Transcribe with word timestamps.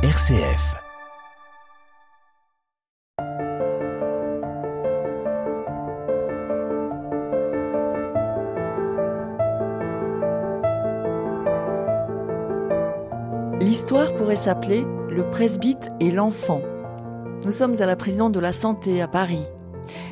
RCF. 0.00 0.76
L'histoire 13.58 14.14
pourrait 14.14 14.36
s'appeler 14.36 14.84
Le 15.10 15.28
presbyte 15.32 15.90
et 15.98 16.12
l'enfant. 16.12 16.60
Nous 17.44 17.50
sommes 17.50 17.74
à 17.80 17.86
la 17.86 17.96
prison 17.96 18.30
de 18.30 18.38
la 18.38 18.52
santé 18.52 19.02
à 19.02 19.08
Paris. 19.08 19.46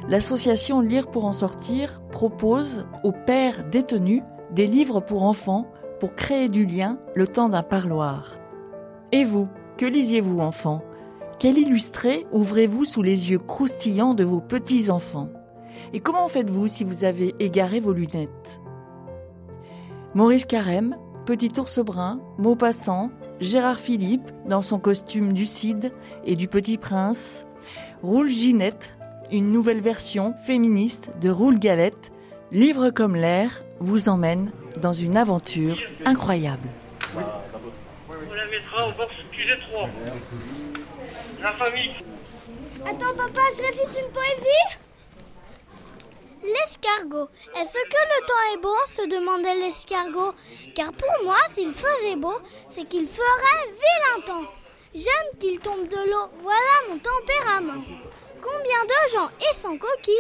L'association 0.09 0.81
Lire 0.81 1.13
pour 1.13 1.27
en 1.27 1.33
sortir 1.33 2.03
propose 2.11 2.89
aux 3.05 3.13
pères 3.13 3.63
détenus 3.71 4.25
des 4.51 4.67
livres 4.67 4.99
pour 4.99 5.23
enfants 5.23 5.71
pour 6.01 6.17
créer 6.17 6.49
du 6.49 6.67
lien 6.67 6.99
le 7.15 7.29
temps 7.29 7.49
d'un 7.49 7.63
parloir. 7.63 8.33
Et 9.13 9.23
vous, 9.23 9.49
que 9.77 9.87
lisiez-vous 9.87 10.41
enfant? 10.41 10.83
Quel 11.39 11.59
illustré 11.59 12.27
ouvrez-vous 12.33 12.85
sous 12.85 13.03
les 13.03 13.31
yeux 13.31 13.39
croustillants 13.39 14.15
de 14.15 14.25
vos 14.25 14.41
petits-enfants? 14.41 15.29
Et 15.93 16.01
comment 16.01 16.29
faites-vous 16.29 16.69
si 16.69 16.85
vous 16.85 17.05
avez 17.05 17.35
égaré 17.39 17.81
vos 17.81 17.93
lunettes? 17.93 18.61
Maurice 20.15 20.47
Carême, 20.47 20.97
Petit 21.27 21.53
ours 21.59 21.81
brun, 21.81 22.21
Maupassant, 22.39 23.11
Gérard 23.41 23.81
Philippe 23.81 24.31
dans 24.49 24.63
son 24.63 24.79
costume 24.79 25.33
du 25.33 25.45
Cid 25.45 25.93
et 26.25 26.37
du 26.37 26.49
Petit 26.49 26.79
Prince, 26.79 27.47
Roule 28.03 28.31
Ginette, 28.31 28.97
une 29.31 29.51
nouvelle 29.51 29.81
version 29.81 30.35
féministe 30.35 31.11
de 31.21 31.29
Roule 31.29 31.59
Galette, 31.59 32.13
livre 32.53 32.91
comme 32.91 33.17
l'air, 33.17 33.65
vous 33.81 34.09
emmène 34.09 34.53
dans 34.81 34.93
une 34.93 35.17
aventure 35.17 35.79
incroyable. 36.05 36.69
Mettra 38.57 38.89
au 38.89 38.93
box 38.93 39.13
QG3. 39.33 39.89
La 41.43 41.53
famille. 41.53 41.95
Attends 42.85 43.15
papa, 43.17 43.43
je 43.57 43.63
récite 43.63 44.01
une 44.03 44.13
poésie 44.13 44.67
L'escargot. 46.43 47.29
Est-ce 47.57 47.73
que 47.73 48.03
le 48.13 48.27
temps 48.27 48.55
est 48.55 48.63
beau 48.63 48.77
se 48.87 49.09
demandait 49.09 49.57
l'escargot? 49.57 50.33
Car 50.75 50.93
pour 50.93 51.25
moi, 51.25 51.37
s'il 51.51 51.73
faisait 51.73 52.17
beau, 52.17 52.39
c'est 52.71 52.85
qu'il 52.85 53.07
ferait 53.07 53.67
vilain 53.67 54.25
temps. 54.25 54.51
J'aime 54.95 55.39
qu'il 55.41 55.59
tombe 55.61 55.89
de 55.89 56.11
l'eau, 56.11 56.29
voilà 56.37 56.75
mon 56.89 56.99
tempérament. 56.99 57.83
Combien 58.41 58.85
de 58.85 59.13
gens 59.13 59.31
et 59.41 59.55
sans 59.57 59.77
coquille 59.77 60.15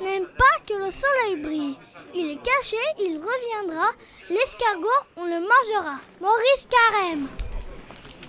n'aiment 0.00 0.30
pas 0.38 0.56
que 0.66 0.74
le 0.74 0.92
soleil 0.92 1.36
brille? 1.42 1.78
Il 2.14 2.30
est 2.30 2.42
caché, 2.42 2.76
il 2.98 3.16
reviendra. 3.16 3.90
L'escargot, 4.30 4.88
on 5.16 5.24
le 5.24 5.40
mangera. 5.40 5.98
Maurice 6.20 6.68
Carême. 6.70 7.28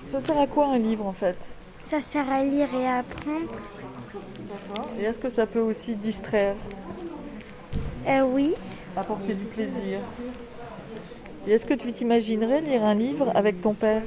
Ça 0.07 0.21
sert 0.21 0.37
à 0.37 0.47
quoi 0.47 0.67
un 0.67 0.77
livre 0.77 1.05
en 1.05 1.13
fait? 1.13 1.37
Ça 1.85 2.01
sert 2.01 2.29
à 2.31 2.43
lire 2.43 2.69
et 2.73 2.85
à 2.87 2.97
apprendre. 2.97 3.51
Et 4.99 5.03
est-ce 5.03 5.19
que 5.19 5.29
ça 5.29 5.45
peut 5.45 5.59
aussi 5.59 5.95
distraire? 5.95 6.55
Euh, 8.07 8.21
oui. 8.21 8.53
apporter 8.95 9.33
du 9.33 9.45
plaisir. 9.45 9.99
Et 11.47 11.51
est-ce 11.51 11.65
que 11.65 11.73
tu 11.73 11.91
t'imaginerais 11.91 12.61
lire 12.61 12.83
un 12.83 12.93
livre 12.93 13.31
avec 13.35 13.61
ton 13.61 13.73
père? 13.73 14.03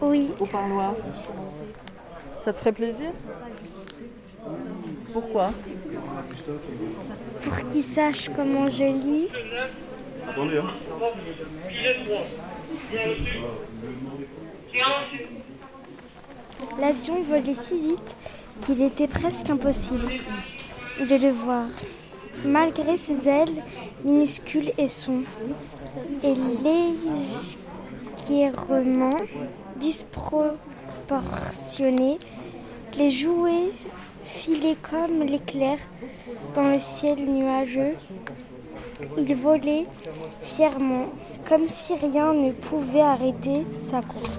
Oui. 0.00 0.30
au 0.40 0.46
parloir? 0.46 0.94
Ça 2.44 2.52
te 2.52 2.58
ferait 2.58 2.72
plaisir? 2.72 3.10
Pourquoi? 5.12 5.52
Pour 7.42 7.68
qu'il 7.68 7.84
sache 7.84 8.30
comment 8.34 8.66
je 8.66 8.84
lis. 8.84 9.28
Attendez, 10.28 10.58
hein. 10.58 10.70
QG3. 14.70 14.72
Bien 14.72 14.84
reçu. 14.84 14.86
Bien 14.86 14.86
reçu. 14.86 15.26
L'avion 16.80 17.20
volait 17.22 17.54
si 17.54 17.80
vite 17.80 18.16
qu'il 18.62 18.82
était 18.82 19.08
presque 19.08 19.48
impossible 19.50 20.08
de 20.98 21.16
le 21.16 21.30
voir, 21.30 21.68
malgré 22.44 22.98
ses 22.98 23.28
ailes 23.28 23.62
minuscules 24.04 24.72
et 24.76 24.88
son 24.88 25.22
et 26.22 26.34
légèrement 28.28 29.16
disproportionnés. 29.76 32.18
Les 32.98 33.10
jouets 33.10 33.70
filaient 34.24 34.76
comme 34.82 35.22
l'éclair 35.22 35.78
dans 36.54 36.68
le 36.70 36.78
ciel 36.78 37.24
nuageux. 37.24 37.96
Il 39.16 39.34
volait 39.34 39.86
fièrement, 40.42 41.06
comme 41.48 41.68
si 41.68 41.94
rien 41.94 42.32
ne 42.32 42.52
pouvait 42.52 43.00
arrêter 43.02 43.66
sa 43.90 44.00
course. 44.00 44.38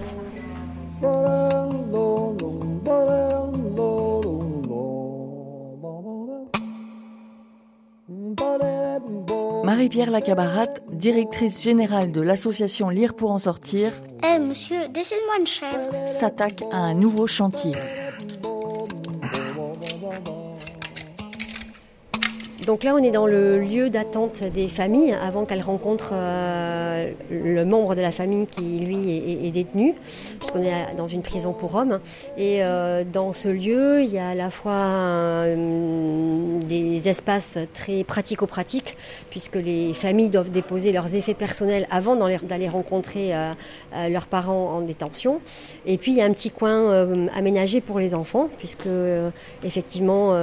Marie-Pierre 9.64 10.10
Lacabarat, 10.10 10.66
directrice 10.92 11.62
générale 11.62 12.10
de 12.10 12.20
l'association 12.20 12.88
Lire 12.88 13.14
pour 13.14 13.30
en 13.30 13.38
sortir, 13.38 13.92
Eh 14.24 14.38
monsieur, 14.38 14.88
dessine-moi 14.88 15.36
une 15.40 15.46
chèvre. 15.46 16.08
s'attaque 16.08 16.62
à 16.72 16.78
un 16.78 16.94
nouveau 16.94 17.26
chantier. 17.26 17.72
Donc 22.66 22.84
là, 22.84 22.94
on 22.94 23.02
est 23.02 23.10
dans 23.10 23.26
le 23.26 23.52
lieu 23.52 23.90
d'attente 23.90 24.44
des 24.44 24.68
familles 24.68 25.14
avant 25.14 25.44
qu'elles 25.44 25.62
rencontrent 25.62 26.12
euh, 26.12 27.10
le 27.30 27.64
membre 27.64 27.96
de 27.96 28.00
la 28.00 28.12
famille 28.12 28.46
qui, 28.46 28.78
lui, 28.78 29.46
est, 29.46 29.50
détenu, 29.50 29.94
puisqu'on 30.38 30.62
est 30.62 30.94
dans 30.96 31.08
une 31.08 31.22
prison 31.22 31.52
pour 31.52 31.74
hommes. 31.74 31.98
Et 32.36 32.62
euh, 32.62 33.04
dans 33.10 33.32
ce 33.32 33.48
lieu, 33.48 34.02
il 34.02 34.10
y 34.10 34.18
a 34.18 34.30
à 34.30 34.34
la 34.34 34.50
fois 34.50 34.72
euh, 34.72 36.58
des 36.60 37.08
espaces 37.08 37.58
très 37.74 38.04
pratico-pratiques, 38.04 38.96
puisque 39.30 39.56
les 39.56 39.92
familles 39.92 40.28
doivent 40.28 40.50
déposer 40.50 40.92
leurs 40.92 41.16
effets 41.16 41.34
personnels 41.34 41.88
avant 41.90 42.14
d'aller 42.16 42.68
rencontrer 42.68 43.32
leurs 44.08 44.26
parents 44.26 44.76
en 44.76 44.80
détention. 44.82 45.40
Et 45.84 45.98
puis, 45.98 46.12
il 46.12 46.18
y 46.18 46.22
a 46.22 46.26
un 46.26 46.32
petit 46.32 46.50
coin 46.50 47.06
aménagé 47.34 47.80
pour 47.80 47.98
les 47.98 48.14
enfants, 48.14 48.48
puisque, 48.58 48.88
effectivement, 49.64 50.36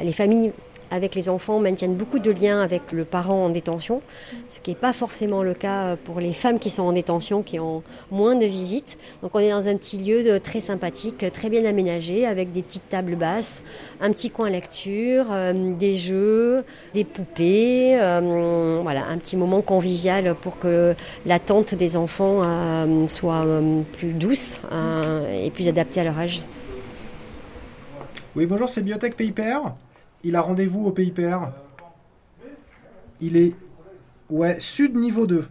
les 0.00 0.12
familles 0.12 0.52
avec 0.94 1.16
les 1.16 1.28
enfants 1.28 1.58
maintiennent 1.58 1.96
beaucoup 1.96 2.20
de 2.20 2.30
liens 2.30 2.60
avec 2.60 2.92
le 2.92 3.04
parent 3.04 3.46
en 3.46 3.48
détention, 3.48 4.00
ce 4.48 4.60
qui 4.60 4.70
n'est 4.70 4.76
pas 4.76 4.92
forcément 4.92 5.42
le 5.42 5.52
cas 5.52 5.96
pour 6.04 6.20
les 6.20 6.32
femmes 6.32 6.60
qui 6.60 6.70
sont 6.70 6.84
en 6.84 6.92
détention, 6.92 7.42
qui 7.42 7.58
ont 7.58 7.82
moins 8.12 8.36
de 8.36 8.46
visites. 8.46 8.96
Donc 9.20 9.32
on 9.34 9.40
est 9.40 9.50
dans 9.50 9.66
un 9.66 9.76
petit 9.76 9.98
lieu 9.98 10.22
de- 10.22 10.38
très 10.38 10.60
sympathique, 10.60 11.24
très 11.32 11.50
bien 11.50 11.64
aménagé, 11.64 12.26
avec 12.26 12.52
des 12.52 12.62
petites 12.62 12.88
tables 12.88 13.16
basses, 13.16 13.64
un 14.00 14.10
petit 14.12 14.30
coin 14.30 14.50
lecture, 14.50 15.26
euh, 15.32 15.52
des 15.74 15.96
jeux, 15.96 16.64
des 16.94 17.04
poupées, 17.04 17.98
euh, 18.00 18.78
voilà, 18.82 19.06
un 19.06 19.18
petit 19.18 19.36
moment 19.36 19.62
convivial 19.62 20.36
pour 20.40 20.60
que 20.60 20.94
l'attente 21.26 21.74
des 21.74 21.96
enfants 21.96 22.42
euh, 22.44 23.06
soit 23.08 23.44
euh, 23.44 23.82
plus 23.98 24.12
douce 24.12 24.60
euh, 24.70 25.44
et 25.44 25.50
plus 25.50 25.66
adaptée 25.66 26.00
à 26.00 26.04
leur 26.04 26.18
âge. 26.18 26.42
Oui, 28.36 28.46
bonjour, 28.46 28.68
c'est 28.68 28.82
Biotech 28.82 29.16
Père. 29.34 29.74
Il 30.24 30.36
a 30.36 30.40
rendez-vous 30.40 30.86
au 30.86 30.90
Pays 30.90 31.10
Père. 31.10 31.52
Il 33.20 33.36
est. 33.36 33.54
Ouais, 34.30 34.58
sud 34.58 34.96
niveau 34.96 35.26
2. 35.26 35.46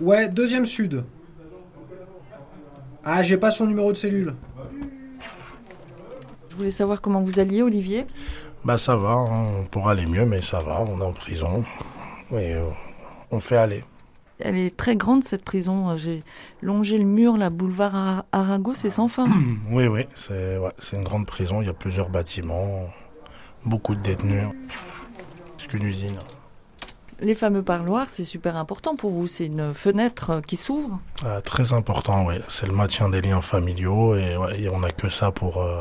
Ouais, 0.00 0.28
deuxième 0.28 0.66
sud. 0.66 1.04
Ah, 3.04 3.22
j'ai 3.22 3.36
pas 3.36 3.52
son 3.52 3.66
numéro 3.66 3.92
de 3.92 3.96
cellule. 3.96 4.34
Je 6.50 6.56
voulais 6.56 6.72
savoir 6.72 7.00
comment 7.00 7.20
vous 7.20 7.38
alliez, 7.38 7.62
Olivier. 7.62 8.04
Bah 8.64 8.78
ça 8.78 8.96
va, 8.96 9.10
hein, 9.10 9.46
on 9.60 9.64
pourra 9.64 9.92
aller 9.92 10.06
mieux, 10.06 10.26
mais 10.26 10.42
ça 10.42 10.58
va, 10.58 10.80
on 10.80 11.00
est 11.00 11.04
en 11.04 11.12
prison. 11.12 11.64
Et 12.32 12.54
euh, 12.54 12.64
on 13.30 13.38
fait 13.38 13.56
aller. 13.56 13.84
Elle 14.38 14.56
est 14.58 14.76
très 14.76 14.96
grande 14.96 15.24
cette 15.24 15.44
prison. 15.44 15.96
J'ai 15.96 16.22
longé 16.62 16.98
le 16.98 17.04
mur, 17.04 17.36
la 17.36 17.48
boulevard 17.50 17.94
Ara- 17.96 18.24
Arago, 18.32 18.74
c'est 18.74 18.90
sans 18.90 19.08
fin. 19.08 19.24
Oui, 19.70 19.86
oui, 19.86 20.04
c'est 20.14 20.58
ouais, 20.58 20.70
une 20.92 21.04
grande 21.04 21.26
prison, 21.26 21.62
il 21.62 21.66
y 21.66 21.70
a 21.70 21.74
plusieurs 21.74 22.08
bâtiments, 22.10 22.88
beaucoup 23.64 23.94
de 23.94 24.00
détenus. 24.02 24.44
C'est 25.58 25.68
qu'une 25.68 25.84
usine. 25.84 26.18
Les 27.18 27.34
fameux 27.34 27.62
parloirs, 27.62 28.10
c'est 28.10 28.24
super 28.24 28.56
important 28.56 28.94
pour 28.94 29.10
vous. 29.10 29.26
C'est 29.26 29.46
une 29.46 29.72
fenêtre 29.72 30.28
euh, 30.30 30.40
qui 30.42 30.58
s'ouvre. 30.58 31.00
Euh, 31.24 31.40
très 31.40 31.72
important, 31.72 32.26
oui. 32.26 32.34
C'est 32.50 32.66
le 32.68 32.74
maintien 32.74 33.08
des 33.08 33.22
liens 33.22 33.40
familiaux 33.40 34.16
et, 34.16 34.36
ouais, 34.36 34.60
et 34.60 34.68
on 34.68 34.80
n'a 34.80 34.90
que 34.90 35.08
ça 35.08 35.30
pour 35.30 35.62
euh, 35.62 35.80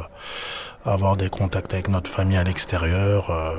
avoir 0.85 1.18
des 1.18 1.29
contacts 1.29 1.74
avec 1.74 1.89
notre 1.89 2.09
famille 2.09 2.38
à 2.38 2.44
l'extérieur. 2.45 3.29
Euh... 3.31 3.57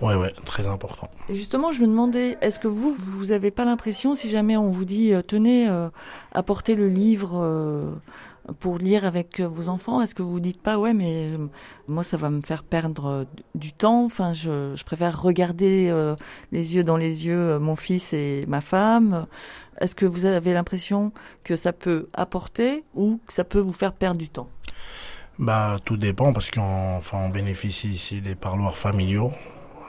Ouais, 0.00 0.14
ouais, 0.14 0.32
très 0.44 0.66
important. 0.66 1.10
Et 1.28 1.34
justement, 1.34 1.72
je 1.72 1.80
me 1.80 1.86
demandais, 1.86 2.38
est-ce 2.40 2.60
que 2.60 2.68
vous, 2.68 2.94
vous 2.96 3.32
avez 3.32 3.50
pas 3.50 3.64
l'impression, 3.64 4.14
si 4.14 4.28
jamais 4.28 4.56
on 4.56 4.70
vous 4.70 4.84
dit, 4.84 5.12
euh, 5.12 5.22
tenez, 5.22 5.68
euh, 5.68 5.88
apportez 6.32 6.76
le 6.76 6.88
livre 6.88 7.32
euh, 7.34 7.90
pour 8.60 8.78
lire 8.78 9.04
avec 9.04 9.40
vos 9.40 9.68
enfants 9.68 10.00
Est-ce 10.00 10.14
que 10.14 10.22
vous 10.22 10.38
dites 10.40 10.62
pas 10.62 10.78
ouais 10.78 10.94
mais 10.94 11.32
moi 11.86 12.02
ça 12.02 12.16
va 12.16 12.30
me 12.30 12.40
faire 12.40 12.62
perdre 12.62 13.26
du 13.54 13.74
temps 13.74 14.06
Enfin 14.06 14.32
je, 14.32 14.72
je 14.74 14.84
préfère 14.84 15.20
regarder 15.20 15.92
les 16.50 16.74
yeux 16.74 16.82
dans 16.82 16.96
les 16.96 17.26
yeux 17.26 17.58
mon 17.58 17.76
fils 17.76 18.14
et 18.14 18.46
ma 18.48 18.62
femme. 18.62 19.26
Est-ce 19.82 19.94
que 19.94 20.06
vous 20.06 20.24
avez 20.24 20.54
l'impression 20.54 21.12
que 21.44 21.56
ça 21.56 21.74
peut 21.74 22.08
apporter 22.14 22.84
ou 22.94 23.20
que 23.26 23.34
ça 23.34 23.44
peut 23.44 23.60
vous 23.60 23.72
faire 23.72 23.92
perdre 23.92 24.18
du 24.18 24.30
temps? 24.30 24.48
Bah 25.38 25.76
tout 25.84 25.98
dépend 25.98 26.32
parce 26.32 26.50
qu'on 26.50 26.96
enfin 26.96 27.18
on 27.18 27.28
bénéficie 27.28 27.90
ici 27.90 28.22
des 28.22 28.34
parloirs 28.34 28.78
familiaux 28.78 29.30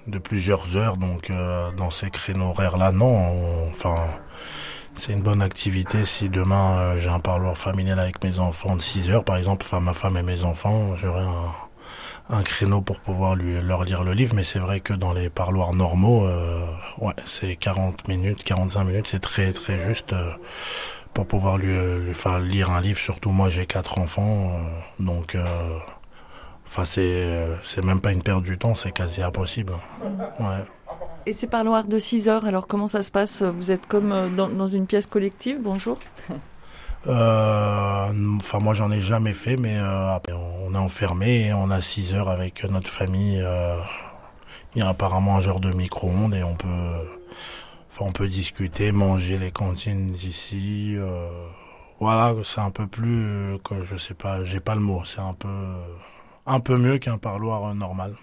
de 0.09 0.19
plusieurs 0.19 0.75
heures 0.75 0.97
donc 0.97 1.31
dans 1.77 1.91
ces 1.91 2.09
créneaux 2.09 2.49
horaires 2.49 2.77
là 2.77 2.91
non 2.91 3.67
enfin 3.69 4.07
c'est 4.99 5.13
une 5.13 5.21
bonne 5.21 5.41
activité. 5.41 6.03
Si 6.03 6.29
demain 6.29 6.77
euh, 6.77 6.99
j'ai 6.99 7.09
un 7.09 7.19
parloir 7.19 7.57
familial 7.57 7.99
avec 7.99 8.21
mes 8.23 8.39
enfants 8.39 8.75
de 8.75 8.81
6 8.81 9.09
heures 9.09 9.23
par 9.23 9.37
exemple, 9.37 9.65
enfin 9.65 9.79
ma 9.79 9.93
femme 9.93 10.17
et 10.17 10.23
mes 10.23 10.43
enfants, 10.43 10.95
j'aurai 10.95 11.25
un, 12.29 12.43
créneau 12.43 12.81
pour 12.81 12.99
pouvoir 12.99 13.35
lui, 13.35 13.59
leur 13.61 13.85
lire 13.85 14.03
le 14.03 14.13
livre, 14.13 14.35
mais 14.35 14.43
c'est 14.43 14.59
vrai 14.59 14.81
que 14.81 14.93
dans 14.93 15.13
les 15.13 15.29
parloirs 15.29 15.73
normaux, 15.73 16.25
euh, 16.27 16.65
ouais, 16.99 17.13
c'est 17.25 17.55
40 17.55 18.07
minutes, 18.07 18.43
45 18.43 18.83
minutes, 18.83 19.07
c'est 19.07 19.19
très 19.19 19.51
très 19.51 19.79
juste 19.79 20.13
euh, 20.13 20.31
pour 21.13 21.25
pouvoir 21.25 21.57
lui, 21.57 21.73
lui, 21.99 22.13
faire 22.13 22.39
lire 22.39 22.69
un 22.69 22.81
livre, 22.81 22.99
surtout 22.99 23.31
moi 23.31 23.49
j'ai 23.49 23.65
quatre 23.65 23.97
enfants, 23.97 24.51
euh, 24.53 25.03
donc 25.03 25.35
enfin 26.69 26.85
c'est 26.85 27.47
c'est 27.63 27.83
même 27.83 27.99
pas 27.99 28.11
une 28.11 28.21
perte 28.21 28.43
du 28.43 28.57
temps, 28.57 28.75
c'est 28.75 28.91
quasi 28.91 29.21
impossible. 29.21 29.73
Ouais. 30.39 30.63
Et 31.25 31.33
ces 31.33 31.47
parloirs 31.47 31.83
de 31.83 31.99
6 31.99 32.29
heures, 32.29 32.45
alors 32.45 32.67
comment 32.67 32.87
ça 32.87 33.03
se 33.03 33.11
passe? 33.11 33.41
Vous 33.41 33.71
êtes 33.71 33.87
comme 33.87 34.11
euh, 34.11 34.29
dans, 34.29 34.47
dans 34.47 34.67
une 34.67 34.87
pièce 34.87 35.05
collective 35.05 35.59
Bonjour? 35.61 35.97
Euh, 37.07 38.35
enfin, 38.37 38.59
moi, 38.59 38.73
j'en 38.73 38.91
ai 38.91 38.99
jamais 38.99 39.33
fait, 39.33 39.55
mais 39.55 39.77
euh, 39.77 40.17
on 40.67 40.73
est 40.73 40.77
enfermé 40.77 41.45
et 41.45 41.53
on 41.53 41.71
a 41.71 41.79
6 41.79 42.13
heures 42.13 42.29
avec 42.29 42.63
notre 42.65 42.89
famille. 42.89 43.39
Euh, 43.41 43.79
il 44.75 44.79
y 44.79 44.81
a 44.81 44.89
apparemment 44.89 45.37
un 45.37 45.39
genre 45.39 45.59
de 45.59 45.73
micro-ondes 45.73 46.35
et 46.35 46.43
on 46.43 46.55
peut, 46.55 46.67
enfin, 47.89 48.05
on 48.05 48.11
peut 48.11 48.27
discuter, 48.27 48.91
manger 48.91 49.37
les 49.37 49.51
cantines 49.51 50.11
ici. 50.11 50.95
Euh, 50.97 51.29
voilà, 51.99 52.35
c'est 52.43 52.61
un 52.61 52.71
peu 52.71 52.85
plus, 52.85 53.57
que 53.63 53.83
je 53.83 53.95
sais 53.95 54.13
pas, 54.13 54.43
j'ai 54.43 54.59
pas 54.59 54.75
le 54.75 54.81
mot. 54.81 55.03
C'est 55.05 55.21
un 55.21 55.33
peu, 55.33 55.47
un 56.49 56.59
peu 56.59 56.77
mieux 56.77 56.97
qu'un 56.97 57.17
parloir 57.17 57.73
normal. 57.75 58.15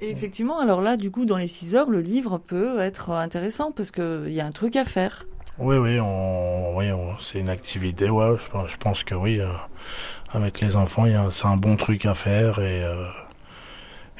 Et 0.00 0.10
effectivement, 0.10 0.58
alors 0.58 0.80
là, 0.80 0.96
du 0.96 1.10
coup, 1.10 1.24
dans 1.24 1.36
les 1.36 1.46
6 1.46 1.74
heures, 1.76 1.90
le 1.90 2.00
livre 2.00 2.38
peut 2.38 2.80
être 2.80 3.10
intéressant 3.10 3.72
parce 3.72 3.90
qu'il 3.90 4.30
y 4.30 4.40
a 4.40 4.46
un 4.46 4.52
truc 4.52 4.76
à 4.76 4.84
faire. 4.84 5.24
Oui, 5.58 5.76
oui, 5.76 6.00
on, 6.00 6.76
oui 6.76 6.90
on, 6.90 7.16
c'est 7.18 7.38
une 7.38 7.48
activité, 7.48 8.10
ouais, 8.10 8.34
je, 8.38 8.68
je 8.68 8.76
pense 8.76 9.04
que 9.04 9.14
oui. 9.14 9.40
Euh, 9.40 9.48
avec 10.32 10.60
les 10.60 10.74
enfants, 10.74 11.04
c'est 11.30 11.46
un 11.46 11.56
bon 11.56 11.76
truc 11.76 12.06
à 12.06 12.14
faire 12.14 12.58
et, 12.58 12.82
euh, 12.82 13.06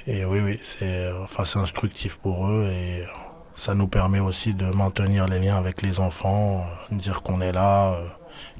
et 0.07 0.25
oui, 0.25 0.39
oui, 0.41 0.59
c'est 0.63 1.11
enfin, 1.23 1.43
instructif 1.61 2.19
pour 2.19 2.47
eux 2.47 2.71
et 2.73 3.05
ça 3.57 3.75
nous 3.75 3.89
permet 3.89 4.21
aussi 4.21 4.55
de 4.55 4.67
maintenir 4.67 5.27
les 5.27 5.41
liens 5.41 5.57
avec 5.57 5.83
les 5.83 5.99
enfants, 5.99 6.65
dire 6.93 7.23
qu'on 7.23 7.41
est 7.41 7.51
là, 7.51 7.99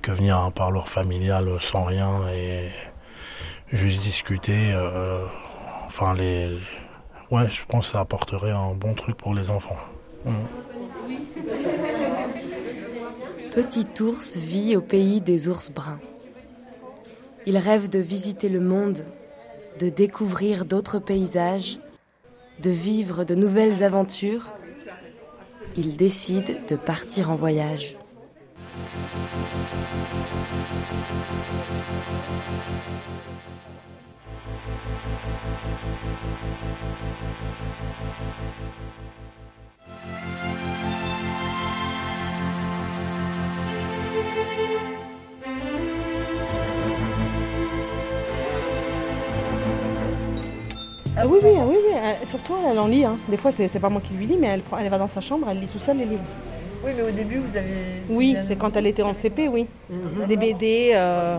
que 0.03 0.11
venir 0.11 0.37
à 0.37 0.43
un 0.43 0.51
parloir 0.51 0.89
familial 0.89 1.49
sans 1.61 1.85
rien 1.85 2.27
et 2.29 2.71
juste 3.69 4.03
discuter, 4.03 4.73
euh, 4.73 5.25
enfin 5.87 6.15
les 6.15 6.59
ouais, 7.31 7.49
je 7.51 7.65
pense 7.67 7.87
que 7.87 7.93
ça 7.93 8.01
apporterait 8.01 8.51
un 8.51 8.75
bon 8.75 8.95
truc 8.95 9.17
pour 9.17 9.35
les 9.35 9.51
enfants. 9.51 9.79
Mmh. 10.25 10.33
Petit 13.55 13.87
ours 14.01 14.37
vit 14.37 14.77
au 14.77 14.81
pays 14.81 15.21
des 15.21 15.49
ours 15.49 15.71
bruns. 15.71 16.01
Il 17.47 17.59
rêve 17.59 17.89
de 17.89 17.99
visiter 17.99 18.49
le 18.49 18.61
monde, 18.61 19.05
de 19.79 19.89
découvrir 19.89 20.65
d'autres 20.65 20.99
paysages, 20.99 21.79
de 22.61 22.71
vivre 22.71 23.25
de 23.25 23.35
nouvelles 23.35 23.83
aventures. 23.85 24.49
Il 25.77 25.97
décide 25.97 26.67
de 26.69 26.77
partir 26.77 27.31
en 27.31 27.35
voyage. 27.35 27.97
Ah 51.25 51.27
oui, 51.27 51.39
oui, 51.43 51.51
ah 51.59 51.65
oui, 51.67 51.77
oui. 51.83 52.27
Surtout, 52.27 52.53
elle 52.71 52.79
en 52.79 52.87
lit. 52.87 53.05
Hein. 53.05 53.17
Des 53.29 53.39
fois, 53.39 53.51
c'est 53.51 53.79
pas 53.79 53.89
moi 53.89 54.03
qui 54.07 54.13
lui 54.13 54.27
lis, 54.27 54.37
mais 54.39 54.49
elle, 54.49 54.61
prend, 54.61 54.77
elle 54.77 54.91
va 54.91 54.99
dans 54.99 55.09
sa 55.09 55.23
chambre, 55.23 55.47
elle 55.51 55.59
lit 55.59 55.67
tout 55.69 55.79
seul 55.79 55.97
les 55.97 56.05
livres. 56.05 56.23
Oui, 56.85 56.93
mais 56.95 57.03
au 57.03 57.11
début, 57.11 57.39
vous 57.39 57.57
avez. 57.57 57.73
Oui, 58.11 58.37
c'est 58.47 58.57
quand 58.57 58.77
elle 58.77 58.87
était 58.87 59.03
en 59.03 59.15
CP, 59.15 59.49
oui. 59.49 59.67
-hmm. 59.91 60.27
Des 60.27 60.37
BD. 60.37 60.91
Euh, 60.93 61.39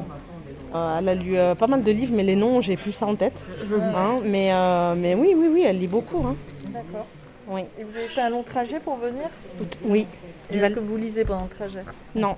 euh, 0.74 0.98
elle 1.00 1.10
a 1.10 1.14
lu 1.14 1.38
euh, 1.38 1.54
pas 1.54 1.68
mal 1.68 1.84
de 1.84 1.92
livres, 1.92 2.14
mais 2.16 2.24
les 2.24 2.36
noms, 2.36 2.62
j'ai 2.62 2.78
plus 2.78 2.94
ça 2.94 3.06
en 3.06 3.16
tête. 3.16 3.40
-hmm. 3.46 3.96
hein, 4.02 4.14
mais, 4.34 4.48
euh, 4.52 4.96
mais 5.02 5.14
oui, 5.22 5.30
oui, 5.40 5.48
oui, 5.54 5.62
elle 5.70 5.78
lit 5.84 5.92
beaucoup. 5.98 6.22
Hein. 6.28 6.36
D'accord. 6.76 7.06
Oui. 7.54 7.62
Et 7.80 7.84
vous 7.88 7.96
avez 8.00 8.08
fait 8.16 8.22
un 8.28 8.32
long 8.36 8.44
trajet 8.54 8.80
pour 8.86 8.96
venir? 9.08 9.28
Oui. 9.92 10.08
Est-ce 10.52 10.74
que 10.78 10.80
vous 10.90 10.98
lisez 11.06 11.24
pendant 11.30 11.48
le 11.52 11.56
trajet? 11.60 11.84
Non. 12.24 12.36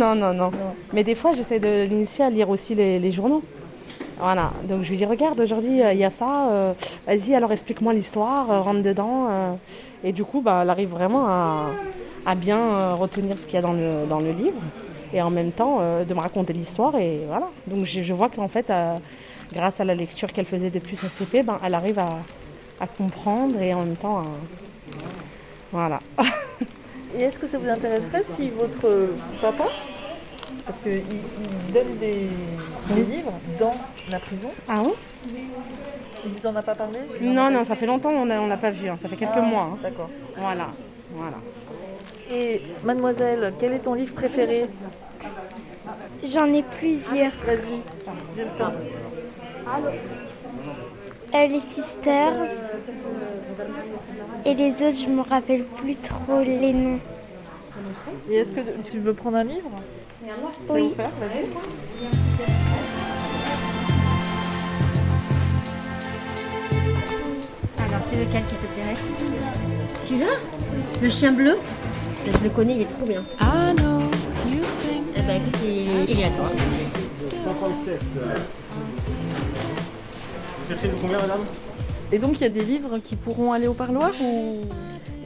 non, 0.00 0.14
non, 0.22 0.32
non, 0.40 0.50
non. 0.60 0.70
Mais 0.94 1.02
des 1.10 1.16
fois, 1.20 1.30
j'essaie 1.36 1.60
de 1.68 1.72
l'initier 1.90 2.24
à 2.28 2.30
lire 2.36 2.48
aussi 2.54 2.72
les, 2.80 2.92
les 3.04 3.12
journaux. 3.18 3.42
Voilà, 4.20 4.52
donc 4.64 4.82
je 4.82 4.90
lui 4.90 4.98
dis 4.98 5.06
regarde 5.06 5.40
aujourd'hui 5.40 5.76
il 5.78 5.82
euh, 5.82 5.94
y 5.94 6.04
a 6.04 6.10
ça, 6.10 6.48
euh, 6.50 6.72
vas-y 7.06 7.34
alors 7.34 7.52
explique-moi 7.52 7.94
l'histoire, 7.94 8.50
euh, 8.50 8.60
rentre 8.60 8.82
dedans. 8.82 9.56
et 10.04 10.12
du 10.12 10.24
coup 10.24 10.42
bah, 10.42 10.60
elle 10.62 10.68
arrive 10.68 10.90
vraiment 10.90 11.26
à, 11.26 11.70
à 12.26 12.34
bien 12.34 12.92
retenir 12.92 13.38
ce 13.38 13.46
qu'il 13.46 13.54
y 13.54 13.56
a 13.56 13.62
dans 13.62 13.72
le, 13.72 14.06
dans 14.06 14.20
le 14.20 14.32
livre 14.32 14.60
et 15.14 15.22
en 15.22 15.30
même 15.30 15.52
temps 15.52 15.78
de 16.06 16.14
me 16.14 16.20
raconter 16.20 16.52
l'histoire 16.52 16.96
et 16.96 17.22
voilà. 17.26 17.48
Donc 17.66 17.86
je, 17.86 18.02
je 18.02 18.12
vois 18.12 18.28
qu'en 18.28 18.48
fait 18.48 18.70
grâce 19.54 19.80
à 19.80 19.84
la 19.84 19.94
lecture 19.94 20.30
qu'elle 20.32 20.44
faisait 20.44 20.70
depuis 20.70 20.96
sa 20.96 21.08
CP, 21.08 21.42
ben, 21.42 21.58
elle 21.64 21.74
arrive 21.74 21.98
à, 21.98 22.08
à 22.78 22.86
comprendre 22.86 23.58
et 23.60 23.72
en 23.72 23.78
même 23.78 23.96
temps 23.96 24.18
à... 24.18 24.24
voilà. 25.72 25.98
et 27.18 27.22
est-ce 27.22 27.38
que 27.38 27.46
ça 27.46 27.56
vous 27.56 27.68
intéresserait 27.68 28.24
si 28.36 28.50
votre 28.50 29.08
papa 29.40 29.64
parce 30.64 30.78
qu'il 30.78 30.92
il 30.92 31.72
donne 31.72 31.96
des, 31.98 32.28
des, 32.94 33.02
livres 33.04 33.32
dans 33.58 33.74
la 34.10 34.18
prison. 34.20 34.48
Ah 34.68 34.82
oui 34.84 34.92
Il 36.24 36.32
vous 36.32 36.46
en 36.46 36.56
a 36.56 36.62
pas 36.62 36.74
parlé? 36.74 36.98
Non, 37.20 37.50
non, 37.50 37.64
ça 37.64 37.74
fait 37.74 37.86
longtemps 37.86 38.10
qu'on 38.10 38.26
ne 38.26 38.48
l'a 38.48 38.56
pas 38.56 38.70
vu, 38.70 38.88
hein. 38.88 38.96
ça 39.00 39.08
fait 39.08 39.16
quelques 39.16 39.32
ah, 39.34 39.40
mois. 39.40 39.70
Hein. 39.72 39.78
D'accord. 39.82 40.10
Voilà, 40.36 40.68
voilà. 41.14 41.36
Et 42.32 42.62
mademoiselle, 42.84 43.52
quel 43.58 43.72
est 43.72 43.80
ton 43.80 43.94
livre 43.94 44.14
préféré? 44.14 44.66
J'en 46.24 46.46
ai 46.52 46.62
plusieurs. 46.62 47.32
Vas-y, 47.44 47.80
j'ai 48.36 48.44
le 48.44 48.50
temps. 48.58 48.72
Euh, 51.34 51.46
les 51.46 51.60
Sisters. 51.60 52.48
Et 54.44 54.54
les 54.54 54.72
autres, 54.72 54.98
je 54.98 55.10
me 55.10 55.22
rappelle 55.22 55.64
plus 55.64 55.96
trop 55.96 56.40
les 56.40 56.72
noms. 56.72 56.98
Et 58.28 58.36
est-ce 58.36 58.52
que 58.52 58.60
tu 58.84 58.98
veux 58.98 59.14
prendre 59.14 59.36
un 59.36 59.44
livre? 59.44 59.70
Oui. 60.22 60.92
Faire, 60.94 61.10
Alors, 67.78 68.00
c'est 68.10 68.24
lequel 68.24 68.44
qui 68.44 68.54
te 68.54 68.66
plairait? 68.74 68.96
Celui-là? 70.06 70.26
Le 71.00 71.08
chien 71.08 71.32
bleu? 71.32 71.56
Je 72.26 72.44
le 72.44 72.50
connais, 72.50 72.74
il 72.74 72.82
est 72.82 72.84
trop 72.84 73.06
bien. 73.06 73.22
Eh 75.16 75.22
ben, 75.22 75.42
écoute, 75.42 75.60
il, 75.64 76.20
est 76.20 76.24
à 76.24 76.30
toi. 76.30 76.50
137. 77.14 78.00
Cherchez 80.68 80.88
de 80.88 80.94
combien, 81.00 81.18
madame? 81.18 81.40
Et 82.12 82.18
donc, 82.18 82.40
il 82.40 82.42
y 82.42 82.46
a 82.46 82.50
des 82.50 82.64
livres 82.64 82.98
qui 82.98 83.14
pourront 83.14 83.52
aller 83.52 83.68
au 83.68 83.74
parloir. 83.74 84.10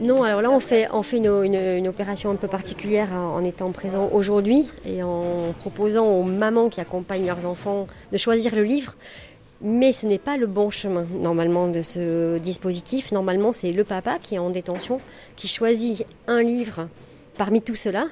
Non, 0.01 0.23
alors 0.23 0.41
là, 0.41 0.51
on 0.51 0.59
fait, 0.59 0.87
on 0.93 1.03
une 1.03 1.87
opération 1.87 2.29
un 2.29 2.35
peu 2.35 2.47
particulière 2.47 3.13
en 3.13 3.43
étant 3.43 3.71
présent 3.71 4.09
aujourd'hui 4.13 4.67
et 4.85 5.01
en 5.01 5.53
proposant 5.59 6.05
aux 6.05 6.23
mamans 6.23 6.69
qui 6.69 6.81
accompagnent 6.81 7.25
leurs 7.25 7.45
enfants 7.45 7.87
de 8.11 8.17
choisir 8.17 8.55
le 8.55 8.63
livre. 8.63 8.93
Mais 9.61 9.93
ce 9.93 10.05
n'est 10.05 10.19
pas 10.19 10.37
le 10.37 10.47
bon 10.47 10.69
chemin, 10.69 11.07
normalement, 11.21 11.67
de 11.69 11.81
ce 11.81 12.37
dispositif. 12.37 13.11
Normalement, 13.11 13.51
c'est 13.51 13.71
le 13.71 13.83
papa 13.83 14.19
qui 14.19 14.35
est 14.35 14.39
en 14.39 14.49
détention, 14.49 14.99
qui 15.37 15.47
choisit 15.47 16.05
un 16.27 16.43
livre 16.43 16.87
parmi 17.37 17.61
tout 17.61 17.75
cela 17.75 18.05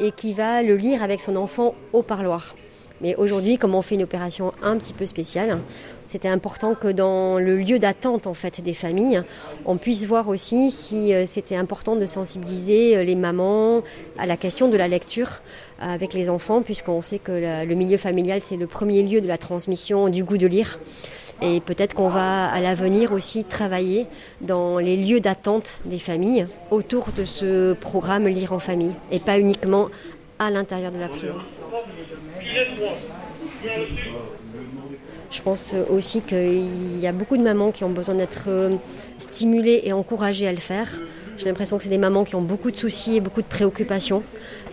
et 0.00 0.10
qui 0.12 0.32
va 0.32 0.62
le 0.62 0.76
lire 0.76 1.02
avec 1.02 1.20
son 1.20 1.36
enfant 1.36 1.74
au 1.92 2.02
parloir. 2.02 2.54
Mais 3.00 3.14
aujourd'hui, 3.16 3.58
comme 3.58 3.74
on 3.74 3.82
fait 3.82 3.94
une 3.94 4.02
opération 4.02 4.52
un 4.62 4.76
petit 4.76 4.92
peu 4.92 5.06
spéciale, 5.06 5.60
c'était 6.04 6.28
important 6.28 6.74
que 6.74 6.88
dans 6.88 7.38
le 7.38 7.56
lieu 7.56 7.78
d'attente 7.78 8.26
en 8.26 8.34
fait 8.34 8.60
des 8.60 8.74
familles, 8.74 9.22
on 9.66 9.76
puisse 9.76 10.04
voir 10.04 10.28
aussi 10.28 10.70
si 10.70 11.14
euh, 11.14 11.24
c'était 11.26 11.54
important 11.54 11.96
de 11.96 12.06
sensibiliser 12.06 12.96
euh, 12.96 13.04
les 13.04 13.14
mamans 13.14 13.82
à 14.18 14.26
la 14.26 14.36
question 14.36 14.68
de 14.68 14.76
la 14.76 14.88
lecture 14.88 15.40
euh, 15.80 15.94
avec 15.94 16.12
les 16.12 16.28
enfants, 16.28 16.62
puisqu'on 16.62 17.02
sait 17.02 17.18
que 17.18 17.64
le 17.64 17.74
milieu 17.74 17.98
familial 17.98 18.40
c'est 18.40 18.56
le 18.56 18.66
premier 18.66 19.02
lieu 19.02 19.20
de 19.20 19.28
la 19.28 19.38
transmission 19.38 20.08
du 20.08 20.24
goût 20.24 20.38
de 20.38 20.46
lire. 20.46 20.78
Et 21.40 21.60
peut-être 21.60 21.94
qu'on 21.94 22.08
va 22.08 22.46
à 22.46 22.60
l'avenir 22.60 23.12
aussi 23.12 23.44
travailler 23.44 24.06
dans 24.40 24.78
les 24.78 24.96
lieux 24.96 25.20
d'attente 25.20 25.78
des 25.84 26.00
familles 26.00 26.48
autour 26.72 27.10
de 27.16 27.24
ce 27.24 27.74
programme 27.74 28.26
Lire 28.26 28.52
en 28.52 28.58
famille 28.58 28.94
et 29.12 29.20
pas 29.20 29.38
uniquement 29.38 29.88
à 30.40 30.50
l'intérieur 30.50 30.90
de 30.90 30.98
la 30.98 31.08
prison. 31.08 31.34
Je 35.30 35.42
pense 35.42 35.74
aussi 35.90 36.22
qu'il 36.22 36.98
y 36.98 37.06
a 37.06 37.12
beaucoup 37.12 37.36
de 37.36 37.42
mamans 37.42 37.70
qui 37.70 37.84
ont 37.84 37.90
besoin 37.90 38.14
d'être 38.14 38.44
euh, 38.48 38.76
stimulées 39.18 39.82
et 39.84 39.92
encouragées 39.92 40.48
à 40.48 40.52
le 40.52 40.58
faire. 40.58 40.88
J'ai 41.36 41.44
l'impression 41.44 41.76
que 41.76 41.84
c'est 41.84 41.90
des 41.90 41.98
mamans 41.98 42.24
qui 42.24 42.34
ont 42.34 42.42
beaucoup 42.42 42.70
de 42.70 42.76
soucis 42.76 43.16
et 43.16 43.20
beaucoup 43.20 43.42
de 43.42 43.46
préoccupations. 43.46 44.22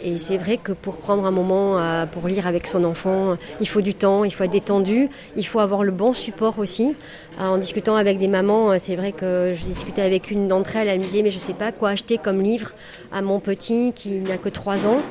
Et 0.02 0.18
c'est 0.18 0.38
vrai 0.38 0.58
que 0.58 0.72
pour 0.72 0.98
prendre 1.00 1.26
un 1.26 1.32
moment 1.32 1.78
euh, 1.78 2.06
pour 2.06 2.28
lire 2.28 2.48
avec 2.48 2.68
son 2.68 2.86
enfant, 2.86 3.38
il 3.60 3.68
faut 3.68 3.82
du 3.82 3.94
temps, 3.94 4.24
il 4.24 4.34
faut 4.34 4.46
être 4.46 4.52
détendu, 4.52 5.10
il 5.36 5.46
faut 5.46 5.60
avoir 5.60 5.84
le 5.84 5.92
bon 5.92 6.14
support 6.14 6.58
aussi. 6.58 6.96
Euh, 7.40 7.44
en 7.44 7.58
discutant 7.58 7.98
avec 7.98 8.18
des 8.18 8.30
mamans, 8.30 8.80
c'est 8.80 8.96
vrai 8.96 9.12
que 9.12 9.54
je 9.56 9.66
discutais 9.66 10.04
avec 10.04 10.32
une 10.32 10.48
d'entre 10.48 10.78
elles, 10.78 10.88
elle 10.88 11.00
me 11.00 11.04
disait 11.04 11.22
mais 11.22 11.32
je 11.32 11.36
ne 11.36 11.42
sais 11.42 11.54
pas 11.54 11.74
quoi 11.74 11.90
acheter 11.90 12.18
comme 12.18 12.42
livre 12.42 12.72
à 13.12 13.22
mon 13.22 13.42
petit 13.42 13.92
qui 13.94 14.22
n'a 14.22 14.38
que 14.38 14.50
3 14.50 14.88
ans. 14.88 15.02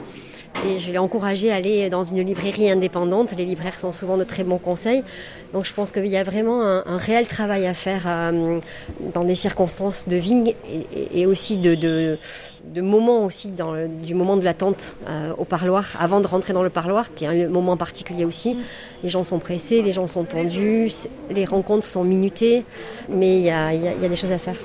Et 0.66 0.78
je 0.78 0.90
l'ai 0.90 0.98
encouragé 0.98 1.50
à 1.52 1.56
aller 1.56 1.90
dans 1.90 2.04
une 2.04 2.20
librairie 2.20 2.70
indépendante. 2.70 3.32
Les 3.36 3.44
libraires 3.44 3.78
sont 3.78 3.92
souvent 3.92 4.16
de 4.16 4.24
très 4.24 4.44
bons 4.44 4.58
conseils. 4.58 5.02
Donc 5.52 5.64
je 5.64 5.74
pense 5.74 5.92
qu'il 5.92 6.06
y 6.06 6.16
a 6.16 6.24
vraiment 6.24 6.62
un, 6.62 6.96
réel 6.96 7.26
travail 7.26 7.66
à 7.66 7.74
faire 7.74 8.04
euh, 8.06 8.60
dans 9.12 9.24
des 9.24 9.34
circonstances 9.34 10.08
de 10.08 10.16
vie 10.16 10.54
et, 11.12 11.26
aussi 11.26 11.58
de, 11.58 11.74
de, 11.74 12.18
moments 12.80 13.24
aussi 13.24 13.52
du 14.02 14.14
moment 14.14 14.36
de 14.36 14.44
l'attente 14.44 14.94
euh, 15.06 15.32
au 15.36 15.44
parloir, 15.44 15.92
avant 16.00 16.20
de 16.20 16.26
rentrer 16.26 16.52
dans 16.54 16.62
le 16.62 16.70
parloir, 16.70 17.12
qui 17.14 17.24
est 17.24 17.44
un 17.44 17.48
moment 17.48 17.76
particulier 17.76 18.24
aussi. 18.24 18.56
Les 19.02 19.10
gens 19.10 19.22
sont 19.22 19.38
pressés, 19.38 19.82
les 19.82 19.92
gens 19.92 20.06
sont 20.06 20.24
tendus, 20.24 20.90
les 21.30 21.44
rencontres 21.44 21.86
sont 21.86 22.04
minutées, 22.04 22.64
mais 23.08 23.38
il 23.38 23.44
y 23.44 23.50
a 23.50 24.08
des 24.08 24.16
choses 24.16 24.32
à 24.32 24.38
faire. 24.38 24.56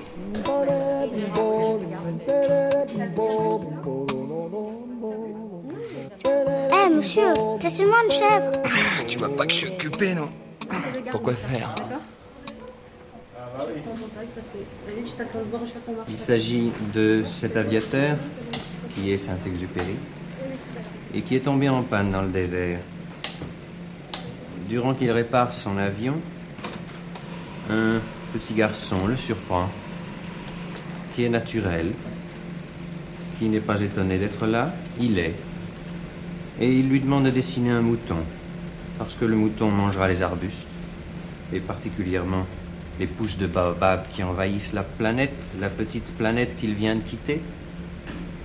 Monsieur, 6.89 7.33
c'est 7.59 7.69
seulement 7.69 8.03
une 8.03 8.11
chèvre. 8.11 8.51
tu 9.07 9.17
vois 9.17 9.35
pas 9.35 9.45
que 9.45 9.53
je 9.53 9.57
suis 9.57 9.67
occupé, 9.67 10.13
non 10.13 10.29
Pourquoi 11.11 11.33
faire 11.33 11.75
Il 16.07 16.17
s'agit 16.17 16.71
de 16.93 17.23
cet 17.25 17.55
aviateur 17.57 18.17
qui 18.93 19.11
est 19.11 19.17
Saint-Exupéry 19.17 19.95
et 21.13 21.21
qui 21.21 21.35
est 21.35 21.41
tombé 21.41 21.69
en 21.69 21.83
panne 21.83 22.11
dans 22.11 22.21
le 22.21 22.29
désert. 22.29 22.79
Durant 24.67 24.93
qu'il 24.93 25.11
répare 25.11 25.53
son 25.53 25.77
avion, 25.77 26.15
un 27.69 27.99
petit 28.33 28.53
garçon 28.53 29.07
le 29.07 29.15
surprend, 29.15 29.69
qui 31.15 31.25
est 31.25 31.29
naturel, 31.29 31.91
qui 33.37 33.49
n'est 33.49 33.59
pas 33.59 33.81
étonné 33.81 34.17
d'être 34.17 34.45
là, 34.45 34.71
il 34.99 35.17
est 35.17 35.33
et 36.59 36.71
il 36.71 36.89
lui 36.89 36.99
demande 36.99 37.25
de 37.25 37.29
dessiner 37.29 37.71
un 37.71 37.81
mouton, 37.81 38.17
parce 38.97 39.15
que 39.15 39.25
le 39.25 39.35
mouton 39.35 39.71
mangera 39.71 40.07
les 40.07 40.21
arbustes, 40.21 40.67
et 41.53 41.59
particulièrement 41.59 42.45
les 42.99 43.07
pousses 43.07 43.37
de 43.37 43.47
baobab 43.47 44.03
qui 44.11 44.23
envahissent 44.23 44.73
la 44.73 44.83
planète, 44.83 45.51
la 45.59 45.69
petite 45.69 46.11
planète 46.17 46.57
qu'il 46.57 46.73
vient 46.73 46.95
de 46.95 47.01
quitter, 47.01 47.41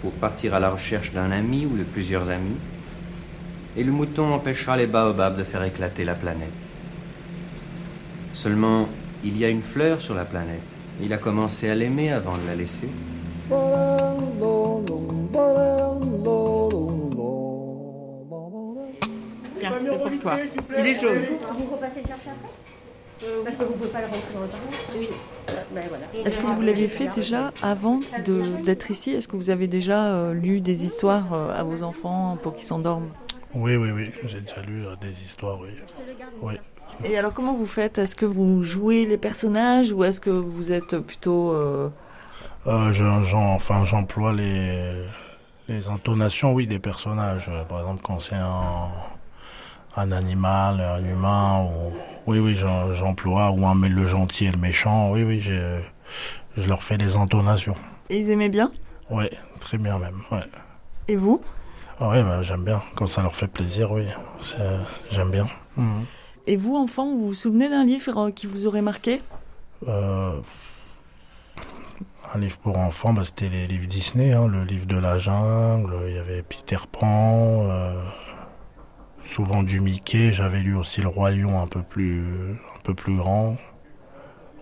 pour 0.00 0.12
partir 0.12 0.54
à 0.54 0.61
la 0.61 0.71
recherche 0.71 1.12
d'un 1.12 1.33
ami 1.33 1.66
ou 1.66 1.76
de 1.76 1.83
plusieurs 1.83 2.30
amis, 2.30 2.56
et 3.76 3.83
le 3.83 3.90
mouton 3.90 4.33
empêchera 4.33 4.76
les 4.76 4.87
baobabs 4.87 5.37
de 5.37 5.42
faire 5.42 5.64
éclater 5.64 6.04
la 6.04 6.14
planète. 6.14 6.50
Seulement, 8.33 8.88
il 9.25 9.37
y 9.38 9.44
a 9.44 9.49
une 9.49 9.62
fleur 9.62 10.00
sur 10.00 10.14
la 10.14 10.25
planète. 10.25 10.61
Il 11.02 11.12
a 11.12 11.18
commencé 11.18 11.68
à 11.68 11.75
l'aimer 11.75 12.12
avant 12.12 12.35
de 12.35 12.47
la 12.47 12.54
laisser. 12.54 12.90
Il 20.79 20.87
est 20.87 21.00
jaune. 21.00 21.23
Vous 21.53 21.75
repassez 21.75 22.00
le 22.03 22.07
chercher 22.07 22.31
après 22.31 22.50
parce 23.45 23.57
que 23.57 23.64
vous 23.64 23.73
ne 23.73 23.79
pouvez 23.79 23.91
pas 23.91 24.00
le 24.00 24.07
rentrer 24.07 24.21
le 24.35 24.47
parlement 24.47 24.76
Oui. 24.97 25.09
Ben 25.73 25.85
voilà. 25.88 26.26
Est-ce 26.26 26.38
que 26.38 26.47
vous 26.47 26.62
l'avez 26.62 26.88
fait 26.88 27.09
déjà 27.14 27.53
avant 27.62 28.00
d'être 28.64 28.91
ici? 28.91 29.12
Est-ce 29.12 29.29
que 29.29 29.37
vous 29.37 29.50
avez 29.50 29.67
déjà 29.67 30.12
euh, 30.12 30.35
lu 30.35 30.61
des 30.61 30.85
histoires 30.85 31.33
euh, 31.33 31.55
à 31.55 31.62
vos 31.62 31.83
enfants 31.83 32.38
pour 32.43 32.55
qu'ils 32.55 32.67
s'endorment? 32.67 33.11
Oui, 33.55 33.76
oui, 33.76 33.91
oui. 33.93 34.11
J'ai 34.25 34.41
déjà 34.41 34.61
lu 34.62 34.85
euh, 34.85 34.97
des 35.00 35.23
histoires, 35.23 35.59
oui. 35.61 35.69
oui. 36.43 36.55
Et 37.05 37.17
alors 37.17 37.33
comment 37.33 37.55
vous 37.55 37.67
faites? 37.67 37.99
Est-ce 37.99 38.17
que 38.17 38.26
vous 38.26 38.62
jouez 38.62 39.05
les 39.07 39.17
personnages 39.17 39.93
ou 39.93 40.05
est-ce 40.05 40.21
que 40.21 40.31
vous 40.31 40.73
êtes 40.73 40.99
plutôt... 40.99 41.55
enfin, 42.67 43.85
j'emploie 43.85 44.33
les, 44.33 45.05
les 45.69 45.88
intonations, 45.88 46.53
oui, 46.53 46.67
des 46.67 46.79
personnages. 46.79 47.50
Par 47.69 47.81
exemple, 47.81 48.00
quand 48.03 48.21
c'est 48.21 48.37
un 48.37 48.88
un 49.97 50.13
animal, 50.13 50.81
un 50.81 51.05
humain, 51.05 51.63
ou... 51.63 51.93
oui, 52.27 52.39
oui, 52.39 52.55
j'emploie, 52.55 53.51
ou 53.51 53.67
un, 53.67 53.75
le 53.75 54.07
gentil 54.07 54.47
et 54.47 54.51
le 54.51 54.59
méchant, 54.59 55.13
oui, 55.13 55.23
oui, 55.23 55.41
je, 55.41 55.79
je 56.57 56.69
leur 56.69 56.83
fais 56.83 56.97
des 56.97 57.17
intonations. 57.17 57.77
Et 58.11 58.19
ils 58.19 58.31
aimaient 58.31 58.49
bien? 58.49 58.71
Oui, 59.11 59.27
très 59.61 59.79
bien 59.79 59.99
même, 59.99 60.21
ouais. 60.33 60.45
Et 61.09 61.17
vous? 61.17 61.43
Ah 62.01 62.09
Oui, 62.09 62.23
bah, 62.23 62.43
j'aime 62.43 62.65
bien, 62.65 62.83
quand 62.97 63.07
ça 63.07 63.23
leur 63.23 63.35
fait 63.35 63.47
plaisir, 63.47 63.93
oui, 63.93 64.07
j'aime 65.11 65.31
bien. 65.31 65.47
Mhm. 65.77 66.05
Et 66.47 66.57
vous, 66.57 66.77
enfant, 66.77 67.07
vous 67.07 67.29
vous 67.29 67.35
souvenez 67.35 67.69
d'un 67.69 67.85
livre 67.85 68.31
qui 68.31 68.47
vous 68.47 68.67
aurait 68.67 68.83
marqué? 68.83 69.23
Euh, 69.89 70.33
Un 72.35 72.39
livre 72.39 72.59
pour 72.59 72.77
enfants, 72.79 73.13
bah, 73.13 73.23
c'était 73.25 73.49
les 73.49 73.67
livres 73.67 73.87
Disney, 73.87 74.33
hein, 74.33 74.49
le 74.49 74.65
livre 74.65 74.87
de 74.87 74.97
la 74.99 75.19
jungle, 75.19 75.95
il 76.09 76.15
y 76.15 76.19
avait 76.19 76.43
Peter 76.43 76.79
Pan... 76.91 77.69
Euh, 77.71 77.95
souvent 79.26 79.62
du 79.62 79.81
Mickey. 79.81 80.33
J'avais 80.33 80.61
lu 80.61 80.76
aussi 80.76 81.00
le 81.00 81.09
Roi 81.09 81.31
Lion 81.31 81.61
un 81.61 81.66
peu 81.66 81.83
plus, 81.83 82.52
un 82.52 82.81
peu 82.83 82.95
plus 82.95 83.16
grand. 83.16 83.57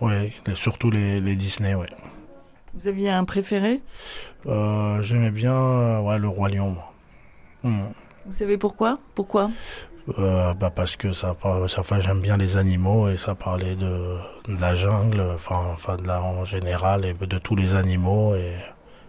Oui, 0.01 0.33
surtout 0.55 0.89
les, 0.89 1.21
les, 1.21 1.35
Disney, 1.35 1.75
ouais. 1.75 1.89
Vous 2.73 2.87
aviez 2.87 3.09
un 3.09 3.23
préféré? 3.23 3.81
Euh, 4.47 5.01
J'aimais 5.01 5.31
bien 5.31 5.99
ouais, 6.01 6.17
le 6.17 6.27
Roi 6.27 6.49
Lion. 6.49 6.75
Hmm. 7.63 7.85
Vous 8.25 8.31
savez 8.31 8.57
pourquoi? 8.57 8.99
Pourquoi? 9.15 9.49
Euh, 10.19 10.53
bah 10.53 10.69
parce 10.69 10.97
que 10.97 11.13
ça, 11.13 11.35
ça 11.67 11.99
j'aime 12.01 12.19
bien 12.19 12.35
les 12.35 12.57
animaux 12.57 13.07
et 13.07 13.17
ça 13.17 13.35
parlait 13.35 13.75
de, 13.75 14.17
de 14.49 14.59
la 14.59 14.75
jungle, 14.75 15.21
enfin, 15.33 15.61
enfin 15.71 15.95
de 15.95 16.05
la 16.05 16.21
en 16.21 16.43
général 16.43 17.05
et 17.05 17.13
de 17.13 17.37
tous 17.37 17.55
les 17.55 17.73
animaux 17.73 18.35
et 18.35 18.53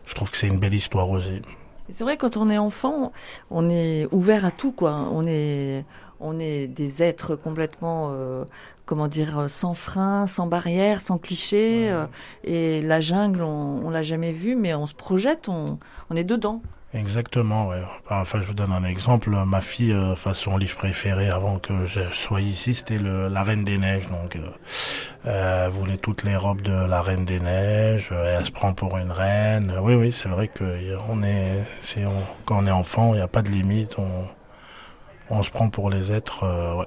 je 0.07 0.15
trouve 0.15 0.31
que 0.31 0.37
c'est 0.37 0.47
une 0.47 0.61
belle 0.61 0.75
histoire 0.75 1.11
aussi. 1.11 1.43
C'est 1.91 2.05
vrai, 2.05 2.17
quand 2.17 2.37
on 2.37 2.49
est 2.49 2.59
enfant, 2.59 3.13
on 3.51 3.69
est 3.69 4.07
ouvert 4.11 4.45
à 4.45 4.51
tout, 4.51 4.73
quoi. 4.73 5.09
On 5.13 5.27
est, 5.27 5.85
on 6.21 6.39
est 6.41 6.67
des 6.67 7.03
êtres 7.03 7.37
complètement, 7.37 8.11
euh, 8.13 8.45
comment 8.87 9.07
dire, 9.09 9.51
sans 9.51 9.75
frein, 9.75 10.27
sans 10.27 10.47
barrière, 10.47 11.03
sans 11.03 11.19
clichés. 11.19 11.91
Euh, 11.91 12.07
et 12.43 12.81
la 12.83 13.01
jungle, 13.03 13.43
on, 13.43 13.87
on 13.87 13.91
l'a 13.91 14.03
jamais 14.03 14.33
vue, 14.33 14.57
mais 14.57 14.75
on 14.75 14.87
se 14.87 14.95
projette, 14.95 15.49
on, 15.49 15.79
on 16.11 16.17
est 16.17 16.25
dedans. 16.25 16.63
Exactement, 16.95 17.67
ouais. 17.67 17.83
Enfin, 18.09 18.41
je 18.41 18.47
vous 18.47 18.55
donne 18.55 18.71
un 18.71 18.85
exemple. 18.85 19.31
Ma 19.31 19.61
fille, 19.61 19.93
euh, 19.93 20.15
son 20.15 20.57
livre 20.57 20.77
préféré 20.77 21.29
avant 21.29 21.59
que 21.59 21.87
je 21.87 22.01
sois 22.13 22.41
ici, 22.41 22.73
c'était 22.73 22.99
La 22.99 23.43
Reine 23.43 23.65
des 23.65 23.79
Neiges. 23.79 24.09
Donc, 24.09 24.37
euh, 24.37 25.65
elle 25.67 25.71
voulait 25.73 25.99
toutes 25.99 26.23
les 26.23 26.37
robes 26.37 26.63
de 26.63 26.73
la 26.73 27.01
Reine 27.01 27.25
des 27.25 27.41
Neiges. 27.41 28.11
elle 28.13 28.47
se 28.47 28.53
prend 28.53 28.75
pour 28.75 28.97
une 28.97 29.11
reine. 29.11 29.75
Oui, 29.83 29.95
oui, 29.97 30.13
c'est 30.13 30.29
vrai 30.29 30.47
que 30.47 30.97
on 31.09 31.25
est, 31.25 31.65
c'est, 31.81 32.05
quand 32.45 32.63
on 32.63 32.67
est 32.67 32.71
enfant, 32.71 33.13
il 33.15 33.17
n'y 33.17 33.23
a 33.23 33.29
pas 33.29 33.43
de 33.43 33.49
limite. 33.51 33.99
On, 33.99 34.29
on 35.31 35.43
se 35.43 35.51
prend 35.51 35.71
pour 35.71 35.91
les 35.91 36.13
êtres. 36.13 36.45
Euh, 36.45 36.77
ouais. 36.77 36.87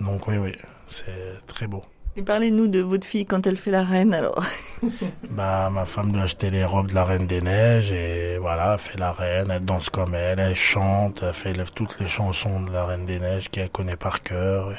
Donc, 0.00 0.26
oui, 0.28 0.36
oui, 0.36 0.52
c'est 0.86 1.44
très 1.46 1.66
beau. 1.66 1.82
Et 2.18 2.22
parlez-nous 2.22 2.66
de 2.68 2.80
votre 2.80 3.06
fille 3.06 3.26
quand 3.26 3.46
elle 3.46 3.58
fait 3.58 3.70
la 3.70 3.84
reine 3.84 4.14
alors. 4.14 4.42
bah 5.30 5.68
ma 5.70 5.84
femme 5.84 6.12
lui 6.12 6.20
a 6.20 6.22
acheté 6.22 6.48
les 6.48 6.64
robes 6.64 6.88
de 6.88 6.94
la 6.94 7.04
reine 7.04 7.26
des 7.26 7.42
neiges 7.42 7.92
et 7.92 8.38
voilà, 8.38 8.72
elle 8.72 8.78
fait 8.78 8.98
la 8.98 9.12
reine, 9.12 9.50
elle 9.50 9.64
danse 9.64 9.90
comme 9.90 10.14
elle, 10.14 10.38
elle 10.38 10.54
chante, 10.54 11.22
elle 11.22 11.34
fait 11.34 11.52
toutes 11.74 12.00
les 12.00 12.08
chansons 12.08 12.62
de 12.62 12.72
la 12.72 12.86
reine 12.86 13.04
des 13.04 13.20
neiges 13.20 13.50
qu'elle 13.50 13.68
connaît 13.68 13.96
par 13.96 14.22
cœur. 14.22 14.72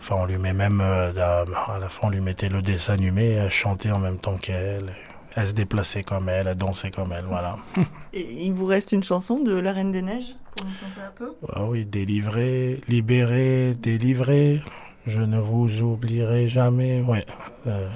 Enfin 0.00 0.16
on 0.18 0.26
lui 0.26 0.36
met 0.36 0.52
même 0.52 0.82
euh, 0.82 1.12
à 1.12 1.78
la 1.78 1.88
fin 1.88 2.08
on 2.08 2.10
lui 2.10 2.20
mettait 2.20 2.50
le 2.50 2.60
dessin 2.60 2.92
animé, 2.92 3.30
elle 3.30 3.50
chantait 3.50 3.90
en 3.90 3.98
même 3.98 4.18
temps 4.18 4.36
qu'elle. 4.36 4.92
Elle 5.36 5.48
se 5.48 5.52
déplaçait 5.52 6.04
comme 6.04 6.28
elle, 6.28 6.46
elle 6.46 6.56
dansait 6.56 6.92
comme 6.92 7.12
elle, 7.12 7.24
voilà. 7.24 7.56
Et 8.12 8.44
il 8.44 8.52
vous 8.52 8.66
reste 8.66 8.92
une 8.92 9.02
chanson 9.02 9.40
de 9.40 9.52
La 9.52 9.72
Reine 9.72 9.90
des 9.90 10.02
Neiges 10.02 10.36
pour 10.56 10.66
nous 10.66 10.74
chanter 10.74 11.00
un 11.00 11.10
peu? 11.16 11.34
Ah 11.52 11.64
oui, 11.64 11.84
délivré, 11.84 12.80
libéré, 12.86 13.74
délivré. 13.76 14.60
Je 15.06 15.20
ne 15.20 15.38
vous 15.38 15.82
oublierai 15.82 16.48
jamais. 16.48 17.00
Ouais. 17.02 17.26
Euh, 17.66 17.88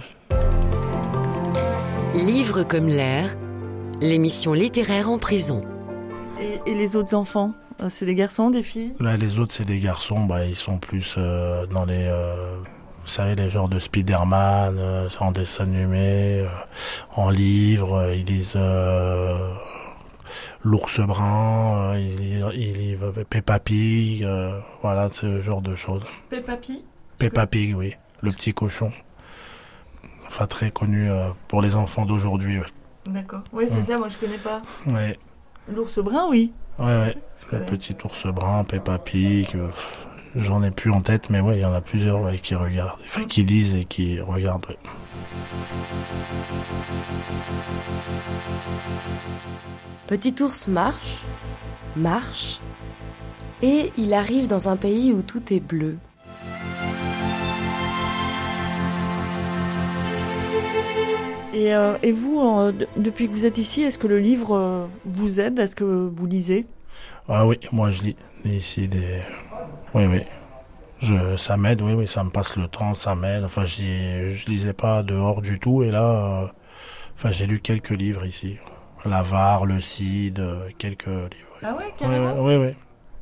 Livre 2.15 2.63
comme 2.65 2.89
l'air, 2.89 3.37
l'émission 4.01 4.53
littéraire 4.53 5.09
en 5.11 5.19
prison. 5.19 5.63
Et, 6.41 6.71
et 6.71 6.75
les 6.75 6.97
autres 6.97 7.15
enfants 7.15 7.53
euh, 7.81 7.89
C'est 7.89 8.07
des 8.07 8.15
garçons, 8.15 8.51
des 8.51 8.63
filles? 8.63 8.95
Là, 9.01 9.17
les 9.17 9.39
autres, 9.39 9.53
c'est 9.55 9.67
des 9.67 9.79
garçons. 9.81 10.25
Bah, 10.25 10.45
ils 10.45 10.57
sont 10.57 10.79
plus 10.79 11.15
euh, 11.17 11.67
dans 11.67 11.85
les, 11.85 12.05
euh, 12.07 12.57
vous 13.03 13.07
savez, 13.11 13.35
les 13.35 13.49
genres 13.49 13.69
de 13.69 13.79
Spider-Man, 13.79 14.77
euh, 14.79 15.09
en 15.21 15.31
dessin 15.33 15.65
animé, 15.65 16.41
euh, 16.41 16.47
en 17.17 17.31
livre. 17.31 17.95
euh, 17.95 18.15
Ils 18.15 18.25
lisent 18.27 18.53
euh, 18.57 19.53
l'ours 20.63 21.01
brun, 21.01 21.93
euh, 21.95 21.99
ils, 22.01 22.17
lisent- 22.17 22.53
ils 22.55 22.73
lisent 22.73 23.25
Peppa 23.31 23.59
Pig. 23.61 24.25
euh, 24.25 24.59
voilà, 24.83 25.09
ce 25.09 25.41
genre 25.41 25.63
de 25.63 25.75
choses. 25.75 26.03
Peppa 26.31 26.57
Pig? 26.57 26.81
Peppa 27.19 27.47
Pig, 27.47 27.75
oui, 27.77 27.95
le 28.23 28.31
petit 28.31 28.53
cochon. 28.55 28.93
Enfin, 30.27 30.47
très 30.47 30.71
connu 30.71 31.11
euh, 31.11 31.29
pour 31.49 31.63
les 31.63 31.75
enfants 31.75 32.05
d'aujourd'hui. 32.07 32.59
Ouais. 32.59 32.67
D'accord. 33.09 33.43
Oui, 33.53 33.65
c'est 33.69 33.81
Mm. 33.81 33.85
ça, 33.87 33.99
moi 33.99 34.09
je 34.09 34.19
connais 34.19 34.39
pas. 34.39 34.63
Ouais. 34.87 35.19
L'ours 35.75 35.99
brun, 35.99 36.27
oui. 36.31 36.53
Ouais, 36.79 36.85
ouais. 36.87 37.17
Le 37.53 37.59
petit 37.61 37.97
ours 38.05 38.27
brun, 38.27 38.65
Peppa 38.65 38.99
Pig. 38.99 39.49
euh, 39.55 39.69
J'en 40.37 40.63
ai 40.63 40.71
plus 40.71 40.91
en 40.93 41.01
tête, 41.01 41.31
mais 41.31 41.41
ouais, 41.41 41.57
il 41.57 41.61
y 41.61 41.65
en 41.65 41.73
a 41.73 41.81
plusieurs 41.81 42.21
ouais, 42.21 42.39
qui 42.39 42.55
regardent, 42.55 43.01
enfin 43.05 43.25
qui 43.25 43.43
lisent 43.43 43.75
et 43.75 43.85
qui 43.87 44.21
regardent. 44.21 44.67
ouais. 44.69 44.77
Petit 50.07 50.35
ours 50.43 50.69
marche, 50.69 51.17
marche, 51.97 52.61
et 53.63 53.93
il 53.99 54.15
arrive 54.15 54.47
dans 54.47 54.69
un 54.69 54.77
pays 54.77 55.13
où 55.13 55.23
tout 55.23 55.53
est 55.53 55.61
bleu. 55.61 55.99
Et, 61.59 61.75
euh, 61.75 61.97
et 62.05 62.13
vous, 62.13 62.41
euh, 62.41 62.71
de- 62.71 62.87
depuis 62.97 63.27
que 63.27 63.33
vous 63.33 63.45
êtes 63.45 63.59
ici, 63.59 63.83
est-ce 63.83 63.99
que 63.99 64.07
le 64.07 64.21
livre 64.21 64.55
euh, 64.55 64.87
vous 65.05 65.41
aide 65.41 65.59
Est-ce 65.59 65.75
que 65.75 65.85
vous 65.85 66.27
lisez? 66.27 66.67
Ah 67.29 67.47
oui, 67.47 67.59
moi 67.73 67.91
je 67.91 68.03
lis 68.03 68.17
ici 68.45 68.87
des. 68.87 69.21
Oui, 69.93 70.05
oui. 70.07 70.23
Je, 71.01 71.37
ça 71.37 71.57
m'aide, 71.57 71.81
oui, 71.83 71.95
oui, 71.95 72.07
ça 72.07 72.23
me 72.23 72.31
passe 72.31 72.57
le 72.57 72.69
temps, 72.69 72.95
ça 72.95 73.15
m'aide. 73.17 73.43
Enfin, 73.45 73.65
je, 73.65 74.31
je 74.31 74.47
lisais 74.51 74.73
pas 74.73 75.03
dehors 75.03 75.43
du 75.43 75.59
tout, 75.59 75.83
et 75.83 75.91
là, 75.91 76.43
euh, 76.43 76.47
enfin, 77.17 77.31
j'ai 77.33 77.47
lu 77.47 77.61
quelques 77.61 77.91
livres 77.91 78.25
ici. 78.25 78.57
L'avare, 79.05 79.67
le 79.67 79.81
Cid, 79.81 80.41
quelques 80.79 81.07
livres. 81.07 81.59
Ah 81.63 81.75
ouais, 81.77 81.85
Oui, 81.87 81.95
carrément? 81.99 82.35
oui, 82.45 82.57
oui. 82.57 82.75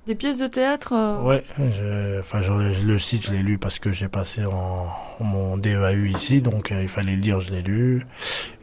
Des 0.07 0.15
pièces 0.15 0.39
de 0.39 0.47
théâtre 0.47 0.93
euh, 0.93 1.21
Ouais, 1.23 1.43
je, 1.59 2.21
enfin, 2.21 2.41
le 2.41 2.99
site, 2.99 3.27
je 3.27 3.33
l'ai 3.33 3.43
lu 3.43 3.59
parce 3.59 3.81
que 3.81 3.91
j'ai 3.91 4.07
passé 4.07 4.45
en, 4.45 4.87
mon 5.19 5.57
DEAU 5.57 6.05
ici, 6.07 6.41
donc 6.41 6.71
euh, 6.71 6.83
il 6.83 6.89
fallait 6.89 7.17
le 7.17 7.23
lire, 7.23 7.41
je 7.41 7.51
l'ai 7.51 7.63
lu. 7.63 8.07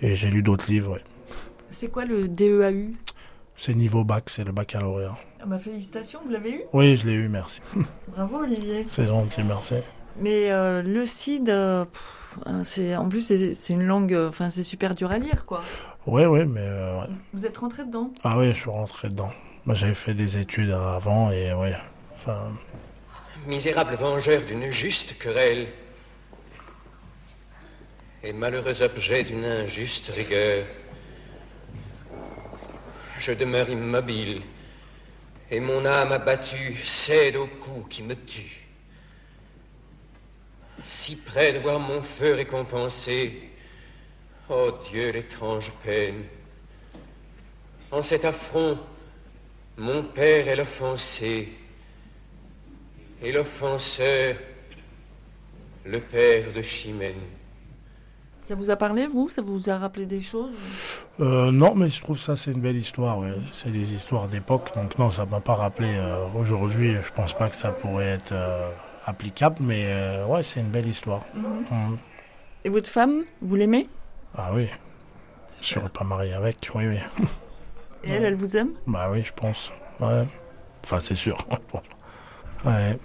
Et 0.02 0.16
j'ai 0.16 0.30
lu 0.30 0.42
d'autres 0.42 0.72
livres, 0.72 0.94
ouais. 0.94 1.04
C'est 1.70 1.90
quoi 1.90 2.06
le 2.06 2.30
DEAU 2.30 2.94
C'est 3.58 3.74
niveau 3.74 4.06
bac, 4.06 4.30
c'est 4.30 4.46
le 4.46 4.54
baccalauréat. 4.54 5.18
ah 5.42 5.46
bah, 5.46 5.58
Félicitations, 5.58 6.22
vous 6.24 6.32
l'avez 6.32 6.52
eu? 6.52 6.62
Oui, 6.72 6.96
je 6.96 7.08
l'ai 7.08 7.14
eu, 7.16 7.28
merci. 7.28 7.60
Bravo 8.16 8.38
Olivier. 8.38 8.86
c'est 8.88 9.08
gentil, 9.08 9.44
merci. 9.44 9.76
Mais 10.20 10.50
euh, 10.52 10.82
le 10.82 11.06
CID, 11.06 11.50
euh, 11.50 11.84
hein, 12.46 12.64
c'est 12.64 12.96
en 12.96 13.10
plus 13.10 13.22
c'est 13.22 13.74
une 13.74 13.84
langue, 13.84 14.14
euh, 14.14 14.30
enfin 14.30 14.50
c'est 14.52 14.64
super 14.64 14.94
dur 14.94 15.10
à 15.12 15.18
lire 15.18 15.46
quoi. 15.46 15.62
Ouais, 16.06 16.28
ouais, 16.28 16.46
mais 16.46 16.62
ouais. 16.62 17.08
Vous 17.34 17.46
êtes 17.46 17.58
rentré 17.58 17.84
dedans? 17.84 18.12
Ah 18.24 18.38
oui, 18.38 18.50
je 18.54 18.60
suis 18.60 18.70
rentré 18.70 19.10
dedans. 19.10 19.30
Moi, 19.66 19.76
j'avais 19.76 19.94
fait 19.94 20.14
des 20.14 20.38
études 20.38 20.72
avant 20.72 21.32
et. 21.32 21.54
Enfin, 22.16 22.52
misérable 23.46 23.96
vengeur 23.96 24.42
d'une 24.42 24.70
juste 24.70 25.18
querelle, 25.18 25.68
et 28.24 28.34
malheureux 28.34 28.82
objet 28.82 29.24
d'une 29.24 29.46
injuste 29.46 30.12
rigueur. 30.14 30.66
Je 33.20 33.32
demeure 33.32 33.70
immobile, 33.70 34.42
et 35.50 35.62
mon 35.62 35.86
âme 35.86 36.12
abattue 36.12 36.76
cède 36.84 37.38
au 37.38 37.48
coup 37.48 37.86
qui 37.90 38.04
me 38.04 38.16
tue. 38.16 38.68
Si 40.84 41.22
près 41.22 41.54
de 41.54 41.60
voir 41.60 41.80
mon 41.80 42.02
feu 42.02 42.34
récompensé, 42.34 43.50
oh 44.50 44.72
Dieu, 44.90 45.12
l'étrange 45.12 45.72
peine. 45.84 46.24
En 47.92 48.02
cet 48.02 48.26
affront, 48.26 48.78
mon 49.78 50.04
père 50.04 50.48
est 50.48 50.56
l'offensé, 50.56 51.50
et 53.22 53.32
l'offenseur, 53.32 54.36
le 55.86 56.00
père 56.00 56.52
de 56.54 56.62
Chimène. 56.62 57.16
Ça 58.46 58.56
vous 58.56 58.70
a 58.70 58.76
parlé 58.76 59.08
vous? 59.08 59.30
Ça 59.30 59.42
vous 59.42 59.70
a 59.70 59.78
rappelé 59.78 60.06
des 60.06 60.20
choses? 60.20 60.52
Euh, 61.22 61.50
non, 61.52 61.76
mais 61.76 61.90
je 61.90 62.02
trouve 62.02 62.20
ça 62.20 62.36
c'est 62.36 62.52
une 62.52 62.60
belle 62.60 62.76
histoire. 62.76 63.18
Ouais. 63.20 63.32
C'est 63.52 63.70
des 63.72 63.94
histoires 63.94 64.28
d'époque, 64.28 64.72
donc 64.76 64.98
non, 65.00 65.12
ça 65.12 65.26
m'a 65.26 65.40
pas 65.40 65.54
rappelé. 65.56 65.94
euh, 65.96 66.28
Aujourd'hui, 66.38 66.96
je 67.02 67.12
pense 67.14 67.34
pas 67.34 67.50
que 67.50 67.56
ça 67.56 67.72
pourrait 67.72 68.08
être 68.08 68.34
euh, 68.34 68.70
applicable, 69.06 69.58
mais 69.62 69.86
euh, 69.86 70.26
ouais, 70.26 70.44
c'est 70.44 70.60
une 70.60 70.70
belle 70.70 70.88
histoire. 70.88 71.22
Mhm. 71.34 71.66
Mhm. 71.72 71.98
Et 72.66 72.70
votre 72.70 72.90
femme, 72.90 73.24
vous 73.42 73.56
l'aimez? 73.56 73.88
Ah 74.38 74.52
oui. 74.54 74.68
Je 75.62 75.66
serais 75.68 75.90
pas 75.90 76.04
marié 76.04 76.34
avec, 76.34 76.70
oui, 76.76 76.86
oui. 76.88 76.98
Et 78.04 78.12
elle, 78.12 78.26
elle 78.26 78.36
vous 78.36 78.58
aime? 78.58 78.74
Bah 78.88 79.10
oui, 79.12 79.24
je 79.24 79.34
pense. 79.34 79.72
Ouais. 80.00 80.26
Enfin, 80.84 81.00
c'est 81.00 81.16
sûr. 81.16 81.38
ouais. 82.66 82.98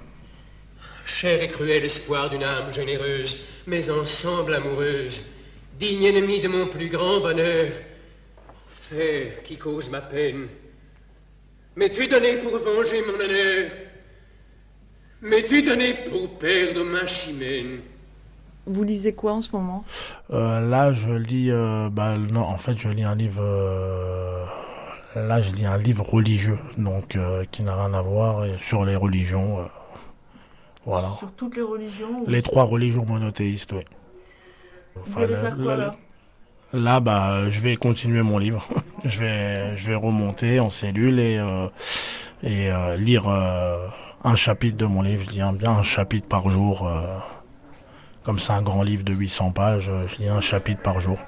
Cher 1.04 1.42
et 1.42 1.48
cruel 1.48 1.84
espoir 1.84 2.28
d'une 2.28 2.42
âme 2.44 2.72
généreuse, 2.72 3.46
mais 3.66 3.88
ensemble 3.90 4.54
amoureuse, 4.54 5.30
digne 5.78 6.04
ennemi 6.04 6.40
de 6.40 6.48
mon 6.48 6.66
plus 6.66 6.90
grand 6.90 7.20
bonheur, 7.20 7.72
fer 8.68 9.42
qui 9.42 9.56
cause 9.56 9.88
ma 9.90 10.00
peine. 10.00 10.48
M'es-tu 11.76 12.08
donné 12.08 12.36
pour 12.36 12.58
venger 12.58 13.02
mon 13.06 13.14
honneur? 13.24 13.70
M'es-tu 15.22 15.62
donné 15.62 15.94
pour 16.10 16.38
perdre 16.38 16.84
ma 16.84 17.06
chimène? 17.06 17.80
Vous 18.66 18.84
lisez 18.84 19.14
quoi 19.14 19.32
en 19.32 19.40
ce 19.42 19.50
moment? 19.52 19.84
Euh, 20.30 20.60
là, 20.60 20.92
je 20.92 21.10
lis. 21.10 21.50
euh, 21.50 21.88
bah, 21.90 22.16
non, 22.18 22.42
en 22.42 22.58
fait, 22.58 22.74
je 22.74 22.88
lis 22.88 23.02
un 23.04 23.14
livre. 23.14 23.42
euh, 23.42 24.44
là, 25.26 25.40
je 25.40 25.50
lis 25.50 25.66
un 25.66 25.76
livre 25.78 26.04
religieux, 26.04 26.58
donc 26.76 27.16
euh, 27.16 27.44
qui 27.50 27.62
n'a 27.62 27.74
rien 27.74 27.94
à 27.94 28.00
voir 28.02 28.44
sur 28.58 28.84
les 28.84 28.94
religions. 28.96 29.60
euh, 29.60 29.62
voilà. 30.86 31.08
Sur 31.18 31.32
toutes 31.32 31.56
les 31.56 31.62
religions 31.62 32.22
ou- 32.22 32.30
Les 32.30 32.42
trois 32.42 32.64
religions 32.64 33.04
monothéistes, 33.04 33.72
oui. 33.72 33.84
Vous 35.04 35.20
allez 35.22 35.34
faire 35.36 35.56
quoi 35.56 35.76
là? 35.76 35.94
Là, 36.72 37.00
bah, 37.00 37.48
je 37.48 37.60
vais 37.60 37.76
continuer 37.76 38.22
mon 38.22 38.38
livre. 38.38 38.66
je 39.04 39.20
vais, 39.20 39.76
je 39.76 39.88
vais 39.88 39.94
remonter 39.94 40.60
en 40.60 40.70
cellule 40.70 41.18
et 41.20 41.38
euh, 41.38 41.66
et 42.42 42.70
lire 42.98 43.28
un 43.28 44.36
chapitre 44.36 44.76
de 44.76 44.84
mon 44.86 45.02
livre. 45.02 45.24
Je 45.28 45.30
lis 45.36 45.40
un- 45.40 45.52
bien 45.52 45.72
un 45.72 45.82
chapitre 45.82 46.28
par 46.28 46.50
jour. 46.50 46.88
comme 48.22 48.38
c'est 48.38 48.52
un 48.52 48.62
grand 48.62 48.82
livre 48.82 49.02
de 49.04 49.12
800 49.14 49.50
pages, 49.52 49.90
je 50.06 50.16
lis 50.18 50.28
un 50.28 50.40
chapitre 50.40 50.82
par 50.82 51.00
jour. 51.00 51.18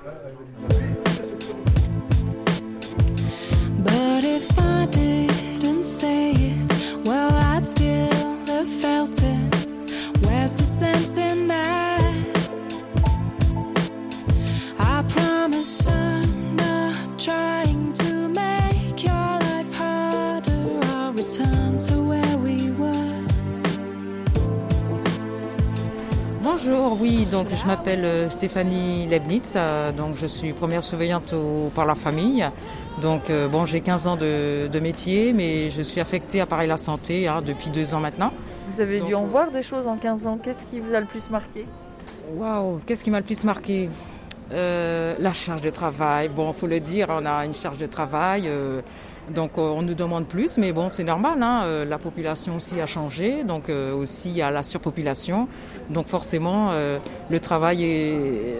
Donc 27.30 27.48
je 27.54 27.66
m'appelle 27.66 28.04
euh, 28.04 28.28
Stéphanie 28.28 29.06
Lebnitz, 29.06 29.54
euh, 29.56 29.92
donc 29.92 30.16
je 30.20 30.26
suis 30.26 30.52
première 30.52 30.82
surveillante 30.84 31.32
au- 31.32 31.70
par 31.74 31.86
la 31.86 31.94
famille. 31.94 32.44
Donc 33.00 33.30
euh, 33.30 33.48
bon, 33.48 33.66
j'ai 33.66 33.80
15 33.80 34.06
ans 34.06 34.16
de, 34.16 34.66
de 34.66 34.80
métier, 34.80 35.32
mais 35.32 35.70
je 35.70 35.80
suis 35.82 36.00
affectée 36.00 36.40
à 36.40 36.46
Paris 36.46 36.66
La 36.66 36.76
Santé 36.76 37.28
hein, 37.28 37.40
depuis 37.44 37.70
deux 37.70 37.94
ans 37.94 38.00
maintenant. 38.00 38.32
Vous 38.70 38.80
avez 38.80 39.00
dû 39.00 39.14
en 39.14 39.24
voir 39.24 39.50
des 39.50 39.62
choses 39.62 39.86
en 39.86 39.96
15 39.96 40.26
ans. 40.26 40.38
Qu'est-ce 40.42 40.64
qui 40.64 40.80
vous 40.80 40.94
a 40.94 41.00
le 41.00 41.06
plus 41.06 41.28
marqué? 41.30 41.62
Waouh, 42.34 42.80
qu'est-ce 42.86 43.02
qui 43.04 43.10
m'a 43.10 43.18
le 43.18 43.24
plus 43.24 43.42
marqué? 43.44 43.88
Euh, 44.52 45.14
La 45.18 45.32
charge 45.32 45.62
de 45.62 45.70
travail. 45.70 46.28
Bon, 46.28 46.52
faut 46.52 46.66
le 46.66 46.80
dire, 46.80 47.06
on 47.10 47.24
a 47.26 47.44
une 47.46 47.54
charge 47.54 47.78
de 47.78 47.86
travail. 47.86 48.44
euh, 48.46 48.80
Donc 49.28 49.58
euh, 49.58 49.60
on 49.60 49.82
nous 49.82 49.94
demande 49.94 50.26
plus, 50.26 50.58
mais 50.58 50.72
bon, 50.72 50.88
c'est 50.90 51.04
normal. 51.04 51.42
Hein, 51.42 51.62
euh, 51.64 51.84
la 51.84 51.98
population 51.98 52.56
aussi 52.56 52.80
a 52.80 52.86
changé, 52.86 53.44
donc 53.44 53.68
euh, 53.68 53.94
aussi 53.94 54.30
il 54.30 54.36
y 54.36 54.42
a 54.42 54.50
la 54.50 54.62
surpopulation. 54.62 55.46
Donc 55.90 56.08
forcément, 56.08 56.70
euh, 56.70 56.98
le 57.30 57.38
travail 57.40 57.86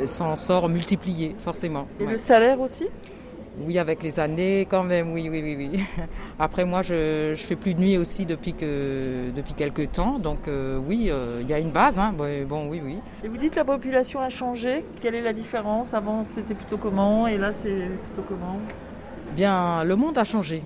s'en 0.07 0.37
sort 0.37 0.69
multiplié, 0.69 1.35
forcément. 1.39 1.87
Et 1.99 2.05
Ouais. 2.05 2.13
le 2.13 2.19
salaire 2.19 2.61
aussi? 2.61 2.87
Oui, 3.63 3.79
avec 3.79 4.03
les 4.03 4.19
années, 4.21 4.67
quand 4.71 4.85
même, 4.85 5.13
oui, 5.13 5.29
oui, 5.31 5.43
oui, 5.43 5.57
oui. 5.75 5.81
Après, 6.39 6.65
moi, 6.65 6.81
je, 6.83 7.35
je 7.37 7.43
fais 7.43 7.57
plus 7.57 7.75
de 7.75 7.81
nuit 7.81 7.99
aussi 7.99 8.25
depuis 8.25 8.55
que 8.55 9.31
depuis 9.35 9.53
quelques 9.55 9.91
temps, 9.93 10.19
donc 10.19 10.47
euh, 10.49 10.79
oui, 10.79 11.09
euh, 11.11 11.41
il 11.43 11.51
y 11.51 11.53
a 11.53 11.59
une 11.59 11.71
base. 11.71 11.99
Hein. 11.99 12.15
Bon, 12.17 12.27
bon, 12.49 12.69
oui, 12.71 12.81
oui. 12.83 12.97
Et 13.25 13.29
vous 13.29 13.37
dites 13.37 13.57
la 13.57 13.65
population 13.65 14.21
a 14.21 14.31
changé. 14.31 14.85
Quelle 15.03 15.17
est 15.17 15.21
la 15.21 15.33
différence? 15.35 15.93
Avant, 15.93 16.25
c'était 16.27 16.55
plutôt 16.55 16.79
comment? 16.79 17.27
Et 17.27 17.37
là, 17.39 17.53
c'est 17.53 17.69
plutôt 18.15 18.23
comment? 18.29 18.57
Bien, 19.37 19.85
le 19.85 19.95
monde 19.97 20.19
a 20.19 20.25
changé. 20.25 20.63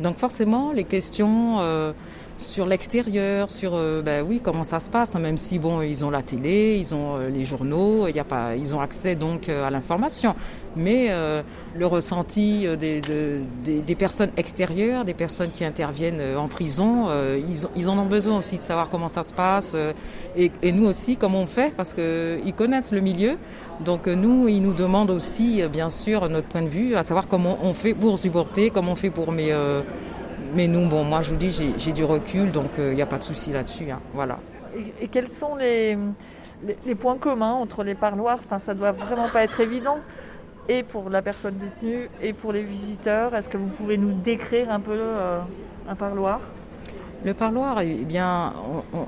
Donc 0.00 0.16
forcément, 0.16 0.72
les 0.72 0.84
questions 0.84 1.60
euh, 1.60 1.92
sur 2.38 2.66
l'extérieur, 2.66 3.50
sur 3.50 3.72
euh, 3.74 4.02
ben 4.02 4.24
oui, 4.28 4.40
comment 4.42 4.62
ça 4.64 4.80
se 4.80 4.90
passe, 4.90 5.14
hein, 5.14 5.18
même 5.20 5.38
si 5.38 5.58
bon, 5.58 5.80
ils 5.82 6.04
ont 6.04 6.10
la 6.10 6.22
télé, 6.22 6.76
ils 6.78 6.94
ont 6.94 7.16
euh, 7.16 7.28
les 7.28 7.44
journaux, 7.44 8.08
il 8.08 8.18
a 8.18 8.24
pas, 8.24 8.54
ils 8.56 8.74
ont 8.74 8.80
accès 8.80 9.14
donc 9.14 9.48
euh, 9.48 9.66
à 9.66 9.70
l'information. 9.70 10.34
Mais 10.78 11.08
le 11.74 11.86
ressenti 11.86 12.66
des, 12.78 13.00
de- 13.00 13.40
des, 13.64 13.80
des 13.80 13.94
personnes 13.94 14.28
extérieures, 14.36 15.06
des 15.06 15.14
personnes 15.14 15.50
qui 15.50 15.64
interviennent 15.64 16.20
en 16.36 16.48
prison, 16.48 17.08
ils, 17.34 17.66
ils 17.74 17.88
en 17.88 17.98
ont 17.98 18.04
besoin 18.04 18.36
aussi 18.40 18.58
de 18.58 18.62
savoir 18.62 18.90
comment 18.90 19.08
ça 19.08 19.22
se 19.22 19.32
passe 19.32 19.74
et, 20.36 20.52
et 20.62 20.72
nous 20.72 20.84
aussi 20.86 21.16
comment 21.16 21.40
on 21.40 21.46
fait 21.46 21.72
parce 21.74 21.94
que 21.94 22.38
ils 22.44 22.52
connaissent 22.52 22.92
le 22.92 23.00
milieu. 23.00 23.38
Donc 23.86 24.06
nous, 24.06 24.48
ils 24.48 24.60
nous 24.60 24.74
demandent 24.74 25.10
aussi, 25.10 25.62
bien 25.72 25.88
sûr, 25.88 26.28
notre 26.28 26.48
point 26.48 26.60
de 26.60 26.68
vue, 26.68 26.94
à 26.94 27.02
savoir 27.02 27.26
comment 27.26 27.56
on 27.62 27.72
fait 27.72 27.94
pour 27.94 28.18
supporter, 28.18 28.68
comment 28.68 28.92
on 28.92 28.96
fait 28.96 29.08
pour 29.08 29.32
mais 29.32 29.52
mais 30.54 30.68
nous, 30.68 30.86
bon, 30.86 31.04
moi 31.04 31.22
je 31.22 31.30
vous 31.30 31.36
dis, 31.36 31.74
j'ai 31.78 31.92
du 31.92 32.04
recul, 32.04 32.52
donc 32.52 32.70
il 32.78 32.94
n'y 32.94 33.02
a 33.02 33.06
pas 33.06 33.18
de 33.18 33.24
souci 33.24 33.52
là-dessus. 33.52 33.90
hein, 33.90 34.00
voilà. 34.14 34.38
Et, 34.76 35.04
et 35.04 35.08
quels 35.08 35.30
sont 35.30 35.56
les, 35.56 35.96
les, 36.64 36.76
les 36.84 36.94
points 36.94 37.16
communs 37.16 37.52
entre 37.54 37.82
les 37.84 37.94
parloirs? 37.94 38.38
Enfin, 38.44 38.58
ça 38.58 38.74
doit 38.74 38.92
vraiment 38.92 39.28
pas 39.28 39.42
être 39.44 39.60
évident. 39.60 39.98
Et 40.68 40.82
pour 40.82 41.10
la 41.10 41.22
personne 41.22 41.54
détenue 41.58 42.08
et 42.20 42.32
pour 42.32 42.52
les 42.52 42.62
visiteurs, 42.62 43.34
est-ce 43.36 43.48
que 43.48 43.56
vous 43.56 43.68
pouvez 43.68 43.96
nous 43.98 44.12
décrire 44.12 44.70
un 44.72 44.80
peu 44.80 44.98
euh, 44.98 45.38
un 45.88 45.94
parloir? 45.94 46.40
Le 47.24 47.32
parloir, 47.34 47.80
eh 47.82 48.04
bien, 48.04 48.52
on- 48.92 48.98
on- 48.98 49.06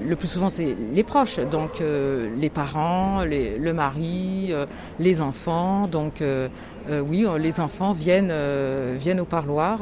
le 0.00 0.16
plus 0.16 0.28
souvent 0.28 0.50
c'est 0.50 0.76
les 0.92 1.02
proches, 1.04 1.38
donc 1.38 1.80
euh, 1.80 2.28
les 2.36 2.50
parents, 2.50 3.22
les- 3.24 3.58
le 3.58 3.72
mari, 3.72 4.48
euh, 4.50 4.66
les 4.98 5.20
enfants. 5.20 5.86
Donc 5.86 6.20
euh, 6.20 6.48
euh, 6.90 7.00
oui, 7.00 7.24
euh, 7.26 7.38
les 7.38 7.60
enfants 7.60 7.92
viennent 7.92 8.30
euh, 8.30 8.94
viennent 8.98 9.20
au 9.20 9.24
parloir, 9.24 9.80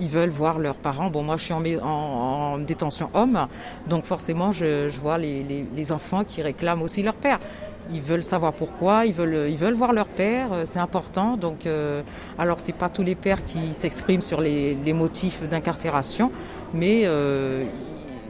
ils 0.00 0.08
veulent 0.08 0.30
voir 0.30 0.58
leurs 0.58 0.76
parents. 0.76 1.10
Bon, 1.10 1.22
moi 1.22 1.36
je 1.36 1.44
suis 1.44 1.52
en, 1.54 1.62
en- 1.82 2.54
en 2.54 2.58
détention 2.58 3.10
homme, 3.14 3.46
donc 3.88 4.04
forcément 4.04 4.52
je, 4.52 4.88
je 4.90 5.00
vois 5.00 5.18
les, 5.18 5.42
les- 5.42 5.66
les 5.76 5.92
enfants 5.92 6.24
qui 6.24 6.42
réclament 6.42 6.82
aussi 6.82 7.02
leur 7.02 7.14
père. 7.14 7.38
Ils 7.92 8.00
veulent 8.00 8.24
savoir 8.24 8.54
pourquoi, 8.54 9.04
ils 9.04 9.12
veulent, 9.12 9.50
ils 9.50 9.58
veulent 9.58 9.74
voir 9.74 9.92
leur 9.92 10.06
père, 10.08 10.48
c'est 10.64 10.78
important. 10.78 11.36
Donc, 11.36 11.66
euh, 11.66 12.00
alors 12.38 12.58
c'est 12.58 12.72
pas 12.72 12.88
tous 12.88 13.02
les 13.02 13.14
pères 13.14 13.44
qui 13.44 13.74
s'expriment 13.74 14.22
sur 14.22 14.40
les, 14.40 14.74
les 14.74 14.94
motifs 14.94 15.46
d'incarcération, 15.46 16.32
mais 16.72 17.02
euh, 17.04 17.64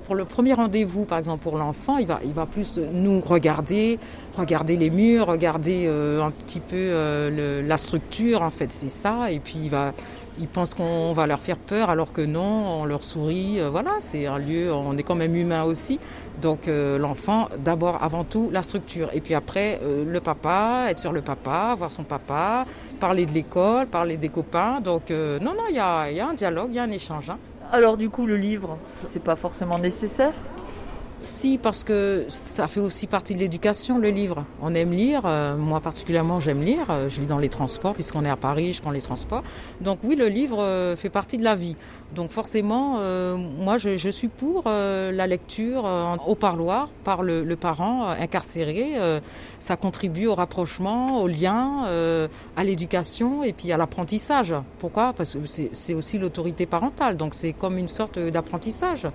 pour 0.04 0.14
le 0.14 0.24
premier 0.24 0.52
rendez-vous, 0.52 1.04
par 1.04 1.18
exemple 1.18 1.42
pour 1.42 1.56
l'enfant, 1.56 1.96
il 1.98 2.06
va, 2.06 2.20
il 2.24 2.32
va 2.32 2.46
plus 2.46 2.78
nous 2.78 3.20
regarder, 3.20 3.98
regarder 4.36 4.76
les 4.76 4.90
murs, 4.90 5.26
regarder 5.26 5.86
euh, 5.86 6.22
un 6.22 6.30
petit 6.30 6.60
peu 6.60 6.76
euh, 6.76 7.66
la 7.66 7.78
structure. 7.78 8.42
En 8.42 8.50
fait, 8.50 8.70
c'est 8.72 8.90
ça. 8.90 9.30
Et 9.30 9.38
puis 9.38 9.58
il 9.64 9.70
va, 9.70 9.92
il 10.38 10.46
pense 10.48 10.74
qu'on 10.74 11.12
va 11.14 11.26
leur 11.26 11.38
faire 11.38 11.56
peur, 11.56 11.88
alors 11.90 12.12
que 12.12 12.20
non, 12.20 12.82
on 12.82 12.84
leur 12.84 13.04
sourit. 13.04 13.60
Euh, 13.60 13.70
voilà, 13.70 13.92
c'est 13.98 14.26
un 14.26 14.38
lieu. 14.38 14.72
On 14.72 14.96
est 14.98 15.02
quand 15.02 15.14
même 15.14 15.34
humain 15.34 15.64
aussi. 15.64 15.98
Donc 16.42 16.66
l'enfant, 16.66 17.48
d'abord, 17.64 18.02
avant 18.02 18.24
tout, 18.24 18.50
la 18.52 18.62
structure. 18.64 19.08
Et 19.14 19.20
puis 19.20 19.34
après, 19.34 19.80
le 19.82 20.20
papa, 20.20 20.86
être 20.88 20.98
sur 20.98 21.12
le 21.12 21.22
papa, 21.22 21.74
voir 21.78 21.92
son 21.92 22.02
papa, 22.02 22.66
parler 22.98 23.24
de 23.24 23.30
l'école, 23.30 23.86
parler 23.86 24.16
des 24.16 24.30
copains. 24.30 24.80
Donc 24.80 25.10
non, 25.10 25.54
non, 25.54 25.68
il 25.70 25.76
y 25.76 25.78
a, 25.78 26.10
y 26.10 26.18
a 26.18 26.28
un 26.28 26.34
dialogue, 26.34 26.70
il 26.70 26.74
y 26.74 26.78
a 26.80 26.82
un 26.82 26.90
échange. 26.90 27.30
hein. 27.30 27.38
Alors 27.74 27.96
du 27.96 28.08
coup, 28.08 28.24
le 28.24 28.37
livre, 28.37 28.78
c'est 29.10 29.20
pas 29.20 29.34
forcément 29.34 29.80
nécessaire 29.80 30.32
Si, 31.24 31.56
parce 31.56 31.84
que 31.84 32.26
ça 32.28 32.68
fait 32.68 32.80
aussi 32.80 33.06
partie 33.06 33.34
de 33.34 33.38
l'éducation, 33.38 33.96
le 33.96 34.10
livre. 34.10 34.44
On 34.60 34.74
aime 34.74 34.92
lire, 34.92 35.22
euh, 35.24 35.56
moi 35.56 35.80
particulièrement 35.80 36.38
j'aime 36.38 36.60
lire, 36.60 36.90
Euh, 36.90 37.08
je 37.08 37.18
lis 37.18 37.26
dans 37.26 37.38
les 37.38 37.48
transports, 37.48 37.94
puisqu'on 37.94 38.26
est 38.26 38.30
à 38.30 38.37
Paris, 38.37 38.74
je 38.74 38.82
prends 38.82 38.90
les 38.90 39.00
transports. 39.00 39.42
Donc 39.80 40.00
oui, 40.04 40.16
le 40.16 40.28
livre 40.28 40.62
euh, 40.62 40.96
fait 40.96 41.08
partie 41.08 41.38
de 41.38 41.44
la 41.44 41.54
vie. 41.54 41.76
Donc 42.14 42.30
forcément, 42.30 43.00
moi 43.37 43.78
je, 43.78 44.10
suis 44.10 44.28
pour 44.28 44.64
la 44.66 45.26
lecture 45.26 45.84
au 46.26 46.34
parloir 46.37 46.88
par 47.02 47.22
le, 47.24 47.56
parent 47.56 48.06
incarcéré. 48.06 48.94
Ça 49.58 49.76
contribue 49.76 50.28
au 50.28 50.37
rapprochement, 50.37 51.20
au 51.20 51.26
lien, 51.26 51.82
à 52.56 52.64
l'éducation 52.64 53.42
et 53.42 53.52
puis 53.52 53.72
à 53.72 53.76
l'apprentissage. 53.76 54.54
Pourquoi? 54.78 55.12
Parce 55.12 55.32
que 55.32 55.40
c'est 55.72 55.94
aussi 55.94 56.18
l'autorité 56.18 56.66
parentale, 56.66 57.16
donc 57.16 57.34
c'est 57.34 57.52
comme 57.52 57.78
une 57.78 57.88
sorte 57.88 58.16
d'apprentissage. 58.20 59.08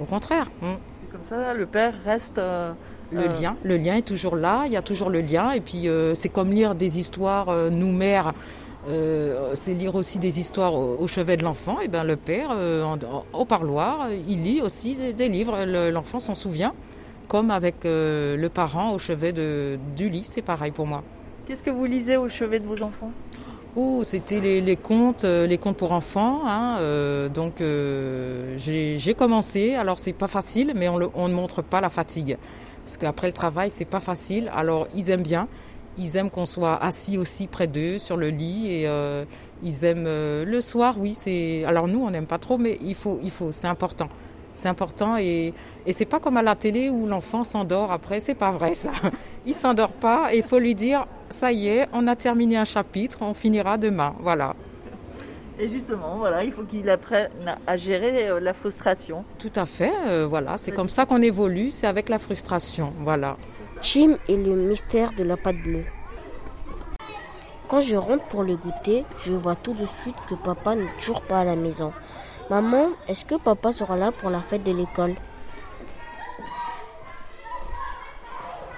Au 0.00 0.04
contraire. 0.04 0.48
Mm. 0.62 0.93
Comme 1.14 1.24
ça, 1.26 1.54
le 1.54 1.66
père 1.66 1.94
reste. 2.04 2.38
euh, 2.38 2.72
Le 3.12 3.20
euh, 3.20 3.28
lien, 3.40 3.56
le 3.62 3.76
lien 3.76 3.94
est 3.96 4.02
toujours 4.06 4.34
là, 4.34 4.64
il 4.66 4.72
y 4.72 4.76
a 4.76 4.82
toujours 4.82 5.10
le 5.10 5.20
lien. 5.20 5.52
Et 5.52 5.60
puis 5.60 5.88
euh, 5.88 6.14
c'est 6.16 6.28
comme 6.28 6.50
lire 6.50 6.74
des 6.74 6.98
histoires, 6.98 7.70
nous 7.70 7.92
mères, 7.92 8.32
euh, 8.88 9.52
c'est 9.54 9.74
lire 9.74 9.94
aussi 9.94 10.18
des 10.18 10.40
histoires 10.40 10.74
au, 10.74 10.96
au 10.98 11.06
chevet 11.06 11.36
de 11.36 11.44
l'enfant. 11.44 11.78
Et 11.80 11.86
ben 11.86 12.02
le 12.02 12.16
père, 12.16 12.48
euh, 12.52 12.82
en- 12.82 12.94
en- 12.96 13.24
au 13.32 13.44
parloir, 13.44 14.08
il 14.26 14.42
lit 14.42 14.60
aussi 14.60 14.96
des, 14.96 15.12
des 15.12 15.28
livres. 15.28 15.64
Le- 15.64 15.90
L'enfant 15.92 16.18
s'en 16.18 16.34
souvient, 16.34 16.72
comme 17.28 17.52
avec 17.52 17.84
euh, 17.86 18.36
le 18.36 18.48
parent 18.48 18.92
au 18.92 18.98
chevet 18.98 19.32
de, 19.32 19.78
du 19.96 20.08
lit. 20.08 20.24
C'est 20.24 20.42
pareil 20.42 20.72
pour 20.72 20.86
moi. 20.88 21.04
Qu'est-ce 21.46 21.62
que 21.62 21.70
vous 21.70 21.84
lisez 21.84 22.16
au 22.16 22.28
chevet 22.28 22.58
de 22.58 22.66
vos 22.66 22.82
enfants? 22.82 23.12
Oh, 23.76 24.02
c'était 24.04 24.40
les, 24.40 24.60
les 24.60 24.78
euh, 25.24 25.46
les 25.48 25.58
contes 25.58 25.76
pour 25.76 25.90
enfants. 25.92 26.42
Hein, 26.46 26.76
euh, 26.80 27.28
donc 27.28 27.60
euh, 27.60 28.54
j'ai 28.56 28.98
j'ai 29.00 29.14
commencé. 29.14 29.74
Alors 29.74 29.98
c'est 29.98 30.12
pas 30.12 30.28
facile, 30.28 30.72
mais 30.76 30.88
on, 30.88 30.96
le- 30.96 31.10
on 31.14 31.28
ne 31.28 31.34
montre 31.34 31.60
pas 31.62 31.80
la 31.80 31.88
fatigue, 31.90 32.38
parce 32.84 32.96
qu'après 32.96 33.26
le 33.26 33.32
travail 33.32 33.70
c'est 33.70 33.84
pas 33.84 33.98
facile. 34.00 34.48
Alors 34.54 34.86
ils 34.94 35.10
aiment 35.10 35.22
bien, 35.24 35.48
ils 35.98 36.16
aiment 36.16 36.30
qu'on 36.30 36.46
soit 36.46 36.76
assis 36.82 37.18
aussi 37.18 37.48
près 37.48 37.66
d'eux 37.66 37.98
sur 37.98 38.16
le 38.16 38.28
lit 38.28 38.68
et 38.72 38.86
euh, 38.88 39.24
ils 39.62 39.84
aiment 39.84 40.06
euh, 40.06 40.44
le 40.44 40.60
soir. 40.60 40.94
Oui, 41.00 41.14
c'est. 41.16 41.64
Alors 41.64 41.88
nous 41.88 42.00
on 42.00 42.10
n'aime 42.10 42.26
pas 42.26 42.38
trop, 42.38 42.58
mais 42.58 42.78
il 42.80 42.94
faut, 42.94 43.18
il 43.24 43.30
faut, 43.32 43.50
c'est 43.50 43.66
important. 43.66 44.08
C'est 44.52 44.68
important 44.68 45.16
et, 45.18 45.52
et 45.84 45.92
c'est 45.92 46.04
pas 46.04 46.20
comme 46.20 46.36
à 46.36 46.42
la 46.42 46.54
télé 46.54 46.88
où 46.88 47.06
l'enfant 47.08 47.42
s'endort 47.42 47.90
après, 47.90 48.20
c'est 48.20 48.36
pas 48.36 48.52
vrai 48.52 48.74
ça. 48.74 48.92
Il 49.46 49.54
s'endort 49.54 49.90
pas 49.92 50.32
et 50.32 50.38
il 50.38 50.42
faut 50.44 50.60
lui 50.60 50.76
dire 50.76 51.06
ça 51.30 51.52
y 51.52 51.68
est, 51.68 51.88
on 51.92 52.06
a 52.06 52.16
terminé 52.16 52.56
un 52.56 52.64
chapitre, 52.64 53.18
on 53.20 53.34
finira 53.34 53.78
demain. 53.78 54.14
Voilà. 54.20 54.54
Et 55.58 55.68
justement, 55.68 56.16
voilà, 56.16 56.42
il 56.42 56.52
faut 56.52 56.64
qu'il 56.64 56.90
apprenne 56.90 57.30
à 57.66 57.76
gérer 57.76 58.28
euh, 58.28 58.40
la 58.40 58.52
frustration. 58.52 59.24
Tout 59.38 59.52
à 59.54 59.66
fait, 59.66 59.92
euh, 60.06 60.26
voilà, 60.26 60.56
c'est 60.56 60.72
comme 60.72 60.88
ça 60.88 61.06
qu'on 61.06 61.22
évolue, 61.22 61.70
c'est 61.70 61.86
avec 61.86 62.08
la 62.08 62.18
frustration, 62.18 62.92
voilà. 63.00 63.36
Chim 63.80 64.16
et 64.26 64.36
le 64.36 64.56
mystère 64.56 65.12
de 65.12 65.22
la 65.22 65.36
pâte 65.36 65.56
bleue. 65.62 65.84
Quand 67.68 67.80
je 67.80 67.94
rentre 67.94 68.24
pour 68.24 68.42
le 68.42 68.56
goûter, 68.56 69.04
je 69.18 69.32
vois 69.32 69.54
tout 69.54 69.74
de 69.74 69.84
suite 69.84 70.16
que 70.28 70.34
papa 70.34 70.74
n'est 70.74 70.90
toujours 70.98 71.22
pas 71.22 71.40
à 71.40 71.44
la 71.44 71.54
maison. 71.54 71.92
Maman, 72.50 72.88
est-ce 73.08 73.24
que 73.24 73.36
papa 73.36 73.72
sera 73.72 73.96
là 73.96 74.10
pour 74.10 74.30
la 74.30 74.40
fête 74.40 74.64
de 74.64 74.72
l'école? 74.72 75.14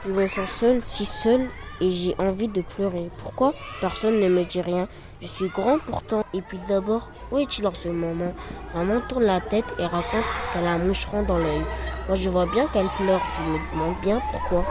Je 0.02 0.12
me 0.12 0.26
sens 0.26 0.50
seule, 0.50 0.82
si 0.84 1.04
seule, 1.06 1.48
et 1.80 1.90
j'ai 1.90 2.14
envie 2.18 2.48
de 2.48 2.62
pleurer. 2.62 3.10
Pourquoi? 3.18 3.54
Personne 3.80 4.20
ne 4.20 4.28
me 4.28 4.44
dit 4.44 4.60
rien. 4.60 4.88
Je 5.20 5.26
suis 5.26 5.48
grand 5.48 5.78
pourtant. 5.78 6.24
Et 6.34 6.42
puis 6.42 6.58
d'abord, 6.68 7.10
où 7.30 7.38
est-il 7.38 7.66
en 7.66 7.74
ce 7.74 7.88
moment? 7.88 8.34
Maman 8.74 9.00
tourne 9.08 9.24
la 9.24 9.40
tête 9.40 9.64
et 9.78 9.86
raconte 9.86 10.24
qu'elle 10.52 10.66
a 10.66 10.72
un 10.72 10.78
moucheron 10.78 11.22
dans 11.22 11.38
l'œil. 11.38 11.62
Moi, 12.08 12.16
je 12.16 12.28
vois 12.30 12.46
bien 12.46 12.66
qu'elle 12.68 12.88
pleure. 12.96 13.22
Je 13.38 13.52
me 13.52 13.72
demande 13.72 13.94
bien 14.02 14.20
pourquoi. 14.30 14.64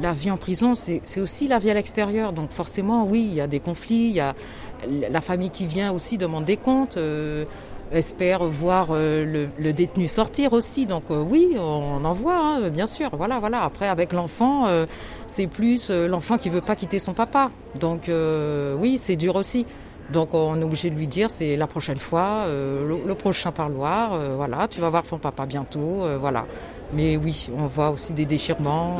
La, 0.00 0.12
vie 0.12 0.30
en 0.30 0.36
prison, 0.36 0.74
c'est 0.74 1.20
aussi 1.20 1.48
la 1.48 1.58
vie 1.58 1.70
à 1.70 1.74
l'extérieur. 1.74 2.32
Donc 2.32 2.50
forcément, 2.50 3.04
oui, 3.04 3.26
il 3.30 3.34
y 3.34 3.40
a 3.40 3.46
des 3.46 3.60
conflits, 3.60 4.08
il 4.08 4.14
y 4.14 4.20
a 4.20 4.34
la 4.88 5.20
famille 5.20 5.50
qui 5.50 5.66
vient 5.66 5.92
aussi 5.92 6.18
demande 6.18 6.44
des 6.44 6.56
comptes, 6.56 6.96
euh, 6.96 7.44
espère 7.92 8.44
voir 8.44 8.88
euh, 8.90 9.48
le, 9.58 9.72
détenu 9.72 10.08
sortir 10.08 10.52
aussi. 10.52 10.86
Donc 10.86 11.04
euh, 11.10 11.22
oui, 11.22 11.56
on 11.58 12.04
en 12.04 12.12
voit, 12.12 12.36
hein, 12.36 12.68
bien 12.70 12.86
sûr. 12.86 13.10
Voilà, 13.16 13.38
voilà. 13.38 13.62
Après, 13.62 13.88
avec 13.88 14.12
l'enfant, 14.12 14.66
euh, 14.66 14.86
c'est 15.26 15.46
plus 15.46 15.90
l'enfant 15.90 16.38
qui 16.38 16.48
veut 16.48 16.60
pas 16.60 16.76
quitter 16.76 16.98
son 16.98 17.14
papa. 17.14 17.50
Donc 17.78 18.10
oui, 18.80 18.98
c'est 18.98 19.16
dur 19.16 19.36
aussi. 19.36 19.66
Donc 20.12 20.34
on 20.34 20.60
est 20.60 20.64
obligé 20.64 20.90
de 20.90 20.96
lui 20.96 21.06
dire 21.06 21.30
c'est 21.30 21.56
la 21.56 21.66
prochaine 21.66 21.98
fois, 21.98 22.46
le, 22.46 23.14
prochain 23.14 23.52
parloir, 23.52 24.18
voilà, 24.36 24.68
tu 24.68 24.80
vas 24.80 24.90
voir 24.90 25.04
ton 25.04 25.18
papa 25.18 25.46
bientôt, 25.46 26.04
voilà. 26.20 26.44
Mais 26.92 27.16
oui, 27.16 27.48
on 27.56 27.66
voit 27.66 27.90
aussi 27.90 28.12
des 28.12 28.26
déchirements. 28.26 28.96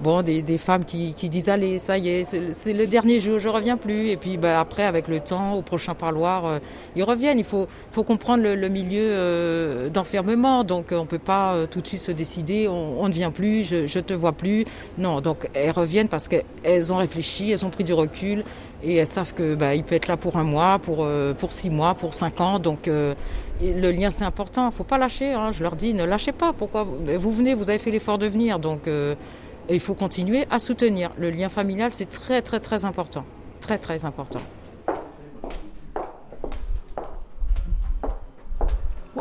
Euh, 0.00 0.04
bon, 0.04 0.22
des, 0.22 0.42
des 0.42 0.58
femmes 0.58 0.84
qui, 0.84 1.14
qui 1.14 1.28
disent 1.28 1.48
allez, 1.48 1.78
ça 1.78 1.98
y 1.98 2.08
est, 2.08 2.24
c'est 2.52 2.72
le 2.72 2.86
dernier 2.86 3.20
jour, 3.20 3.38
je 3.38 3.48
reviens 3.48 3.76
plus. 3.76 4.08
Et 4.08 4.16
puis 4.16 4.36
bah, 4.36 4.60
après, 4.60 4.84
avec 4.84 5.08
le 5.08 5.20
temps, 5.20 5.54
au 5.54 5.62
prochain 5.62 5.94
parloir, 5.94 6.44
euh, 6.46 6.58
ils 6.96 7.02
reviennent. 7.02 7.38
Il 7.38 7.44
faut, 7.44 7.66
faut 7.90 8.04
comprendre 8.04 8.42
le, 8.42 8.54
le 8.54 8.68
milieu 8.68 9.06
euh, 9.10 9.88
d'enfermement. 9.88 10.64
Donc 10.64 10.92
on 10.92 11.06
peut 11.06 11.18
pas 11.18 11.54
euh, 11.54 11.66
tout 11.66 11.80
de 11.80 11.86
suite 11.86 12.00
se 12.00 12.12
décider, 12.12 12.68
on, 12.68 13.06
ne 13.08 13.12
vient 13.12 13.30
plus, 13.30 13.64
je, 13.64 13.86
je 13.86 14.00
te 14.00 14.12
vois 14.14 14.32
plus. 14.32 14.64
Non, 14.98 15.20
donc 15.20 15.48
elles 15.54 15.70
reviennent 15.70 16.08
parce 16.08 16.28
qu'elles 16.28 16.92
ont 16.92 16.96
réfléchi, 16.96 17.50
elles 17.50 17.64
ont 17.64 17.70
pris 17.70 17.84
du 17.84 17.92
recul 17.92 18.44
et 18.82 18.96
elles 18.96 19.06
savent 19.06 19.34
que 19.34 19.54
bah, 19.54 19.74
il 19.74 19.82
peut 19.84 19.94
être 19.94 20.06
là 20.06 20.16
pour 20.16 20.36
un 20.36 20.44
mois, 20.44 20.78
pour 20.78 20.98
euh, 21.00 21.34
pour 21.34 21.52
six 21.52 21.70
mois, 21.70 21.94
pour 21.94 22.14
cinq 22.14 22.40
ans. 22.40 22.58
Donc 22.58 22.88
euh, 22.88 23.14
le 23.60 23.90
lien 23.90 24.10
c'est 24.10 24.24
important. 24.24 24.70
Faut 24.70 24.84
pas 24.84 24.98
lâcher. 24.98 25.32
Hein. 25.32 25.50
Je 25.52 25.62
leur 25.62 25.76
dis 25.76 25.94
ne 25.94 26.04
lâchez 26.04 26.32
pas. 26.32 26.52
Pourquoi 26.52 26.84
vous 26.84 27.32
venez 27.32 27.54
Vous 27.54 27.70
avez 27.70 27.78
fait 27.78 27.90
l'effort 27.90 28.18
de 28.18 28.26
venir. 28.26 28.58
Donc 28.58 28.82
il 29.74 29.80
faut 29.80 29.94
continuer 29.94 30.46
à 30.50 30.58
soutenir. 30.58 31.10
Le 31.18 31.30
lien 31.30 31.48
familial 31.48 31.92
c'est 31.92 32.08
très 32.10 32.42
très 32.42 32.60
très 32.60 32.84
important. 32.84 33.24
Très 33.60 33.78
très 33.78 34.04
important. 34.04 34.40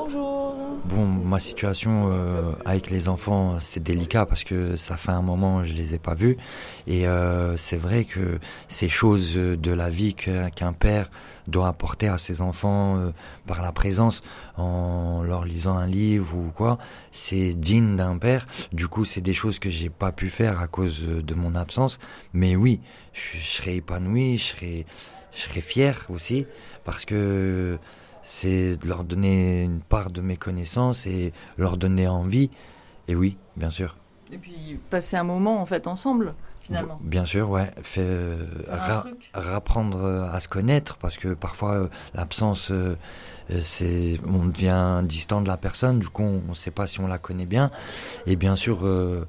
Bonjour. 0.08 0.56
Bon, 0.86 1.06
ma 1.06 1.38
situation 1.42 2.10
euh, 2.14 2.54
avec 2.64 2.90
les 2.90 3.10
enfants, 3.10 3.58
c'est 3.60 3.84
délicat 3.84 4.26
parce 4.26 4.46
que 4.46 4.78
ça 4.78 4.96
fait 4.96 5.12
un 5.12 5.22
moment 5.22 5.66
je 5.66 5.74
les 5.74 5.96
ai 5.96 6.00
pas 6.00 6.14
vus 6.14 6.38
et 6.86 7.10
euh, 7.10 7.58
c'est 7.58 7.76
vrai 7.76 8.06
que 8.06 8.40
ces 8.70 8.88
choses 8.88 9.36
de 9.36 9.72
la 9.72 9.90
vie 9.90 10.14
qu'un 10.14 10.72
père 10.72 11.12
doit 11.48 11.68
apporter 11.68 12.08
à 12.08 12.18
ses 12.18 12.42
enfants 12.42 12.98
euh, 12.98 13.12
par 13.48 13.62
la 13.62 13.74
présence 13.74 14.22
en 14.56 15.24
leur 15.24 15.44
lisant 15.44 15.76
un 15.76 15.88
livre 15.88 16.38
ou 16.38 16.52
quoi, 16.56 16.78
c'est 17.12 17.54
digne 17.54 17.98
d'un 17.98 18.18
père. 18.18 18.48
Du 18.72 18.88
coup, 18.88 19.04
c'est 19.04 19.20
des 19.20 19.34
choses 19.34 19.60
que 19.60 19.70
j'ai 19.70 19.90
pas 19.90 20.14
pu 20.14 20.30
faire 20.30 20.62
à 20.62 20.68
cause 20.68 21.04
de 21.04 21.34
mon 21.34 21.54
absence, 21.54 22.00
mais 22.32 22.56
oui, 22.56 22.80
je, 23.12 23.40
je 23.40 23.46
serais 23.46 23.76
épanoui, 23.76 24.38
je 24.38 24.44
serais 24.44 24.86
je 25.34 25.60
fier 25.60 26.06
aussi 26.10 26.48
parce 26.86 27.06
que 27.06 27.78
c'est 28.30 28.76
de 28.76 28.88
leur 28.88 29.06
donner 29.06 29.64
une 29.64 29.80
part 29.80 30.12
de 30.12 30.20
mes 30.20 30.36
connaissances 30.36 31.08
et 31.08 31.32
leur 31.58 31.78
donner 31.78 32.10
envie. 32.10 32.50
Et 33.08 33.16
oui, 33.16 33.38
bien 33.56 33.70
sûr. 33.70 33.96
Et 34.34 34.38
puis 34.38 34.78
passer 34.90 35.16
un 35.16 35.24
moment 35.24 35.62
en 35.62 35.66
fait 35.66 35.88
ensemble 35.88 36.34
finalement. 36.60 37.00
Bien 37.02 37.26
sûr, 37.26 37.50
ouais. 37.50 37.72
Fait, 37.82 38.02
euh, 38.02 38.46
ra- 38.68 39.06
rapprendre 39.34 40.04
euh, 40.04 40.30
à 40.30 40.42
se 40.42 40.50
connaître 40.50 40.98
parce 40.98 41.18
que 41.18 41.34
parfois 41.34 41.76
euh, 41.76 41.88
l'absence, 42.14 42.70
euh, 42.70 42.98
c'est, 43.62 44.20
on 44.28 44.44
devient 44.48 45.02
distant 45.06 45.40
de 45.40 45.48
la 45.48 45.56
personne. 45.56 46.00
Du 46.00 46.10
coup, 46.10 46.24
on 46.24 46.50
ne 46.50 46.54
sait 46.54 46.72
pas 46.72 46.86
si 46.86 47.00
on 47.00 47.08
la 47.08 47.20
connaît 47.20 47.46
bien. 47.46 47.72
Et 48.26 48.36
bien 48.36 48.58
sûr, 48.58 48.80
ce 48.82 49.26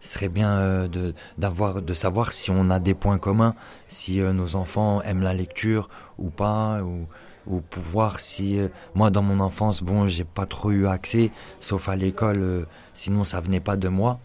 serait 0.00 0.30
bien 0.30 0.88
de 0.88 1.12
d'avoir 1.36 1.82
de 1.82 1.92
savoir 1.92 2.32
si 2.32 2.50
on 2.50 2.70
a 2.70 2.78
des 2.78 2.94
points 2.94 3.18
communs, 3.18 3.54
si 3.88 4.20
nos 4.20 4.56
enfants 4.56 5.02
aiment 5.02 5.22
la 5.22 5.34
lecture 5.34 5.90
ou 6.16 6.30
pas, 6.30 6.80
ou 6.82 7.06
ou 7.46 7.60
pour 7.60 7.82
voir 7.82 8.20
si 8.20 8.58
euh, 8.58 8.68
moi 8.94 9.10
dans 9.10 9.22
mon 9.22 9.40
enfance 9.40 9.82
bon 9.82 10.08
j'ai 10.08 10.24
pas 10.24 10.46
trop 10.46 10.70
eu 10.70 10.86
accès 10.86 11.30
sauf 11.60 11.88
à 11.88 11.96
l'école 11.96 12.38
euh, 12.38 12.64
sinon 12.94 13.24
ça 13.24 13.40
venait 13.40 13.60
pas 13.60 13.76
de 13.76 13.88
moi. 13.88 14.20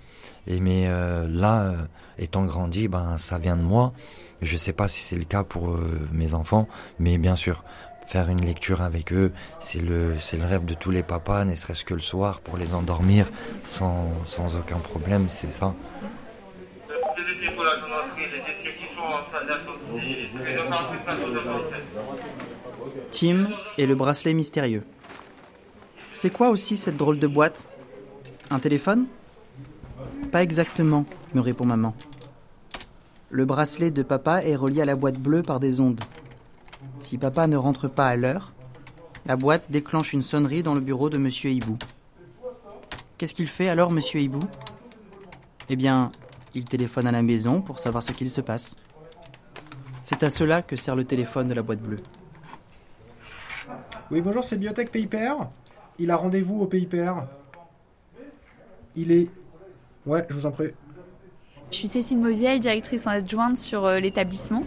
Et 0.48 0.60
mais 0.60 0.88
euh, 0.88 1.28
là 1.28 1.74
étant 2.18 2.46
grandi 2.46 2.88
ben 2.88 3.18
ça 3.18 3.38
vient 3.38 3.58
de 3.58 3.62
moi. 3.62 3.94
Je 4.42 4.56
sais 4.58 4.74
pas 4.74 4.88
si 4.88 5.02
c'est 5.02 5.18
le 5.18 5.26
cas 5.26 5.44
pour 5.44 5.78
mes 6.12 6.34
enfants 6.34 6.68
mais 6.98 7.18
bien 7.18 7.36
sûr 7.36 7.64
faire 8.08 8.30
une 8.30 8.44
lecture 8.44 8.82
avec 8.82 9.14
eux 9.14 9.32
c'est 9.60 9.82
le 9.82 10.18
c'est 10.18 10.38
le 10.38 10.46
rêve 10.46 10.66
de 10.66 10.74
tous 10.74 10.92
les 10.92 11.04
papas 11.04 11.46
ne 11.46 11.56
serait-ce 11.56 11.84
que 11.84 11.94
le 11.94 12.00
soir 12.00 12.40
pour 12.40 12.58
les 12.58 12.74
endormir 12.74 13.28
sans 13.62 14.08
sans 14.26 14.56
aucun 14.58 14.78
problème 14.78 15.26
c'est 15.30 15.52
ça 15.52 15.76
Tim 23.12 23.50
et 23.78 23.86
le 23.86 23.95
bracelet 23.95 24.34
mystérieux. 24.34 24.84
C'est 26.12 26.30
quoi 26.30 26.50
aussi 26.50 26.78
cette 26.78 26.98
drôle 26.98 27.19
de 27.19 27.28
boîte? 27.28 27.63
Un 28.50 28.60
téléphone? 28.60 29.06
Pas 30.32 30.43
exactement, 30.43 31.06
me 31.34 31.41
répond 31.41 31.65
maman. 31.65 31.95
Le 33.30 33.45
bracelet 33.45 33.91
de 33.91 34.04
papa 34.04 34.43
est 34.43 34.56
relié 34.56 34.82
à 34.82 34.86
la 34.86 34.95
boîte 34.95 35.19
bleue 35.19 35.43
par 35.43 35.60
des 35.60 35.80
ondes. 35.80 36.02
Si 37.02 37.17
papa 37.17 37.48
ne 37.48 37.58
rentre 37.58 37.88
pas 37.88 38.08
à 38.08 38.15
l'heure, 38.15 38.54
la 39.26 39.36
boîte 39.36 39.65
déclenche 39.69 40.13
une 40.13 40.24
sonnerie 40.24 40.63
dans 40.63 40.74
le 40.74 40.82
bureau 40.82 41.10
de 41.10 41.17
monsieur 41.17 41.52
Hibou. 41.52 41.78
Qu'est-ce 43.17 43.36
qu'il 43.36 43.48
fait 43.48 43.69
alors, 43.69 43.91
monsieur 43.91 44.19
Hibou? 44.19 44.39
Eh 45.69 45.76
bien, 45.76 46.12
il 46.56 46.65
téléphone 46.65 47.06
à 47.06 47.12
la 47.12 47.22
maison 47.22 47.62
pour 47.62 47.80
savoir 47.80 48.02
ce 48.02 48.13
qu'il 48.13 48.30
se 48.32 48.41
passe. 48.41 48.78
C'est 50.04 50.24
à 50.24 50.30
cela 50.30 50.62
que 50.63 50.76
sert 50.76 50.95
le 50.95 51.04
téléphone 51.04 51.48
de 51.48 51.54
la 51.54 51.62
boîte 51.62 51.82
bleue. 51.82 51.98
Oui, 54.12 54.22
bonjour, 54.22 54.43
c'est 54.43 54.58
Biotech 54.58 54.91
PIPR. 54.91 55.45
Il 56.00 56.12
a 56.12 56.15
rendez-vous 56.15 56.60
au 56.62 56.65
PIPR. 56.65 57.13
Il 58.95 59.12
est. 59.12 59.28
Ouais, 60.06 60.26
je 60.30 60.34
vous 60.34 60.45
en 60.45 60.52
prie. 60.52 60.69
Je 61.72 61.76
suis 61.78 61.88
Cécile 61.88 62.17
Mauviel, 62.17 62.60
directrice 62.60 63.06
en 63.06 63.12
adjointe 63.12 63.58
sur 63.58 63.86
euh, 63.86 64.00
l'établissement. 64.00 64.63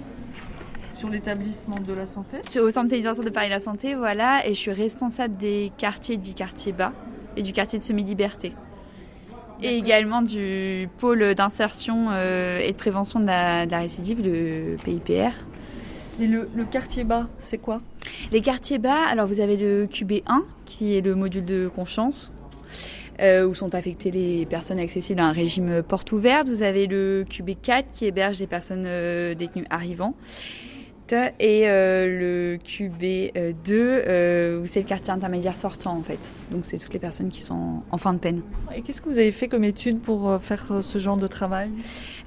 Sur 0.90 1.08
l'établissement 1.10 1.80
de 1.80 1.92
la 1.92 2.06
santé 2.06 2.36
Sur- 2.48 2.62
Au 2.62 2.70
centre 2.70 2.88
pénitentiaire 2.90 3.24
de 3.24 3.30
Paris-La 3.30 3.58
Santé, 3.58 3.94
voilà, 3.96 4.46
et 4.46 4.54
je 4.54 4.58
suis 4.58 4.72
responsable 4.72 5.36
des 5.36 5.72
quartiers 5.76 6.16
dits 6.16 6.34
quartiers 6.34 6.72
bas 6.72 6.92
et 7.36 7.42
du 7.42 7.52
quartier 7.52 7.78
de 7.80 7.82
semi-liberté. 7.82 8.52
Et 9.60 9.76
également 9.76 10.22
du 10.22 10.88
pôle 10.98 11.34
d'insertion 11.34 12.08
euh, 12.10 12.60
et 12.60 12.70
de 12.70 12.76
prévention 12.76 13.18
de 13.18 13.26
la, 13.26 13.66
de 13.66 13.70
la 13.72 13.78
récidive, 13.80 14.22
le 14.22 14.76
PIPR. 14.84 15.30
Et 16.20 16.26
le, 16.26 16.46
quartier 16.70 17.04
bas, 17.04 17.28
c'est 17.38 17.58
quoi? 17.58 17.80
Les 18.32 18.40
quartiers 18.40 18.78
bas, 18.78 19.06
alors 19.10 19.26
vous 19.26 19.40
avez 19.40 19.56
le 19.56 19.86
QB1, 19.86 20.42
qui 20.66 20.96
est 20.96 21.00
le 21.00 21.14
module 21.14 21.44
de 21.44 21.70
confiance, 21.74 22.30
euh, 23.20 23.46
où 23.46 23.54
sont 23.54 23.74
affectées 23.74 24.10
les 24.10 24.46
personnes 24.46 24.78
accessibles 24.78 25.20
à 25.20 25.26
un 25.26 25.32
régime 25.32 25.82
porte 25.82 26.12
ouverte. 26.12 26.48
Vous 26.48 26.62
avez 26.62 26.86
le 26.86 27.24
QB4, 27.28 27.84
qui 27.92 28.04
héberge 28.04 28.38
les 28.38 28.46
personnes 28.46 28.84
euh, 28.86 29.34
détenues 29.34 29.64
arrivant. 29.70 30.14
Et 31.38 31.68
euh, 31.68 32.06
le 32.06 32.58
QB2, 32.58 33.70
euh, 33.70 34.62
où 34.62 34.66
c'est 34.66 34.80
le 34.80 34.86
quartier 34.86 35.12
intermédiaire 35.12 35.56
sortant, 35.56 35.96
en 35.96 36.02
fait. 36.02 36.32
Donc 36.50 36.64
c'est 36.64 36.78
toutes 36.78 36.92
les 36.92 36.98
personnes 36.98 37.28
qui 37.28 37.42
sont 37.42 37.82
en 37.90 37.98
fin 37.98 38.12
de 38.12 38.18
peine. 38.18 38.42
Et 38.74 38.82
qu'est-ce 38.82 39.02
que 39.02 39.08
vous 39.08 39.18
avez 39.18 39.32
fait 39.32 39.48
comme 39.48 39.64
étude 39.64 40.00
pour 40.00 40.28
euh, 40.28 40.38
faire 40.38 40.66
euh, 40.70 40.82
ce 40.82 40.98
genre 40.98 41.16
de 41.16 41.26
travail? 41.26 41.70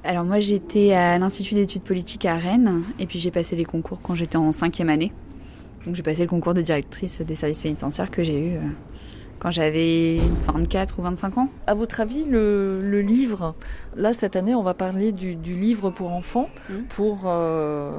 Alors 0.03 0.23
moi 0.23 0.39
j'étais 0.39 0.93
à 0.93 1.17
l'Institut 1.17 1.55
d'études 1.55 1.81
politiques 1.81 2.25
à 2.25 2.37
Rennes 2.37 2.83
et 2.99 3.07
puis 3.07 3.19
j'ai 3.19 3.31
passé 3.31 3.55
les 3.55 3.65
concours 3.65 3.99
quand 4.01 4.13
j'étais 4.13 4.37
en 4.37 4.51
cinquième 4.51 4.89
année. 4.89 5.11
Donc 5.85 5.95
j'ai 5.95 6.03
passé 6.03 6.21
le 6.23 6.27
concours 6.27 6.53
de 6.53 6.61
directrice 6.61 7.21
des 7.21 7.35
services 7.35 7.61
pénitentiaires 7.61 8.09
que 8.09 8.23
j'ai 8.23 8.39
eu 8.39 8.55
euh, 8.55 8.59
quand 9.39 9.51
j'avais 9.51 10.17
24 10.47 10.99
ou 10.99 11.01
25 11.03 11.37
ans. 11.37 11.49
À 11.67 11.73
votre 11.73 11.99
avis, 12.01 12.23
le, 12.23 12.79
le 12.81 13.01
livre, 13.01 13.53
là 13.95 14.13
cette 14.13 14.35
année 14.35 14.55
on 14.55 14.63
va 14.63 14.73
parler 14.73 15.11
du, 15.11 15.35
du 15.35 15.55
livre 15.55 15.89
pour 15.89 16.11
enfants, 16.11 16.49
pour, 16.89 17.23
euh, 17.25 17.91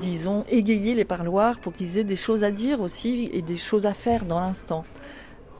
disons, 0.00 0.44
égayer 0.50 0.94
les 0.94 1.04
parloirs, 1.04 1.58
pour 1.60 1.72
qu'ils 1.72 1.98
aient 1.98 2.04
des 2.04 2.16
choses 2.16 2.44
à 2.44 2.50
dire 2.50 2.80
aussi 2.80 3.30
et 3.32 3.42
des 3.42 3.56
choses 3.56 3.86
à 3.86 3.94
faire 3.94 4.24
dans 4.24 4.40
l'instant. 4.40 4.84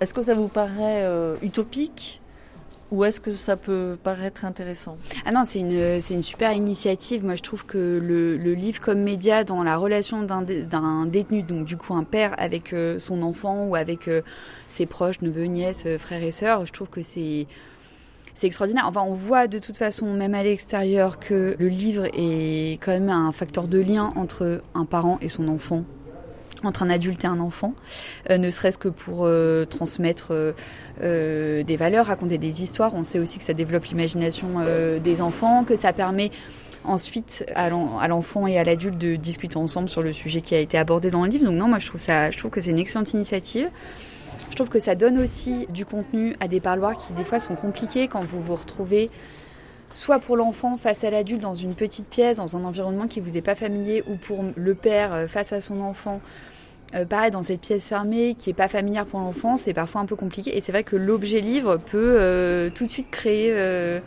Est-ce 0.00 0.12
que 0.12 0.22
ça 0.22 0.34
vous 0.34 0.48
paraît 0.48 1.02
euh, 1.04 1.36
utopique 1.42 2.20
ou 2.92 3.04
est-ce 3.04 3.20
que 3.20 3.32
ça 3.32 3.56
peut 3.56 3.96
paraître 4.00 4.44
intéressant? 4.44 4.96
Ah 5.24 5.32
non, 5.32 5.42
c'est 5.44 5.58
une, 5.58 5.98
c'est 5.98 6.14
une 6.14 6.22
super 6.22 6.52
initiative. 6.52 7.24
Moi, 7.24 7.34
je 7.34 7.42
trouve 7.42 7.66
que 7.66 7.98
le, 8.00 8.36
le 8.36 8.54
livre 8.54 8.80
comme 8.80 9.00
média 9.00 9.42
dans 9.42 9.64
la 9.64 9.76
relation 9.76 10.22
d'un, 10.22 10.42
dé- 10.42 10.62
d'un 10.62 11.04
détenu, 11.06 11.42
donc 11.42 11.64
du 11.64 11.76
coup 11.76 11.94
un 11.94 12.04
père 12.04 12.32
avec 12.38 12.72
euh, 12.72 13.00
son 13.00 13.22
enfant 13.22 13.66
ou 13.66 13.74
avec 13.74 14.06
ses 14.70 14.86
proches, 14.86 15.20
neveux, 15.22 15.44
nièces, 15.44 15.84
euh, 15.86 15.98
frères 15.98 16.22
et 16.22 16.30
sœurs, 16.30 16.66
je 16.66 16.72
trouve 16.72 16.88
que 16.88 17.02
c'est 17.02 17.46
c'est 18.34 18.48
extraordinaire. 18.48 18.84
Enfin, 18.86 19.02
on 19.06 19.14
voit 19.14 19.46
de 19.46 19.58
toute 19.58 19.78
façon, 19.78 20.12
même 20.12 20.34
à 20.34 20.42
l'extérieur, 20.42 21.18
que 21.18 21.56
le 21.58 21.68
livre 21.68 22.04
est 22.12 22.74
quand 22.82 22.92
même 22.92 23.08
un 23.08 23.32
facteur 23.32 23.66
de 23.66 23.78
lien 23.78 24.12
entre 24.14 24.60
un 24.74 24.84
parent 24.84 25.18
et 25.22 25.30
son 25.30 25.48
enfant 25.48 25.84
entre 26.64 26.82
un 26.82 26.90
adulte 26.90 27.22
et 27.22 27.26
un 27.26 27.38
enfant, 27.38 27.74
euh, 28.30 28.38
ne 28.38 28.48
serait-ce 28.50 28.78
que 28.78 28.88
pour 28.88 29.20
euh, 29.24 29.66
transmettre 29.66 30.32
des 31.00 31.76
valeurs, 31.78 32.06
raconter 32.06 32.38
des 32.38 32.62
histoires. 32.62 32.94
On 32.94 33.04
sait 33.04 33.18
aussi 33.18 33.38
que 33.38 33.44
ça 33.44 33.52
développe 33.52 33.84
l'imagination 33.84 34.48
des 35.02 35.20
enfants, 35.20 35.64
que 35.64 35.76
ça 35.76 35.92
permet 35.92 36.30
ensuite 36.86 37.44
à 37.54 37.68
l'enfant 38.08 38.46
et 38.46 38.58
à 38.58 38.64
l'adulte 38.64 38.98
de 38.98 39.16
discuter 39.16 39.56
ensemble 39.56 39.88
sur 39.88 40.02
le 40.02 40.12
sujet 40.12 40.40
qui 40.40 40.54
a 40.54 40.58
été 40.58 40.78
abordé 40.78 41.10
dans 41.10 41.24
le 41.24 41.30
livre. 41.30 41.44
Donc 41.44 41.56
non, 41.56 41.68
moi 41.68 41.78
je 41.78 41.86
trouve 41.86 42.00
ça, 42.00 42.30
je 42.30 42.38
trouve 42.38 42.50
que 42.50 42.60
c'est 42.60 42.70
une 42.70 42.78
excellente 42.78 43.12
initiative. 43.12 43.68
Je 44.50 44.54
trouve 44.56 44.68
que 44.68 44.78
ça 44.78 44.94
donne 44.94 45.18
aussi 45.18 45.66
du 45.70 45.84
contenu 45.84 46.34
à 46.40 46.48
des 46.48 46.60
parloirs 46.60 46.96
qui 46.96 47.12
des 47.12 47.24
fois 47.24 47.40
sont 47.40 47.54
compliqués 47.56 48.08
quand 48.08 48.24
vous 48.24 48.40
vous 48.40 48.54
retrouvez 48.56 49.10
soit 49.90 50.18
pour 50.18 50.36
l'enfant 50.36 50.76
face 50.76 51.04
à 51.04 51.10
l'adulte 51.10 51.40
dans 51.42 51.54
une 51.54 51.74
petite 51.74 52.08
pièce, 52.08 52.38
dans 52.38 52.56
un 52.56 52.64
environnement 52.64 53.06
qui 53.06 53.20
vous 53.20 53.36
est 53.36 53.40
pas 53.42 53.54
familier, 53.54 54.02
ou 54.08 54.16
pour 54.16 54.44
le 54.56 54.74
père 54.74 55.12
euh, 55.14 55.26
face 55.28 55.52
à 55.52 55.60
son 55.60 55.80
enfant, 55.80 56.20
euh, 56.96 57.04
pareil 57.04 57.30
dans 57.30 57.42
cette 57.42 57.60
pièce 57.60 57.86
fermée 57.86 58.34
qui 58.36 58.50
est 58.50 58.54
pas 58.54 58.66
familière 58.66 59.06
pour 59.06 59.20
l'enfant, 59.20 59.56
c'est 59.56 59.72
parfois 59.74 60.00
un 60.00 60.06
peu 60.06 60.16
compliqué. 60.16 60.56
Et 60.56 60.60
c'est 60.60 60.72
vrai 60.72 60.82
que 60.82 60.96
l'objet 60.96 61.40
livre 61.40 61.76
peut 61.76 62.16
euh, 62.18 62.68
tout 62.70 62.84
de 62.86 62.90
suite 62.90 63.10
créer 63.12 63.50
euh, 63.52 64.00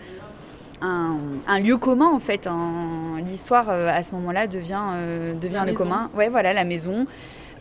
un, 0.82 1.18
un 1.48 1.60
lieu 1.62 1.78
commun 1.78 2.10
en 2.14 2.20
fait. 2.20 2.46
un- 2.48 3.22
L'histoire 3.26 3.70
à 3.70 4.04
ce 4.04 4.14
moment-là 4.16 4.48
devient, 4.48 4.82
devient 5.42 5.60
le 5.62 5.66
maison. 5.68 5.78
commun. 5.78 6.10
Ouais, 6.16 6.28
voilà, 6.30 6.52
la 6.54 6.64
maison, 6.66 7.06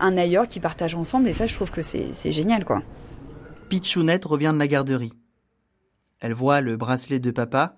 un 0.00 0.16
ailleurs 0.16 0.48
qui 0.48 0.61
partagent 0.61 0.94
ensemble 0.94 1.28
et 1.28 1.32
ça, 1.32 1.46
je 1.46 1.54
trouve 1.54 1.70
que 1.70 1.82
c'est 1.82 2.32
génial 2.32 2.64
quoi. 2.64 2.82
Pichounette 3.68 4.24
revient 4.24 4.52
de 4.54 4.58
la 4.58 4.68
garderie. 4.68 5.12
Elle 6.20 6.34
voit 6.34 6.61
le 6.61 6.76
bracelet 6.76 7.20
de 7.20 7.30
papa 7.30 7.76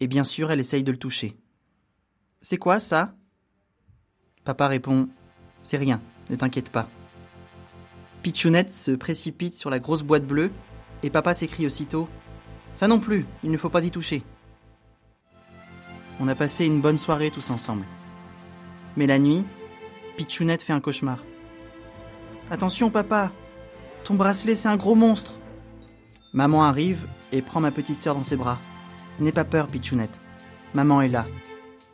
et 0.00 0.06
bien 0.06 0.24
sûr 0.24 0.50
elle 0.50 0.60
essaye 0.60 0.82
de 0.82 0.92
le 0.92 0.98
toucher. 0.98 1.36
C'est 2.40 2.58
quoi 2.58 2.80
ça? 2.80 3.14
Papa 4.44 4.66
répond 4.66 5.08
C'est 5.62 5.76
rien, 5.76 6.00
ne 6.28 6.36
t'inquiète 6.36 6.70
pas. 6.70 6.88
Pichounette 8.22 8.72
se 8.72 8.90
précipite 8.92 9.56
sur 9.56 9.70
la 9.70 9.78
grosse 9.78 10.02
boîte 10.02 10.26
bleue 10.26 10.50
et 11.02 11.10
papa 11.10 11.34
s'écrie 11.34 11.66
aussitôt 11.66 12.08
Ça 12.72 12.88
non 12.88 12.98
plus, 12.98 13.26
il 13.44 13.50
ne 13.50 13.58
faut 13.58 13.70
pas 13.70 13.84
y 13.84 13.90
toucher. 13.90 14.22
On 16.20 16.28
a 16.28 16.34
passé 16.34 16.66
une 16.66 16.80
bonne 16.80 16.98
soirée 16.98 17.30
tous 17.30 17.50
ensemble. 17.50 17.84
Mais 18.96 19.06
la 19.06 19.18
nuit, 19.18 19.44
Pichounette 20.16 20.62
fait 20.62 20.72
un 20.72 20.80
cauchemar. 20.80 21.18
Attention 22.50 22.90
papa, 22.90 23.30
ton 24.04 24.14
bracelet, 24.14 24.56
c'est 24.56 24.68
un 24.68 24.76
gros 24.76 24.94
monstre. 24.94 25.32
Maman 26.32 26.64
arrive 26.64 27.06
et 27.30 27.42
prend 27.42 27.60
ma 27.60 27.70
petite 27.70 28.00
sœur 28.00 28.14
dans 28.14 28.22
ses 28.22 28.36
bras. 28.36 28.58
N'aie 29.20 29.32
pas 29.32 29.44
peur, 29.44 29.66
Pichounette. 29.66 30.20
Maman 30.74 31.02
est 31.02 31.08
là. 31.08 31.26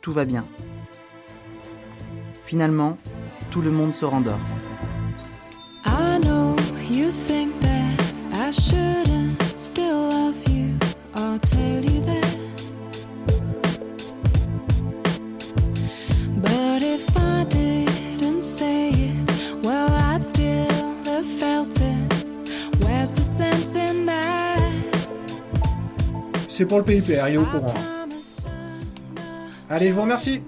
Tout 0.01 0.11
va 0.11 0.25
bien. 0.25 0.45
Finalement, 2.45 2.97
tout 3.51 3.61
le 3.61 3.71
monde 3.71 3.93
se 3.93 4.05
rendort. 4.05 4.39
C'est 26.59 26.65
pour 26.65 26.79
le 26.79 26.83
pays 26.83 26.99
père, 26.99 27.29
il 27.29 27.35
est 27.35 27.37
au 27.37 27.45
courant. 27.45 27.73
Allez, 29.69 29.87
je 29.87 29.93
vous 29.93 30.01
remercie. 30.01 30.41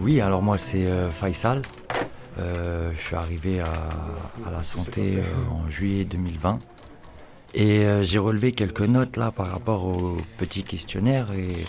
Oui, 0.00 0.20
alors 0.20 0.42
moi 0.42 0.58
c'est 0.58 0.86
euh, 0.86 1.08
Faisal. 1.08 1.62
Euh, 2.40 2.90
je 2.98 3.00
suis 3.00 3.14
arrivé 3.14 3.60
à, 3.60 3.70
à 4.44 4.50
la 4.50 4.64
santé 4.64 5.18
euh, 5.18 5.22
en 5.52 5.70
juillet 5.70 6.04
2020. 6.04 6.58
Et 7.54 7.84
euh, 7.84 8.02
j'ai 8.02 8.18
relevé 8.18 8.50
quelques 8.50 8.80
notes 8.80 9.16
là 9.16 9.30
par 9.30 9.52
rapport 9.52 9.84
au 9.84 10.16
petit 10.36 10.64
questionnaire 10.64 11.30
et 11.32 11.64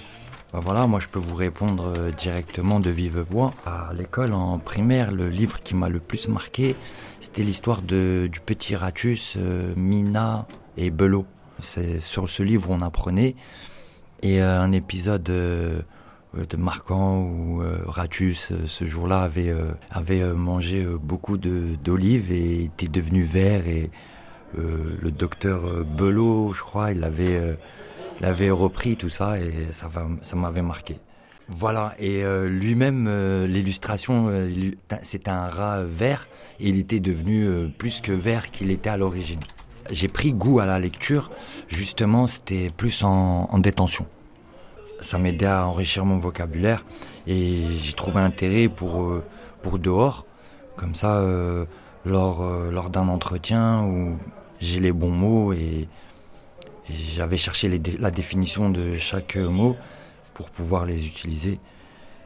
bah, 0.51 0.59
voilà, 0.59 0.87
moi 0.87 0.99
je 0.99 1.07
peux 1.07 1.19
vous 1.19 1.35
répondre 1.35 1.93
directement 2.17 2.79
de 2.79 2.89
vive 2.89 3.19
voix. 3.19 3.53
À 3.67 3.91
l'école 3.95 4.33
en 4.33 4.57
primaire, 4.57 5.11
le 5.11 5.29
livre 5.29 5.61
qui 5.61 5.75
m'a 5.75 5.89
le 5.89 5.99
plus 5.99 6.29
marqué, 6.29 6.75
c'était 7.19 7.43
l'histoire 7.43 7.83
de 7.83 8.27
du 8.31 8.39
petit 8.39 8.75
Ratus, 8.75 9.35
euh, 9.37 9.71
Mina 9.75 10.47
et 10.77 10.89
Belot. 10.89 11.27
C'est 11.61 11.99
sur 11.99 12.29
ce 12.29 12.43
livre 12.43 12.69
on 12.69 12.79
apprenait 12.79 13.35
et 14.21 14.41
euh, 14.41 14.59
un 14.61 14.71
épisode 14.71 15.29
euh, 15.29 15.81
de 16.35 16.57
marquant 16.57 17.21
où 17.21 17.61
euh, 17.61 17.79
Ratus 17.85 18.51
euh, 18.51 18.67
ce 18.67 18.85
jour-là 18.85 19.21
avait 19.21 19.49
euh, 19.49 19.71
avait 19.89 20.21
euh, 20.21 20.33
mangé 20.33 20.83
euh, 20.83 20.97
beaucoup 20.97 21.37
d'olives 21.37 22.31
et 22.31 22.63
était 22.65 22.87
devenu 22.87 23.23
vert 23.23 23.67
et 23.67 23.89
euh, 24.57 24.97
le 25.01 25.11
docteur 25.11 25.65
euh, 25.65 25.83
Belot, 25.83 26.53
je 26.53 26.61
crois, 26.61 26.91
il 26.91 27.03
avait 27.03 27.35
euh, 27.35 27.53
l'avait 28.21 28.49
repris 28.51 28.95
tout 28.97 29.09
ça 29.09 29.39
et 29.39 29.67
ça 29.71 29.87
va 29.87 30.07
ça 30.21 30.35
m'avait 30.35 30.61
marqué. 30.61 30.97
Voilà 31.47 31.93
et 31.99 32.23
euh, 32.25 32.49
lui-même 32.49 33.05
euh, 33.07 33.45
l'illustration 33.47 34.27
euh, 34.29 34.49
il- 34.49 34.77
c'était 35.03 35.29
un 35.29 35.47
rat 35.47 35.83
vert 35.85 36.27
et 36.59 36.69
il 36.69 36.77
était 36.79 36.99
devenu 36.99 37.45
euh, 37.45 37.67
plus 37.77 38.01
que 38.01 38.11
vert 38.11 38.51
qu'il 38.51 38.71
était 38.71 38.89
à 38.89 38.97
l'origine. 38.97 39.39
J'ai 39.91 40.07
pris 40.07 40.33
goût 40.33 40.59
à 40.59 40.65
la 40.65 40.79
lecture, 40.79 41.31
justement 41.67 42.27
c'était 42.27 42.69
plus 42.75 43.03
en, 43.03 43.47
en 43.51 43.59
détention 43.59 44.05
ça 44.99 45.19
m'aidait 45.19 45.45
à 45.45 45.67
enrichir 45.67 46.05
mon 46.05 46.17
vocabulaire 46.17 46.85
et 47.27 47.63
j'ai 47.81 47.93
trouvé 47.93 48.21
intérêt 48.21 48.69
pour, 48.69 49.03
euh, 49.03 49.23
pour 49.61 49.79
dehors. 49.79 50.25
Comme 50.75 50.95
ça, 50.95 51.17
euh, 51.17 51.65
lors, 52.05 52.43
euh, 52.43 52.71
lors 52.71 52.89
d'un 52.89 53.07
entretien 53.07 53.83
où 53.83 54.17
j'ai 54.59 54.79
les 54.79 54.91
bons 54.91 55.11
mots 55.11 55.53
et, 55.53 55.87
j'avais 56.87 57.37
cherché 57.37 57.81
la 57.97 58.11
définition 58.11 58.69
de 58.69 58.95
chaque 58.95 59.37
mot 59.37 59.75
pour 60.35 60.51
pouvoir 60.51 60.85
les 60.85 61.07
utiliser. 61.07 61.57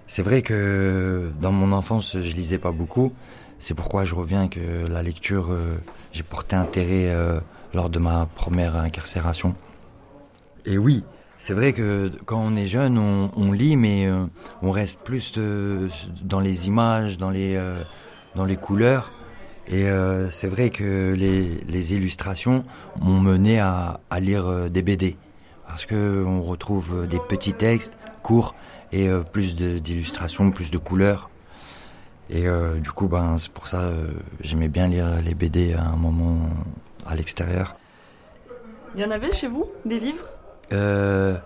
C'est 0.06 0.22
vrai 0.22 0.42
que 0.42 1.32
dans 1.40 1.54
mon 1.54 1.72
enfance, 1.72 2.18
je 2.22 2.36
lisais 2.36 2.58
pas 2.58 2.72
beaucoup. 2.74 3.14
C'est 3.60 3.74
pourquoi 3.74 4.06
je 4.06 4.16
reviens 4.16 4.48
que 4.48 4.88
la 4.88 5.04
lecture, 5.04 5.52
euh, 5.52 5.78
j'ai 6.14 6.24
porté 6.24 6.56
intérêt 6.56 7.10
euh, 7.10 7.42
lors 7.74 7.90
de 7.90 8.00
ma 8.00 8.26
première 8.36 8.78
incarcération. 8.78 9.54
Et 10.66 10.78
oui, 10.78 11.04
c'est 11.38 11.54
vrai 11.54 11.74
que 11.74 12.10
quand 12.26 12.42
on 12.42 12.56
est 12.56 12.68
jeune, 12.68 12.98
on, 12.98 13.52
lit, 13.52 13.76
mais 13.76 14.08
euh, 14.08 14.26
on 14.62 14.72
reste 14.72 15.02
plus 15.02 15.38
dans 16.24 16.40
les 16.40 16.68
images, 16.68 17.18
dans 17.18 17.30
les, 17.30 17.62
dans 18.36 18.46
les 18.46 18.56
couleurs. 18.56 19.12
Et 19.68 19.86
c'est 20.32 20.48
vrai 20.48 20.72
que 20.72 21.14
les, 21.16 21.60
les 21.68 21.94
illustrations 21.94 22.64
m'ont 23.00 23.20
mené 23.20 23.60
à, 23.60 24.00
à 24.10 24.20
lire 24.20 24.70
des 24.70 24.82
BD. 24.82 25.16
Parce 25.68 25.86
que 25.86 26.24
on 26.26 26.42
retrouve 26.42 27.08
des 27.08 27.20
petits 27.20 27.54
textes 27.54 27.98
courts 28.24 28.56
et 28.92 29.08
plus 29.32 29.56
d'illustrations, 29.56 30.50
plus 30.50 30.72
de 30.72 30.80
couleurs. 30.80 31.30
Et 32.30 32.48
euh, 32.48 32.80
du 32.80 32.92
coup, 32.92 33.08
ben, 33.08 33.38
c'est 33.38 33.52
pour 33.52 33.68
ça 33.68 33.82
euh, 33.82 34.08
j'aimais 34.42 34.68
bien 34.68 34.88
lire 34.88 35.22
les 35.24 35.34
BD 35.34 35.74
à 35.74 35.84
un 35.84 35.96
moment 35.96 36.50
à 37.06 37.16
l'extérieur. 37.16 37.76
Il 38.96 39.02
y 39.02 39.06
en 39.06 39.12
avait 39.12 39.32
chez 39.32 39.48
vous 39.48 39.66
des 39.86 40.00
livres? 40.00 40.26
Euh, 40.72 41.38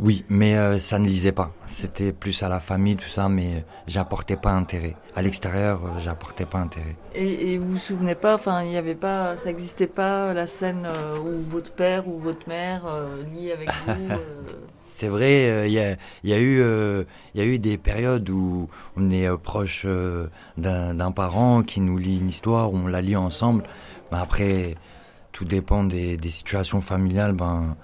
oui, 0.00 0.24
mais 0.28 0.56
euh, 0.56 0.78
ça 0.78 0.98
ne 0.98 1.06
lisait 1.06 1.32
pas. 1.32 1.52
C'était 1.66 2.12
plus 2.12 2.42
à 2.42 2.48
la 2.48 2.58
famille, 2.60 2.96
tout 2.96 3.08
ça, 3.08 3.28
mais 3.28 3.64
j'apportais 3.86 4.36
pas 4.36 4.50
intérêt. 4.52 4.96
À 5.14 5.22
l'extérieur, 5.22 5.80
euh, 5.84 5.98
j'apportais 5.98 6.46
pas 6.46 6.58
intérêt. 6.58 6.96
et, 7.14 7.52
et 7.52 7.58
vous 7.58 7.72
vous 7.72 7.78
souvenez 7.78 8.14
pas, 8.14 8.34
enfin, 8.34 8.62
il 8.64 8.72
y 8.72 8.76
avait 8.76 8.94
pas, 8.94 9.36
ça 9.36 9.46
n'existait 9.46 9.86
pas 9.86 10.32
la 10.32 10.46
scène 10.46 10.84
euh, 10.86 11.18
où 11.18 11.42
votre 11.48 11.72
père 11.72 12.08
ou 12.08 12.18
votre 12.18 12.48
mère 12.48 12.82
euh, 12.86 13.22
lit 13.34 13.52
avec 13.52 13.68
vous. 13.86 13.92
euh, 14.12 14.16
C'est 14.82 15.08
vrai, 15.08 15.48
euh, 15.50 15.66
il 15.66 15.72
y, 15.72 15.80
a, 15.80 15.96
y, 16.24 16.32
a 16.32 16.38
eu, 16.38 16.60
euh, 16.62 17.04
il 17.34 17.40
y 17.40 17.44
a 17.44 17.46
eu 17.46 17.58
des 17.58 17.76
périodes 17.78 18.28
où 18.30 18.68
on 18.96 19.10
est 19.10 19.26
euh, 19.28 19.36
proche 19.36 19.82
euh, 19.86 20.28
d'un 20.56 20.94
d'un 20.94 21.12
parent 21.12 21.62
qui 21.62 21.80
nous 21.80 21.98
lit 21.98 22.18
une 22.18 22.28
histoire, 22.28 22.72
où 22.72 22.76
on 22.76 22.86
la 22.86 23.00
lit 23.02 23.16
ensemble. 23.16 23.64
Mais 24.12 24.18
après, 24.18 24.76
tout 25.32 25.44
dépend 25.44 25.84
des, 25.84 26.16
des 26.16 26.30
situations 26.30 26.80
familiales. 26.80 27.32
Ben, 27.32 27.76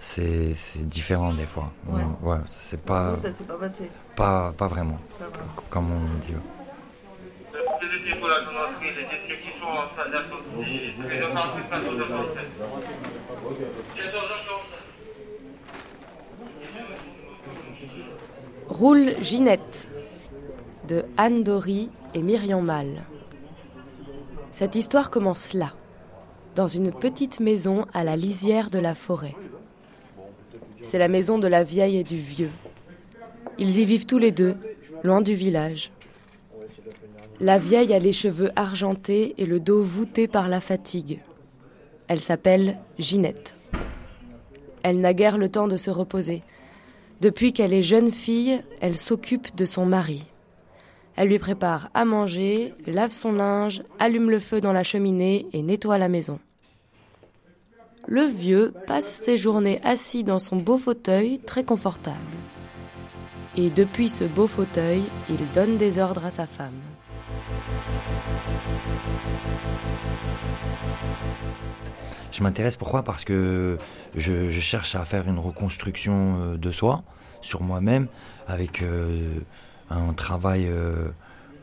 c'est 0.00 0.52
c'est 0.54 0.88
différent 0.88 1.32
des 1.34 1.46
fois. 1.46 1.70
Ouais. 1.86 2.02
ouais, 2.22 2.38
c'est 2.50 2.80
pas, 2.80 3.10
Vous, 3.12 3.22
ça 3.22 3.30
s'est 3.32 3.44
pas 3.44 3.54
passé 3.54 3.88
pas, 4.16 4.52
pas 4.56 4.66
vraiment, 4.66 4.98
Pas 5.18 5.26
comme 5.68 5.90
on 5.92 6.18
dit. 6.18 6.32
ouais. 6.32 6.40
Les 7.82 7.88
défauts 8.12 8.26
la 8.28 8.36
sonnerie, 8.44 8.72
les 8.82 8.90
décès 9.04 9.38
qui 9.42 9.50
sont 9.60 9.66
en 9.66 9.88
salle 9.96 10.10
d'attente, 10.10 10.40
les 10.58 10.92
opérations 11.04 11.58
de 11.58 11.62
façon 11.68 11.92
de 11.92 12.02
santé. 12.02 12.40
14h47. 13.96 14.00
Roule 18.68 19.14
Ginette 19.22 19.88
de 20.88 21.04
Anne 21.16 21.42
Dory 21.42 21.90
et 22.14 22.22
Myriam 22.22 22.64
Mal. 22.64 23.02
Cette 24.50 24.74
histoire 24.74 25.10
commence 25.10 25.54
là, 25.54 25.72
dans 26.54 26.68
une 26.68 26.92
petite 26.92 27.40
maison 27.40 27.86
à 27.94 28.04
la 28.04 28.16
lisière 28.16 28.70
de 28.70 28.78
la 28.78 28.94
forêt. 28.94 29.34
C'est 30.82 30.98
la 30.98 31.08
maison 31.08 31.38
de 31.38 31.46
la 31.46 31.62
vieille 31.62 31.98
et 31.98 32.04
du 32.04 32.16
vieux. 32.16 32.50
Ils 33.58 33.78
y 33.78 33.84
vivent 33.84 34.06
tous 34.06 34.18
les 34.18 34.32
deux, 34.32 34.56
loin 35.02 35.20
du 35.20 35.34
village. 35.34 35.90
La 37.40 37.58
vieille 37.58 37.94
a 37.94 37.98
les 37.98 38.12
cheveux 38.12 38.50
argentés 38.56 39.34
et 39.38 39.46
le 39.46 39.60
dos 39.60 39.82
voûté 39.82 40.28
par 40.28 40.48
la 40.48 40.60
fatigue. 40.60 41.20
Elle 42.08 42.20
s'appelle 42.20 42.78
Ginette. 42.98 43.54
Elle 44.82 45.00
n'a 45.00 45.14
guère 45.14 45.38
le 45.38 45.48
temps 45.48 45.68
de 45.68 45.76
se 45.76 45.90
reposer. 45.90 46.42
Depuis 47.20 47.52
qu'elle 47.52 47.74
est 47.74 47.82
jeune 47.82 48.10
fille, 48.10 48.62
elle 48.80 48.96
s'occupe 48.96 49.54
de 49.54 49.64
son 49.64 49.84
mari. 49.84 50.26
Elle 51.16 51.28
lui 51.28 51.38
prépare 51.38 51.90
à 51.92 52.04
manger, 52.04 52.72
lave 52.86 53.12
son 53.12 53.32
linge, 53.32 53.82
allume 53.98 54.30
le 54.30 54.38
feu 54.38 54.60
dans 54.60 54.72
la 54.72 54.82
cheminée 54.82 55.46
et 55.52 55.62
nettoie 55.62 55.98
la 55.98 56.08
maison. 56.08 56.40
Le 58.06 58.24
vieux 58.24 58.72
passe 58.86 59.10
ses 59.10 59.36
journées 59.36 59.80
assis 59.84 60.24
dans 60.24 60.38
son 60.38 60.56
beau 60.56 60.78
fauteuil 60.78 61.38
très 61.40 61.64
confortable. 61.64 62.16
Et 63.56 63.70
depuis 63.70 64.08
ce 64.08 64.24
beau 64.24 64.46
fauteuil, 64.46 65.02
il 65.28 65.50
donne 65.52 65.76
des 65.76 65.98
ordres 65.98 66.24
à 66.24 66.30
sa 66.30 66.46
femme. 66.46 66.80
je 72.40 72.44
m'intéresse 72.44 72.76
pourquoi? 72.76 73.02
Parce 73.02 73.24
que 73.24 73.76
je, 74.16 74.50
cherche 74.50 74.94
à 74.94 75.04
faire 75.04 75.28
une 75.28 75.38
reconstruction 75.38 76.38
euh, 76.40 76.56
de 76.56 76.72
soi, 76.72 77.02
sur 77.42 77.60
moi-même, 77.60 78.06
avec 78.46 78.82
euh, 78.82 79.40
un 79.90 80.14
travail 80.14 80.66
euh, 80.66 81.08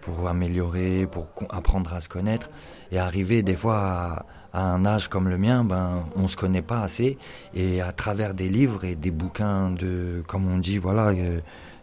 pour 0.08 0.28
améliorer, 0.30 1.06
pour 1.06 1.28
apprendre 1.50 1.94
à 1.94 2.00
se 2.00 2.08
connaître, 2.08 2.50
et 2.92 2.98
arriver 2.98 3.44
des 3.44 3.56
fois 3.56 4.26
à, 4.54 4.62
un 4.62 4.86
âge 4.86 5.10
comme 5.10 5.28
le 5.28 5.38
mien, 5.38 5.64
ben 5.64 6.06
on 6.16 6.28
se 6.28 6.38
connaît 6.38 6.62
pas 6.62 6.82
assez, 6.82 7.18
et 7.54 7.82
à 7.82 7.92
travers 7.92 8.34
des 8.34 8.48
livres 8.48 8.86
et 8.86 8.96
des 8.96 9.12
bouquins 9.12 9.70
de, 9.70 10.24
comme 10.26 10.50
on 10.50 10.58
dit, 10.58 10.78
voilà, 10.78 11.08
euh, 11.10 11.42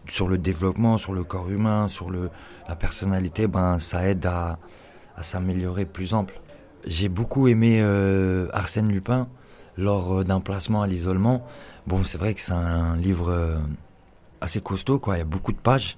sur 0.09 0.27
le 0.27 0.37
développement, 0.37 0.97
sur 0.97 1.13
le 1.13 1.23
corps 1.23 1.49
humain, 1.49 1.87
sur 1.87 2.09
le, 2.09 2.29
la 2.67 2.75
personnalité, 2.75 3.47
ben 3.47 3.77
ça 3.77 4.07
aide 4.07 4.25
à, 4.25 4.57
à 5.15 5.23
s'améliorer 5.23 5.85
plus 5.85 6.13
ample. 6.13 6.41
J'ai 6.85 7.09
beaucoup 7.09 7.47
aimé 7.47 7.79
euh, 7.81 8.47
Arsène 8.53 8.89
Lupin 8.89 9.27
lors 9.77 10.19
euh, 10.19 10.23
d'un 10.23 10.39
placement 10.39 10.81
à 10.81 10.87
l'isolement. 10.87 11.45
Bon, 11.85 12.03
c'est 12.03 12.17
vrai 12.17 12.33
que 12.33 12.41
c'est 12.41 12.53
un 12.53 12.95
livre 12.95 13.61
assez 14.41 14.59
costaud, 14.59 14.97
quoi. 14.97 15.15
Il 15.15 15.19
y 15.19 15.21
a 15.21 15.25
beaucoup 15.25 15.51
de 15.51 15.57
pages. 15.57 15.97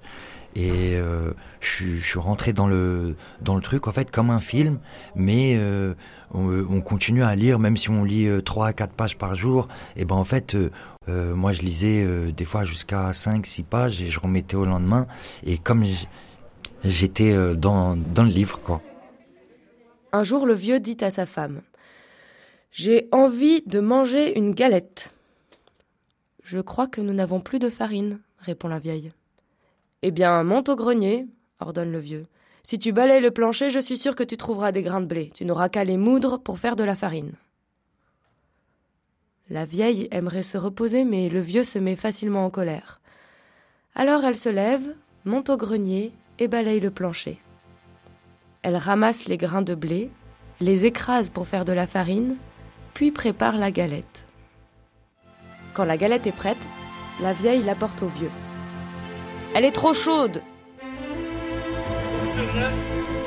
Et 0.60 0.96
euh, 0.96 1.32
je, 1.60 2.00
suis- 2.02 2.18
rentré 2.20 2.52
dans 2.52 2.68
le, 2.68 3.16
dans 3.42 3.56
le 3.56 3.62
truc, 3.62 3.88
en 3.88 3.92
fait, 3.92 4.10
comme 4.10 4.32
un 4.32 4.40
film. 4.40 4.80
Mais 5.16 5.56
euh, 5.56 5.94
on, 6.34 6.50
on 6.70 6.82
continue 6.82 7.22
à 7.24 7.36
lire, 7.36 7.60
même 7.60 7.78
si 7.78 7.90
on 7.92 8.04
lit 8.04 8.26
euh, 8.28 8.42
3 8.42 8.68
à 8.68 8.74
4 8.74 8.92
pages 8.94 9.18
par 9.20 9.36
jour. 9.36 9.68
Et 9.96 10.04
ben 10.04 10.16
en 10.16 10.24
fait, 10.24 10.56
euh, 10.56 11.36
moi, 11.36 11.52
je 11.52 11.62
lisais 11.62 12.06
des 12.32 12.46
fois 12.46 12.66
jusqu'à 12.66 13.14
5, 13.14 13.46
6 13.46 13.64
pages 13.64 14.02
et 14.02 14.10
je 14.10 14.20
remettais 14.20 14.56
au 14.56 14.66
lendemain. 14.66 15.06
Et 15.46 15.60
comme 15.60 15.86
j'étais 16.84 17.56
dans, 17.56 17.96
dans 17.96 18.24
le 18.24 18.30
livre, 18.30 18.60
quoi. 18.64 18.82
Un 20.12 20.24
jour, 20.24 20.46
le 20.48 20.54
vieux 20.56 20.80
dit 20.80 20.98
à 21.02 21.12
sa 21.12 21.26
femme 21.28 21.62
J'ai 22.72 23.08
envie 23.12 23.62
de 23.68 23.80
manger 23.80 24.38
une 24.38 24.54
galette. 24.54 25.14
Je 26.44 26.60
crois 26.60 26.88
que 26.88 27.02
nous 27.02 27.14
n'avons 27.14 27.42
plus 27.42 27.60
de 27.60 27.70
farine, 27.70 28.20
répond 28.40 28.70
la 28.70 28.80
vieille. 28.80 29.12
Eh 30.04 30.12
bien, 30.12 30.44
monte 30.44 30.70
au 30.70 30.76
grenier, 30.76 31.28
ordonne 31.60 31.92
le 31.92 32.00
vieux. 32.00 32.28
Si 32.64 32.78
tu 32.78 32.92
balayes 32.92 33.22
le 33.22 33.32
plancher, 33.32 33.70
je 33.70 33.80
suis 33.80 33.98
sûr 33.98 34.16
que 34.16 34.24
tu 34.24 34.38
trouveras 34.38 34.72
des 34.72 34.84
grains 34.84 35.02
de 35.02 35.06
blé. 35.06 35.32
Tu 35.34 35.46
n'auras 35.46 35.70
qu'à 35.70 35.84
les 35.84 35.98
moudre 35.98 36.38
pour 36.38 36.60
faire 36.60 36.76
de 36.76 36.84
la 36.84 36.96
farine. 36.96 37.34
La 39.50 39.64
vieille 39.64 40.08
aimerait 40.12 40.44
se 40.44 40.58
reposer, 40.58 41.06
mais 41.06 41.30
le 41.30 41.40
vieux 41.40 41.64
se 41.64 41.80
met 41.80 41.96
facilement 41.96 42.46
en 42.46 42.50
colère. 42.50 43.00
Alors 43.96 44.26
elle 44.26 44.38
se 44.38 44.50
lève, 44.50 44.96
monte 45.24 45.50
au 45.50 45.58
grenier 45.58 46.12
et 46.38 46.48
balaye 46.50 46.82
le 46.82 46.92
plancher. 46.92 47.40
Elle 48.62 48.76
ramasse 48.76 49.28
les 49.28 49.38
grains 49.38 49.62
de 49.62 49.74
blé, 49.74 50.12
les 50.60 50.86
écrase 50.86 51.30
pour 51.30 51.48
faire 51.48 51.64
de 51.64 51.72
la 51.72 51.88
farine, 51.88 52.36
puis 52.94 53.12
prépare 53.12 53.58
la 53.58 53.72
galette. 53.72 54.26
Quand 55.74 55.86
la 55.86 55.96
galette 55.96 56.28
est 56.28 56.32
prête, 56.32 56.68
la 57.22 57.32
vieille 57.32 57.64
l'apporte 57.64 58.04
au 58.04 58.08
vieux. 58.08 58.32
Elle 59.58 59.66
est 59.66 59.72
trop 59.72 59.92
chaude 59.92 60.44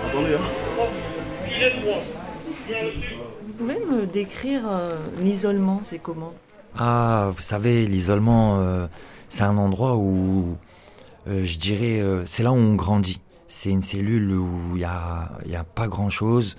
Attendez, 0.06 0.36
hein. 0.36 0.86
Vous 3.44 3.52
pouvez 3.58 3.80
me 3.80 4.06
décrire 4.06 4.62
euh, 4.70 4.96
l'isolement, 5.18 5.80
c'est 5.82 5.98
comment? 5.98 6.32
Ah, 6.78 7.32
vous 7.34 7.42
savez, 7.42 7.84
l'isolement, 7.88 8.60
euh, 8.60 8.86
c'est 9.28 9.42
un 9.42 9.58
endroit 9.58 9.96
où, 9.96 10.56
euh, 11.26 11.44
je 11.44 11.58
dirais, 11.58 12.00
euh, 12.00 12.24
c'est 12.26 12.44
là 12.44 12.52
où 12.52 12.56
on 12.58 12.76
grandit. 12.76 13.20
C'est 13.48 13.70
une 13.70 13.82
cellule 13.82 14.30
où 14.30 14.76
il 14.76 14.78
n'y 14.78 14.84
a, 14.84 15.32
y 15.46 15.56
a 15.56 15.64
pas 15.64 15.88
grand-chose. 15.88 16.56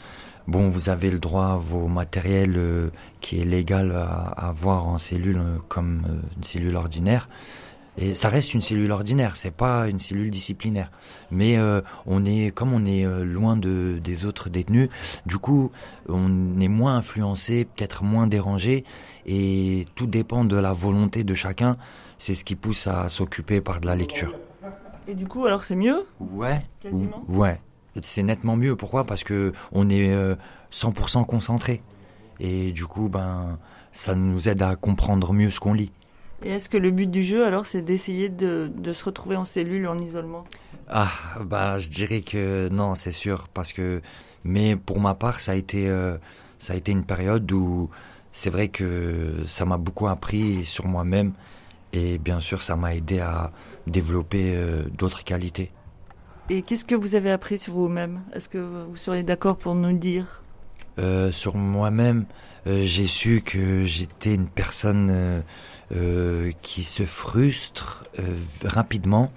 Bon, 0.48 0.70
vous 0.70 0.90
avez 0.90 1.12
le 1.12 1.20
droit 1.20 1.46
à 1.46 1.56
vos 1.56 1.88
matériels 1.88 2.56
euh, 2.58 2.90
qui 3.22 3.40
est 3.40 3.46
légal 3.46 3.94
à, 3.94 4.50
avoir 4.50 4.86
en 4.86 4.98
cellule 4.98 5.38
euh, 5.38 5.58
comme 5.70 6.04
euh, 6.10 6.28
une 6.36 6.44
cellule 6.44 6.76
ordinaire. 6.76 7.30
Et 7.98 8.16
ça 8.16 8.30
reste 8.30 8.54
une 8.54 8.62
cellule 8.62 8.92
ordinaire, 8.92 9.36
c'est 9.36 9.52
pas 9.52 9.90
une 9.90 10.00
cellule 10.00 10.30
disciplinaire. 10.30 10.92
Mais 11.30 11.58
euh, 11.58 11.82
on 12.06 12.24
est, 12.24 12.52
comme 12.56 12.74
on 12.74 12.86
est 12.86 13.06
euh, 13.06 13.26
loin 13.26 13.58
de, 13.58 14.00
des 14.02 14.26
autres 14.26 14.50
détenus, 14.50 14.90
du 15.26 15.38
coup, 15.38 15.72
on 16.08 16.60
est 16.60 16.70
moins 16.70 16.96
influencé, 16.96 17.66
peut-être 17.66 18.04
moins 18.04 18.28
dérangé, 18.28 18.86
et 19.26 19.86
tout 19.96 20.08
dépend 20.08 20.46
de 20.46 20.56
la 20.56 20.72
volonté 20.72 21.24
de 21.24 21.34
chacun. 21.34 21.78
C'est 22.18 22.36
ce 22.36 22.46
qui 22.46 22.56
pousse 22.56 22.88
à 22.88 23.10
s'occuper 23.10 23.62
par 23.62 23.82
de 23.82 23.88
la 23.88 23.96
lecture. 23.96 24.36
Et 25.08 25.16
du 25.16 25.28
coup, 25.28 25.46
alors 25.46 25.64
c'est 25.64 25.76
mieux? 25.76 26.06
Ouais. 26.20 26.64
Quasiment 26.82 27.26
Ouais. 27.28 27.60
C'est 28.02 28.24
nettement 28.24 28.56
mieux. 28.56 28.76
Pourquoi? 28.76 29.06
Parce 29.06 29.24
que 29.24 29.52
on 29.72 29.90
est 29.90 30.12
euh, 30.12 30.36
100% 30.72 31.26
concentré. 31.26 31.82
Et 32.40 32.72
du 32.72 32.86
coup, 32.86 33.10
ben, 33.10 33.58
ça 33.92 34.16
nous 34.16 34.48
aide 34.48 34.62
à 34.62 34.76
comprendre 34.76 35.34
mieux 35.34 35.52
ce 35.52 35.60
qu'on 35.60 35.74
lit. 35.74 35.92
Et 36.44 36.50
est-ce 36.50 36.70
que 36.70 36.78
le 36.78 36.90
but 36.90 37.10
du 37.10 37.24
jeu, 37.24 37.46
alors, 37.46 37.68
c'est 37.68 37.84
d'essayer 37.84 38.28
de, 38.28 38.72
de 38.76 38.94
se 38.94 39.06
retrouver 39.06 39.36
en 39.36 39.46
cellule 39.46 39.88
en 39.88 40.00
isolement? 40.00 40.44
Ah, 40.90 41.12
bah, 41.40 41.78
je 41.78 41.88
dirais 41.88 42.22
que 42.22 42.68
non, 42.70 42.96
c'est 42.96 43.12
sûr, 43.12 43.48
parce 43.54 43.74
que, 43.74 44.02
mais 44.44 44.76
pour 44.76 45.00
ma 45.00 45.14
part, 45.14 45.40
ça 45.40 45.52
a 45.52 45.56
été, 45.56 45.88
euh, 45.88 46.18
ça 46.58 46.74
a 46.74 46.76
été 46.76 46.92
une 46.92 47.04
période 47.04 47.52
où 47.52 47.92
c'est 48.32 48.50
vrai 48.50 48.70
que 48.70 49.36
ça 49.46 49.66
m'a 49.66 49.78
beaucoup 49.78 50.08
appris 50.08 50.66
sur 50.66 50.88
moi-même, 50.88 51.34
et 51.94 52.18
bien 52.18 52.40
sûr, 52.40 52.64
ça 52.64 52.76
m'a 52.76 52.96
aidé 52.96 53.20
à 53.20 53.52
développer 53.86 54.56
euh, 54.56 54.84
d'autres 54.98 55.24
qualités. 55.24 55.72
Et 56.50 56.64
qu'est-ce 56.64 56.86
que 56.86 56.96
vous 56.96 57.14
avez 57.14 57.30
appris 57.30 57.60
sur 57.60 57.74
vous-même? 57.74 58.22
Est-ce 58.34 58.50
que 58.50 58.58
vous 58.58 58.96
seriez 58.96 59.24
d'accord 59.24 59.58
pour 59.58 59.76
nous 59.76 59.90
le 59.90 60.00
dire? 60.00 60.42
Euh, 60.98 61.32
sur 61.32 61.56
moi-même, 61.56 62.26
j'ai 62.66 63.08
su 63.08 63.42
que 63.46 63.86
j'étais 63.86 64.36
une 64.36 64.48
personne 64.48 65.44
euh, 65.92 66.52
qui 66.62 66.84
se 66.84 67.06
frustre 67.06 68.04
euh, 68.20 68.38
rapidement 68.64 69.32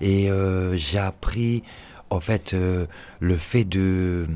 et 0.00 0.30
euh, 0.30 0.76
j'ai 0.76 0.98
appris 0.98 1.62
en 2.10 2.20
fait 2.20 2.54
euh, 2.54 2.86
le 3.20 3.36
fait 3.36 3.64
de, 3.64 4.26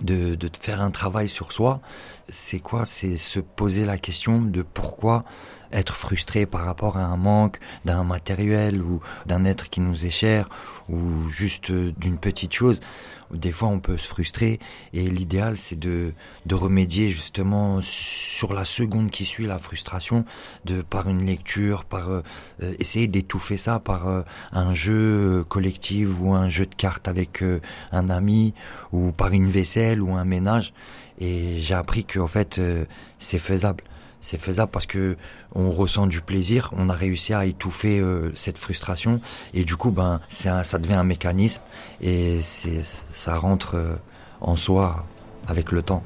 de 0.00 0.34
de 0.34 0.50
faire 0.60 0.80
un 0.80 0.90
travail 0.90 1.28
sur 1.28 1.52
soi. 1.52 1.80
C'est 2.28 2.60
quoi? 2.60 2.84
C'est 2.86 3.16
se 3.16 3.40
poser 3.40 3.84
la 3.84 3.98
question 3.98 4.40
de 4.40 4.62
pourquoi 4.62 5.24
être 5.72 5.94
frustré 5.94 6.46
par 6.46 6.64
rapport 6.64 6.96
à 6.96 7.04
un 7.04 7.16
manque 7.16 7.58
d'un 7.84 8.02
matériel 8.04 8.82
ou 8.82 9.00
d'un 9.26 9.44
être 9.44 9.68
qui 9.70 9.80
nous 9.80 10.06
est 10.06 10.10
cher 10.10 10.48
ou 10.88 11.28
juste 11.28 11.70
d'une 11.72 12.18
petite 12.18 12.52
chose. 12.52 12.80
Des 13.32 13.52
fois, 13.52 13.68
on 13.68 13.80
peut 13.80 13.96
se 13.96 14.06
frustrer 14.06 14.58
et 14.92 15.08
l'idéal, 15.08 15.56
c'est 15.56 15.78
de, 15.78 16.12
de 16.46 16.54
remédier 16.54 17.10
justement 17.10 17.80
sur 17.82 18.52
la 18.52 18.64
seconde 18.64 19.10
qui 19.10 19.24
suit 19.24 19.46
la 19.46 19.58
frustration, 19.58 20.24
de 20.64 20.82
par 20.82 21.08
une 21.08 21.24
lecture, 21.24 21.84
par 21.84 22.10
euh, 22.10 22.22
euh, 22.62 22.74
essayer 22.78 23.08
d'étouffer 23.08 23.56
ça 23.56 23.78
par 23.78 24.08
euh, 24.08 24.22
un 24.52 24.74
jeu 24.74 25.40
euh, 25.40 25.44
collectif 25.44 26.08
ou 26.20 26.34
un 26.34 26.48
jeu 26.48 26.66
de 26.66 26.74
cartes 26.74 27.08
avec 27.08 27.42
euh, 27.42 27.60
un 27.92 28.08
ami 28.08 28.54
ou 28.92 29.12
par 29.12 29.32
une 29.32 29.48
vaisselle 29.48 30.02
ou 30.02 30.14
un 30.14 30.24
ménage. 30.24 30.72
Et 31.18 31.58
j'ai 31.58 31.74
appris 31.74 32.04
que 32.04 32.18
en 32.18 32.26
fait, 32.26 32.58
euh, 32.58 32.84
c'est 33.18 33.38
faisable. 33.38 33.84
C'est 34.22 34.38
faisable 34.40 34.70
parce 34.70 34.86
que 34.86 35.16
on 35.54 35.70
ressent 35.70 36.06
du 36.06 36.20
plaisir, 36.20 36.70
on 36.76 36.88
a 36.88 36.94
réussi 36.94 37.32
à 37.34 37.46
étouffer 37.46 37.98
euh, 38.00 38.30
cette 38.34 38.58
frustration 38.58 39.20
et 39.54 39.64
du 39.64 39.76
coup 39.76 39.90
ben 39.90 40.20
un- 40.46 40.62
ça 40.62 40.78
devient 40.78 40.94
un 40.94 41.04
mécanisme 41.04 41.62
et 42.02 42.40
ça 42.42 43.36
rentre 43.36 43.76
euh, 43.76 43.94
en 44.40 44.56
soi 44.56 45.06
avec 45.48 45.72
le 45.72 45.82
temps. 45.82 46.02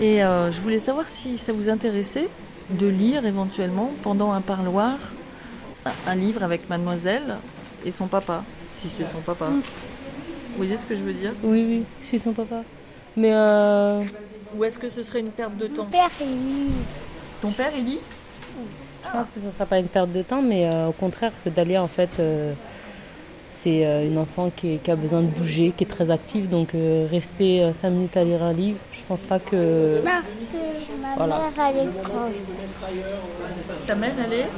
Et 0.00 0.22
euh, 0.22 0.52
je 0.52 0.60
voulais 0.60 0.78
savoir 0.78 1.08
si 1.08 1.38
ça 1.38 1.52
vous 1.52 1.68
intéressait 1.68 2.28
de 2.70 2.86
lire 2.86 3.24
éventuellement 3.26 3.90
pendant 4.02 4.32
un 4.32 4.40
parloir 4.40 4.96
un, 6.06 6.14
livre 6.14 6.42
avec 6.42 6.68
mademoiselle 6.68 7.36
et 7.84 7.90
son 7.90 8.06
papa, 8.06 8.44
si 8.80 8.88
c'est 8.96 9.06
son 9.06 9.20
papa. 9.20 9.46
Vous 9.46 10.56
voyez 10.56 10.76
ce 10.76 10.86
que 10.86 10.94
je 10.94 11.02
veux 11.02 11.12
dire? 11.12 11.32
Oui, 11.42 11.64
oui, 11.68 11.84
c'est 12.02 12.18
son 12.18 12.32
papa. 12.32 12.62
Mais 13.16 13.32
euh... 13.32 14.02
Ou 14.56 14.64
est-ce 14.64 14.78
que 14.78 14.88
ce 14.88 15.02
serait 15.02 15.20
une 15.20 15.30
perte 15.30 15.56
de 15.56 15.66
temps? 15.66 15.86
Père, 15.86 16.10
il 16.20 16.26
lit. 16.26 16.70
Ton 17.40 17.50
père, 17.50 17.72
il 17.76 17.84
lit? 17.84 18.00
Je 19.04 19.10
pense 19.10 19.28
que 19.28 19.40
ce 19.40 19.46
ne 19.46 19.50
sera 19.50 19.66
pas 19.66 19.78
une 19.78 19.88
perte 19.88 20.12
de 20.12 20.22
temps, 20.22 20.42
mais 20.42 20.72
euh, 20.72 20.88
au 20.88 20.92
contraire 20.92 21.32
que 21.44 21.50
Dalia, 21.50 21.82
en 21.82 21.88
fait, 21.88 22.10
euh, 22.18 22.52
c'est 23.60 23.84
euh, 23.84 24.06
une 24.06 24.18
enfant 24.18 24.50
qui, 24.54 24.74
est- 24.74 24.78
qui 24.78 24.90
a 24.90 24.96
besoin 24.96 25.20
de 25.22 25.26
bouger, 25.26 25.72
qui 25.76 25.84
est 25.84 25.86
très 25.86 26.10
active. 26.10 26.48
Donc 26.48 26.74
euh, 26.74 27.06
rester 27.10 27.70
5 27.74 27.90
minutes 27.90 28.16
à 28.16 28.24
lire 28.24 28.42
un 28.42 28.52
livre, 28.52 28.78
je 28.92 29.00
pense 29.08 29.20
pas 29.20 29.38
que... 29.38 30.00
Marthe, 30.04 30.24
ma 31.02 31.14
Voilà. 31.16 31.36
mère, 31.38 31.66
elle 31.70 31.76
est 31.88 32.02
grande. 32.02 32.32
Ta 33.86 33.94
mère, 33.94 34.14
elle 34.24 34.32
est? 34.32 34.48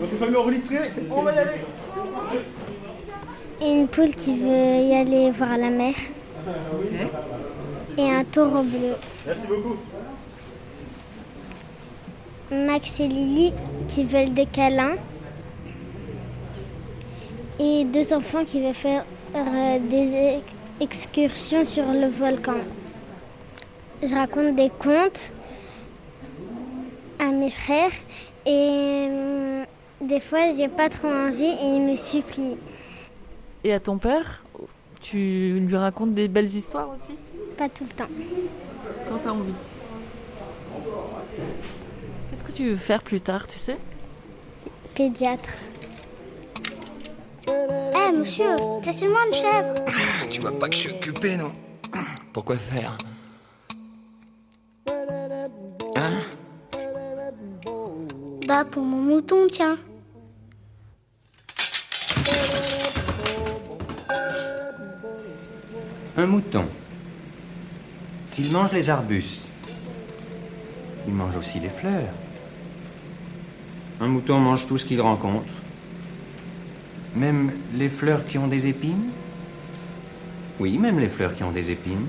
Votre 0.00 0.16
famille 0.18 0.36
enregistrée, 0.36 0.90
on 1.10 1.22
va 1.22 1.32
y 1.34 1.38
aller. 1.38 1.50
Et 3.62 3.72
une 3.72 3.88
poule 3.88 4.10
qui 4.14 4.34
veut 4.36 4.76
y 4.90 4.94
aller 4.94 5.30
voir 5.32 5.56
la 5.58 5.68
mer. 5.70 5.94
Et 7.98 8.10
un 8.10 8.24
taureau 8.24 8.62
bleu. 8.62 8.94
Merci 9.26 9.46
beaucoup. 9.48 9.76
Max 12.52 12.98
et 13.00 13.06
Lily 13.08 13.52
qui 13.88 14.04
veulent 14.04 14.32
des 14.34 14.46
câlins. 14.46 14.96
Et 17.62 17.84
deux 17.84 18.14
enfants 18.14 18.44
qui 18.46 18.58
veulent 18.62 18.72
faire 18.72 19.04
euh, 19.36 19.78
des 19.78 20.38
ex- 20.38 20.44
excursions 20.80 21.66
sur 21.66 21.84
le 21.92 22.08
volcan. 22.08 22.54
Je 24.02 24.14
raconte 24.14 24.56
des 24.56 24.70
contes 24.70 25.30
à 27.18 27.26
mes 27.26 27.50
frères 27.50 27.92
et 28.46 29.06
euh, 29.10 29.64
des 30.00 30.20
fois 30.20 30.56
j'ai 30.56 30.68
pas 30.68 30.88
trop 30.88 31.08
envie 31.08 31.44
et 31.44 31.66
ils 31.76 31.82
me 31.82 31.96
supplient. 31.96 32.56
Et 33.62 33.74
à 33.74 33.78
ton 33.78 33.98
père, 33.98 34.42
tu 35.02 35.60
lui 35.60 35.76
racontes 35.76 36.14
des 36.14 36.28
belles 36.28 36.54
histoires 36.54 36.88
aussi? 36.88 37.12
Pas 37.58 37.68
tout 37.68 37.84
le 37.84 37.90
temps. 37.90 38.08
Quand 39.06 39.18
t'as 39.22 39.30
envie. 39.32 39.52
Qu'est-ce 42.30 42.44
que 42.44 42.52
tu 42.52 42.70
veux 42.70 42.76
faire 42.76 43.02
plus 43.02 43.20
tard, 43.20 43.46
tu 43.46 43.58
sais? 43.58 43.76
Pédiatre. 44.94 45.50
Eh 47.52 48.12
monsieur, 48.16 48.56
c'est 48.82 48.92
seulement 48.92 49.24
une 49.26 49.34
chèvre. 49.34 49.74
Tu 50.30 50.40
vois 50.40 50.58
pas 50.58 50.68
que 50.68 50.74
je 50.74 50.80
suis 50.80 50.90
occupé, 50.90 51.36
non 51.36 51.52
Pourquoi 52.32 52.56
faire 52.56 52.96
Hein 55.96 56.20
Bah 58.46 58.64
pour 58.64 58.82
mon 58.82 59.02
mouton, 59.02 59.46
tiens. 59.50 59.78
Un 66.16 66.26
mouton. 66.26 66.66
S'il 68.26 68.52
mange 68.52 68.72
les 68.72 68.90
arbustes, 68.90 69.42
il 71.06 71.14
mange 71.14 71.36
aussi 71.36 71.60
les 71.60 71.68
fleurs. 71.68 72.12
Un 74.00 74.08
mouton 74.08 74.38
mange 74.38 74.66
tout 74.66 74.76
ce 74.78 74.84
qu'il 74.86 75.00
rencontre. 75.00 75.52
Même 77.14 77.52
les 77.74 77.88
fleurs 77.88 78.24
qui 78.24 78.38
ont 78.38 78.46
des 78.46 78.68
épines 78.68 79.10
Oui, 80.60 80.78
même 80.78 81.00
les 81.00 81.08
fleurs 81.08 81.34
qui 81.34 81.42
ont 81.42 81.50
des 81.50 81.70
épines. 81.70 82.06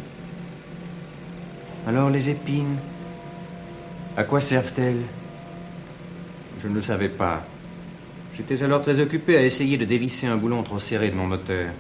Alors 1.88 2.10
les 2.12 2.30
épines, 2.30 2.78
à 4.16 4.24
quoi 4.24 4.40
servent-elles? 4.40 5.02
Je 6.60 6.68
ne 6.68 6.76
le 6.76 6.82
savais 6.82 7.10
pas. 7.10 7.44
J'étais 8.36 8.62
alors 8.62 8.82
très 8.82 9.00
occupé 9.00 9.36
à 9.36 9.44
essayer 9.44 9.78
de 9.78 9.86
dévisser 9.86 10.28
un 10.28 10.38
boulon 10.38 10.62
trop 10.62 10.78
serré 10.78 11.10
de 11.10 11.16
mon 11.16 11.26
moteur. 11.26 11.72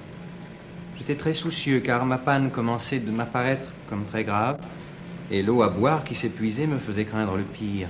J'étais 0.98 1.16
très 1.16 1.34
soucieux 1.34 1.80
car 1.80 2.06
ma 2.06 2.18
panne 2.18 2.50
commençait 2.50 3.00
de 3.00 3.12
m'apparaître 3.12 3.74
comme 3.90 4.06
très 4.06 4.24
grave 4.24 4.58
et 5.30 5.44
l'eau 5.44 5.62
à 5.62 5.70
boire 5.70 6.04
qui 6.04 6.16
s'épuisait 6.16 6.68
me 6.68 6.80
faisait 6.80 7.06
craindre 7.06 7.38
le 7.38 7.44
pire. 7.44 7.88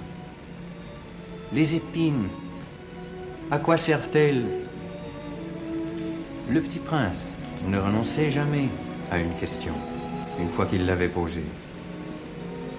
Les 1.53 1.75
épines, 1.75 2.27
à 3.49 3.59
quoi 3.59 3.77
servent-elles? 3.77 4.45
Le 6.51 6.59
petit 6.59 6.79
prince 6.79 7.37
ne 7.65 7.79
renonçait 7.79 8.29
jamais 8.29 8.67
à 9.09 9.19
une 9.19 9.31
question, 9.39 9.71
une 10.37 10.49
fois 10.49 10.65
qu'il 10.65 10.85
l'avait 10.85 11.07
posée. 11.07 11.45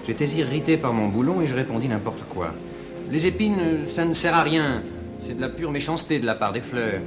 J'étais 0.05 0.25
irrité 0.25 0.77
par 0.77 0.93
mon 0.93 1.07
boulon 1.07 1.41
et 1.41 1.47
je 1.47 1.55
répondis 1.55 1.87
n'importe 1.87 2.23
quoi. 2.29 2.53
Les 3.09 3.25
épines, 3.25 3.83
ça 3.87 4.05
ne 4.05 4.13
sert 4.13 4.35
à 4.35 4.43
rien. 4.43 4.83
C'est 5.19 5.35
de 5.35 5.41
la 5.41 5.49
pure 5.49 5.71
méchanceté 5.71 6.19
de 6.19 6.25
la 6.27 6.35
part 6.35 6.51
des 6.51 6.61
fleurs. 6.61 7.01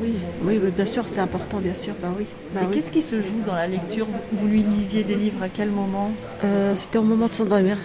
Oui, 0.00 0.14
oui, 0.44 0.58
oui, 0.62 0.70
bien 0.70 0.86
sûr, 0.86 1.10
c'est 1.10 1.20
important, 1.20 1.58
bien 1.58 1.74
sûr. 1.74 1.92
Bah 2.00 2.08
oui. 2.18 2.24
Bah 2.54 2.62
oui. 2.62 2.68
qu'est-ce 2.74 2.90
qui 2.90 3.02
se 3.02 3.20
joue 3.20 3.42
dans 3.44 3.54
la 3.54 3.66
lecture? 3.66 4.06
Vous 4.32 4.46
lui 4.46 4.62
lisiez 4.62 5.04
des 5.04 5.14
livres 5.14 5.42
à 5.42 5.50
quel 5.50 5.68
moment? 5.68 6.10
Euh, 6.42 6.74
C'était 6.74 6.98
au 6.98 7.02
moment 7.02 7.26
de 7.26 7.34
s'endormir. 7.34 7.76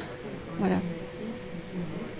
Voilà. 0.60 0.78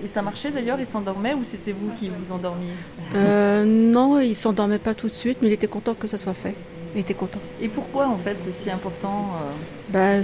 Et 0.04 0.08
ça 0.08 0.22
marchait 0.22 0.50
d'ailleurs, 0.52 0.80
il 0.80 0.86
s'endormait 0.88 1.34
ou 1.34 1.44
c'était 1.44 1.72
vous 1.74 1.92
qui 1.92 2.10
vous 2.10 2.32
endormiez 2.32 2.74
Euh, 3.16 3.64
non, 3.66 4.20
il 4.20 4.36
s'endormait 4.36 4.80
pas 4.80 4.94
tout 4.96 5.08
de 5.10 5.14
suite, 5.14 5.38
mais 5.42 5.48
il 5.50 5.54
était 5.54 5.68
content 5.68 5.94
que 5.94 6.08
ça 6.08 6.18
soit 6.18 6.34
fait. 6.34 6.56
Il 6.96 7.02
était 7.02 7.14
content. 7.14 7.40
Et 7.62 7.70
pourquoi 7.70 8.08
en 8.08 8.18
fait 8.18 8.38
c'est 8.44 8.52
si 8.52 8.72
important 8.72 9.30
Bah, 9.90 10.20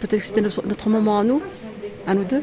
peut-être 0.00 0.20
que 0.20 0.26
c'était 0.26 0.40
notre, 0.40 0.88
moment 0.88 1.18
à 1.18 1.24
nous, 1.24 1.42
à 2.06 2.14
nous 2.14 2.24
deux. 2.24 2.42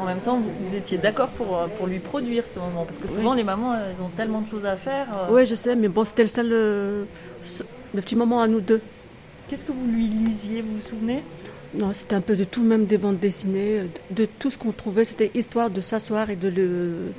En 0.00 0.06
même 0.06 0.20
temps, 0.20 0.38
vous, 0.38 0.50
vous 0.66 0.74
étiez 0.74 0.98
d'accord 0.98 1.28
pour, 1.30 1.56
euh, 1.56 1.66
pour 1.78 1.86
lui 1.86 1.98
produire 1.98 2.46
ce 2.46 2.58
moment 2.58 2.84
Parce 2.84 2.98
que 2.98 3.08
souvent 3.08 3.30
Oui. 3.32 3.38
les 3.38 3.44
mamans, 3.44 3.74
elles 3.74 4.02
ont 4.02 4.10
tellement 4.16 4.40
de 4.42 4.48
choses 4.48 4.64
à 4.64 4.76
faire. 4.76 5.06
Oui, 5.30 5.46
je 5.46 5.54
sais, 5.54 5.74
mais 5.76 5.88
bon, 5.88 6.04
c'était 6.04 6.22
le 6.22 6.28
seul, 6.28 6.48
le 6.48 8.00
petit 8.00 8.16
moment 8.16 8.40
à 8.40 8.46
nous 8.48 8.60
deux. 8.60 8.80
Qu'est-ce 9.48 9.64
que 9.64 9.72
vous 9.72 9.86
lui 9.86 10.08
lisiez, 10.08 10.62
vous 10.62 10.74
vous 10.78 10.88
souvenez? 10.88 11.22
Non, 11.74 11.92
c'était 11.92 12.14
un 12.14 12.20
peu 12.20 12.36
de 12.36 12.44
tout, 12.44 12.62
même 12.62 12.86
des 12.86 12.98
bandes 12.98 13.18
dessinées, 13.18 13.80
de, 14.10 14.24
de 14.24 14.28
tout 14.38 14.50
ce 14.50 14.58
qu'on 14.58 14.72
trouvait. 14.72 15.04
C'était 15.04 15.30
histoire 15.34 15.70
de 15.70 15.80
s'asseoir 15.80 16.30
et 16.30 16.36
de, 16.36 16.48
le, 16.48 17.12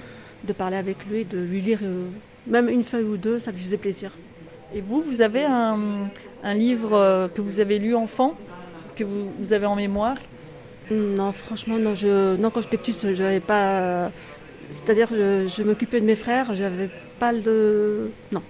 de 0.45 0.53
parler 0.53 0.77
avec 0.77 1.05
lui, 1.05 1.25
de 1.25 1.39
lui 1.39 1.61
lire 1.61 1.79
euh, 1.83 2.07
même 2.47 2.69
une 2.69 2.83
feuille 2.83 3.03
ou 3.03 3.17
deux, 3.17 3.39
ça 3.39 3.51
lui 3.51 3.59
faisait 3.59 3.77
plaisir. 3.77 4.11
Et 4.73 4.81
vous, 4.81 5.01
vous 5.01 5.21
avez 5.21 5.43
un, 5.43 6.09
un 6.43 6.53
livre 6.53 6.93
euh, 6.93 7.27
que 7.27 7.41
vous 7.41 7.59
avez 7.59 7.79
lu 7.79 7.95
enfant, 7.95 8.35
que 8.95 9.03
vous, 9.03 9.29
vous 9.39 9.51
avez 9.51 9.65
en 9.65 9.75
mémoire? 9.75 10.17
Non, 10.91 11.31
franchement, 11.33 11.77
non, 11.79 11.95
je, 11.95 12.37
non 12.37 12.49
quand 12.49 12.61
j'étais 12.61 12.77
petite, 12.77 13.13
je 13.13 13.23
n'avais 13.23 13.39
pas. 13.39 14.11
C'est-à-dire, 14.69 15.09
je, 15.11 15.47
je 15.47 15.63
m'occupais 15.63 15.99
de 15.99 16.05
mes 16.05 16.15
frères, 16.15 16.55
j'avais 16.55 16.89
pas 17.19 17.31
le. 17.33 18.11
Non, 18.31 18.41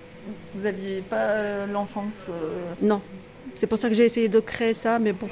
Vous 0.54 0.64
n'aviez 0.64 1.02
pas 1.02 1.30
euh, 1.32 1.68
l'enfance 1.68 2.28
euh, 2.30 2.74
non. 2.82 3.02
C'est 3.56 3.68
pour 3.68 3.78
ça 3.78 3.90
que 3.90 3.96
j'ai 3.96 4.06
essayé 4.06 4.28
de 4.28 4.40
créer 4.40 4.74
ça, 4.74 5.00
mais 5.00 5.14
bon. 5.14 5.30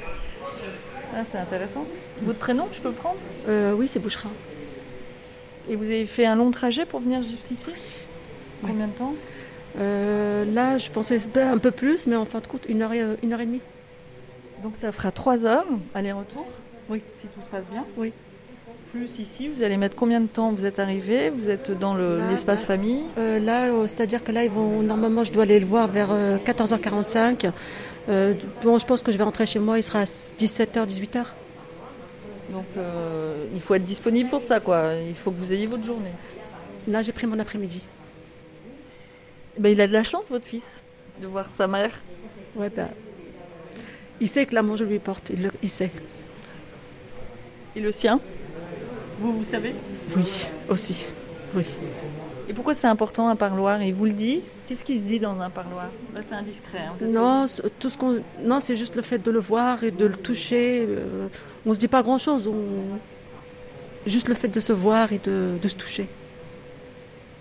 Ah, 1.14 1.22
C'est 1.24 1.38
intéressant. 1.38 1.84
Votre 2.22 2.38
prénom, 2.38 2.68
je 2.72 2.80
peux 2.80 2.88
le 2.88 2.94
prendre? 2.94 3.18
Euh, 3.48 3.72
oui, 3.72 3.88
c'est 3.88 3.98
Bouchera. 4.00 4.28
Et 5.68 5.76
vous 5.76 5.84
avez 5.84 6.06
fait 6.06 6.26
un 6.26 6.36
long 6.36 6.50
trajet 6.50 6.84
pour 6.84 7.00
venir 7.00 7.22
jusqu'ici? 7.22 7.70
Combien 8.60 8.88
de 8.88 8.92
temps? 8.92 9.14
Euh, 9.78 10.44
là, 10.44 10.78
je 10.78 10.90
pensais 10.90 11.20
un 11.36 11.58
peu 11.58 11.70
plus, 11.70 12.06
mais 12.06 12.16
en 12.16 12.24
fin 12.24 12.40
de 12.40 12.46
compte, 12.46 12.64
une 12.68 12.82
heure 12.82 12.92
et, 12.92 13.02
une 13.22 13.32
heure 13.32 13.40
et 13.40 13.46
demie. 13.46 13.62
Donc 14.62 14.76
ça 14.76 14.92
fera 14.92 15.10
3 15.10 15.46
heures, 15.46 15.66
aller-retour? 15.94 16.46
Oui. 16.88 17.02
Si 17.16 17.26
tout 17.28 17.40
se 17.40 17.48
passe 17.48 17.70
bien? 17.70 17.84
Oui. 17.96 18.12
Plus 18.92 19.18
ici, 19.18 19.48
vous 19.48 19.62
allez 19.62 19.76
mettre 19.76 19.96
combien 19.96 20.20
de 20.20 20.26
temps 20.26 20.52
Vous 20.52 20.64
êtes 20.64 20.78
arrivé? 20.78 21.28
Vous 21.30 21.48
êtes 21.48 21.76
dans 21.76 21.96
l'espace 21.96 22.64
famille? 22.64 23.02
Euh, 23.18 23.40
là, 23.40 23.72
euh, 23.72 23.86
c'est-à-dire 23.88 24.22
que 24.22 24.30
là, 24.30 24.44
ils 24.44 24.50
vont 24.50 24.82
normalement, 24.82 25.24
je 25.24 25.32
dois 25.32 25.42
aller 25.42 25.58
le 25.58 25.66
voir 25.66 25.88
vers 25.88 26.12
euh, 26.12 26.36
14h45. 26.38 27.50
Euh, 28.08 28.34
bon, 28.62 28.78
je 28.78 28.86
pense 28.86 29.02
que 29.02 29.10
je 29.12 29.16
vais 29.18 29.24
rentrer 29.24 29.46
chez 29.46 29.58
moi, 29.58 29.78
il 29.78 29.82
sera 29.82 30.00
à 30.00 30.04
17h, 30.04 30.86
18h. 30.86 31.24
Donc 32.50 32.66
euh, 32.76 33.46
il 33.54 33.60
faut 33.60 33.74
être 33.74 33.84
disponible 33.84 34.28
pour 34.30 34.42
ça, 34.42 34.60
quoi. 34.60 34.92
Il 35.06 35.14
faut 35.14 35.30
que 35.30 35.38
vous 35.38 35.52
ayez 35.52 35.66
votre 35.66 35.84
journée. 35.84 36.12
Là, 36.86 37.02
j'ai 37.02 37.12
pris 37.12 37.26
mon 37.26 37.38
après-midi. 37.38 37.80
Ben, 39.58 39.70
il 39.72 39.80
a 39.80 39.86
de 39.86 39.92
la 39.92 40.04
chance, 40.04 40.30
votre 40.30 40.44
fils, 40.44 40.82
de 41.22 41.26
voir 41.26 41.46
sa 41.56 41.66
mère. 41.66 42.02
Ouais, 42.56 42.68
bah, 42.68 42.88
il 44.20 44.28
sait 44.28 44.44
que 44.46 44.54
l'amour, 44.54 44.76
je 44.76 44.84
lui 44.84 44.98
porte, 44.98 45.30
il, 45.30 45.42
le- 45.44 45.52
il 45.62 45.70
sait. 45.70 45.90
Et 47.74 47.80
le 47.80 47.90
sien? 47.90 48.20
Vous, 49.18 49.32
vous 49.38 49.44
savez? 49.44 49.74
Oui, 50.16 50.24
aussi. 50.68 51.06
Oui. 51.54 51.64
Et 52.48 52.52
pourquoi 52.52 52.74
c'est 52.74 52.86
important 52.86 53.28
un 53.28 53.36
parloir? 53.36 53.82
Il 53.82 53.94
vous 53.94 54.04
le 54.04 54.12
dit? 54.12 54.42
Qu'est-ce 54.66 54.84
qui 54.84 54.98
se 54.98 55.04
dit 55.04 55.18
dans 55.18 55.38
un 55.40 55.50
parloir? 55.50 55.88
C'est 56.20 56.34
indiscret. 56.34 56.78
hein, 56.80 56.94
Non, 57.06 57.46
c'est- 58.60 58.76
juste 58.76 58.96
le 58.96 59.02
fait 59.02 59.18
de 59.18 59.30
le 59.30 59.40
voir 59.40 59.82
et 59.84 59.90
de 59.90 60.04
le 60.06 60.16
toucher. 60.16 60.86
euh, 60.88 61.28
on 61.64 61.72
se 61.74 61.78
dit 61.78 61.88
pas 61.88 62.02
grand-chose. 62.02 62.50
Juste 64.06 64.28
le 64.28 64.34
fait 64.34 64.48
de 64.48 64.60
se 64.60 64.72
voir 64.72 65.12
et 65.12 65.18
de 65.18 65.58
se 65.66 65.74
toucher. 65.74 66.08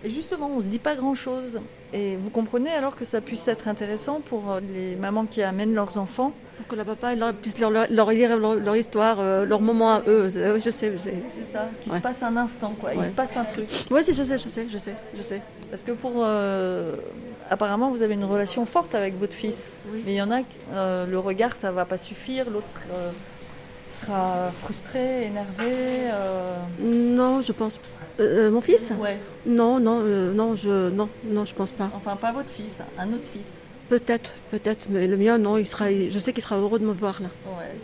Et 0.05 0.09
justement, 0.09 0.47
on 0.51 0.57
ne 0.57 0.61
se 0.61 0.67
dit 0.67 0.79
pas 0.79 0.95
grand-chose. 0.95 1.61
Et 1.93 2.17
vous 2.17 2.29
comprenez 2.29 2.71
alors 2.71 2.95
que 2.95 3.05
ça 3.05 3.21
puisse 3.21 3.47
être 3.47 3.67
intéressant 3.67 4.19
pour 4.19 4.51
euh, 4.51 4.59
les 4.73 4.95
mamans 4.95 5.25
qui 5.25 5.41
amènent 5.43 5.73
leurs 5.73 5.97
enfants 5.97 6.33
Pour 6.57 6.67
que 6.67 6.75
la 6.75 6.83
papa 6.83 7.15
leur, 7.15 7.33
puisse 7.33 7.57
leur, 7.59 7.71
lire 7.71 8.37
leur, 8.37 8.55
leur 8.55 8.75
histoire, 8.75 9.17
euh, 9.19 9.45
leur 9.45 9.61
moment 9.61 9.93
à 9.93 10.01
eux. 10.07 10.27
Oui, 10.35 10.61
Je 10.65 10.69
sais, 10.69 10.91
je 10.93 10.97
sais. 10.97 11.13
C'est 11.29 11.51
ça, 11.53 11.69
qu'il 11.81 11.91
Ouais. 11.91 11.99
se 11.99 12.03
passe 12.03 12.21
un 12.23 12.35
instant, 12.35 12.73
quoi. 12.79 12.93
Il 12.95 13.05
se 13.05 13.11
passe 13.11 13.37
un 13.37 13.45
truc. 13.45 13.67
Oui, 13.91 14.01
je 14.05 14.11
sais, 14.11 14.37
je 14.37 14.47
sais, 14.49 14.67
je 14.69 14.77
sais, 14.77 14.95
je 15.15 15.21
sais. 15.21 15.41
Parce 15.71 15.83
que 15.83 15.91
pour. 15.93 16.11
euh, 16.17 16.95
apparemment, 17.49 17.89
vous 17.91 18.01
avez 18.01 18.15
une 18.15 18.25
relation 18.25 18.65
forte 18.65 18.95
avec 18.95 19.17
votre 19.19 19.33
fils. 19.33 19.77
Mais 19.93 20.13
il 20.13 20.15
y 20.15 20.21
en 20.21 20.31
a, 20.31 20.39
euh, 20.73 21.05
le 21.05 21.19
regard, 21.19 21.53
ça 21.55 21.71
va 21.71 21.85
pas 21.85 21.97
suffire. 21.97 22.49
L'autre 22.49 22.81
euh, 22.93 23.11
sera 23.89 24.51
frustré, 24.63 25.25
énervé. 25.27 25.71
euh, 26.11 26.42
Non, 27.33 27.41
je 27.41 27.51
pense. 27.51 27.79
Euh, 28.19 28.47
euh, 28.47 28.51
mon 28.51 28.61
fils 28.61 28.91
Ouais. 28.99 29.17
Non, 29.47 29.79
non, 29.79 30.01
euh, 30.03 30.31
non, 30.33 30.55
je, 30.55 30.89
non, 30.89 31.09
non, 31.25 31.45
je 31.45 31.55
pense 31.55 31.71
pas. 31.71 31.89
Enfin, 31.95 32.15
pas 32.15 32.31
votre 32.31 32.49
fils, 32.49 32.77
un 32.97 33.11
autre 33.11 33.25
fils. 33.33 33.53
Peut-être, 33.89 34.31
peut-être, 34.51 34.87
mais 34.89 35.07
le 35.07 35.17
mien, 35.17 35.39
non, 35.39 35.57
il 35.57 35.65
sera. 35.65 35.91
Je 35.91 36.19
sais 36.19 36.31
qu'il 36.31 36.43
sera 36.43 36.57
heureux 36.57 36.77
de 36.77 36.85
me 36.85 36.93
voir 36.93 37.21
là. 37.21 37.29
Ouais. 37.47 37.75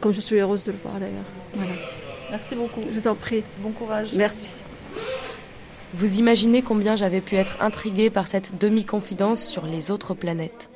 Comme 0.00 0.12
je 0.12 0.20
suis 0.20 0.36
heureuse 0.36 0.62
de 0.64 0.72
le 0.72 0.78
voir 0.78 1.00
d'ailleurs. 1.00 1.24
Voilà. 1.54 1.72
Merci 2.30 2.54
beaucoup. 2.54 2.82
Je 2.82 2.98
vous 2.98 3.08
en 3.08 3.14
prie. 3.14 3.42
Bon 3.60 3.70
courage. 3.70 4.10
Merci. 4.14 4.50
Vous 5.94 6.18
imaginez 6.18 6.60
combien 6.60 6.94
j'avais 6.94 7.22
pu 7.22 7.36
être 7.36 7.56
intriguée 7.60 8.10
par 8.10 8.26
cette 8.26 8.58
demi-confidence 8.58 9.42
sur 9.42 9.64
les 9.64 9.90
autres 9.90 10.12
planètes. 10.12 10.70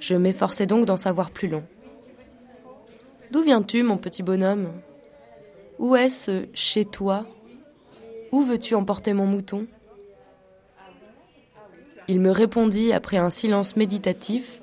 Je 0.00 0.16
m'efforçais 0.16 0.66
donc 0.66 0.86
d'en 0.86 0.96
savoir 0.96 1.30
plus 1.30 1.46
long. 1.46 1.62
D'où 3.30 3.42
viens-tu, 3.42 3.84
mon 3.84 3.96
petit 3.96 4.24
bonhomme? 4.24 4.72
Où 5.78 5.94
est-ce 5.94 6.46
chez 6.54 6.84
toi? 6.84 7.26
Où 8.32 8.42
veux-tu 8.42 8.74
emporter 8.74 9.12
mon 9.12 9.26
mouton? 9.26 9.66
Il 12.08 12.20
me 12.20 12.30
répondit 12.30 12.92
après 12.92 13.18
un 13.18 13.30
silence 13.30 13.76
méditatif 13.76 14.62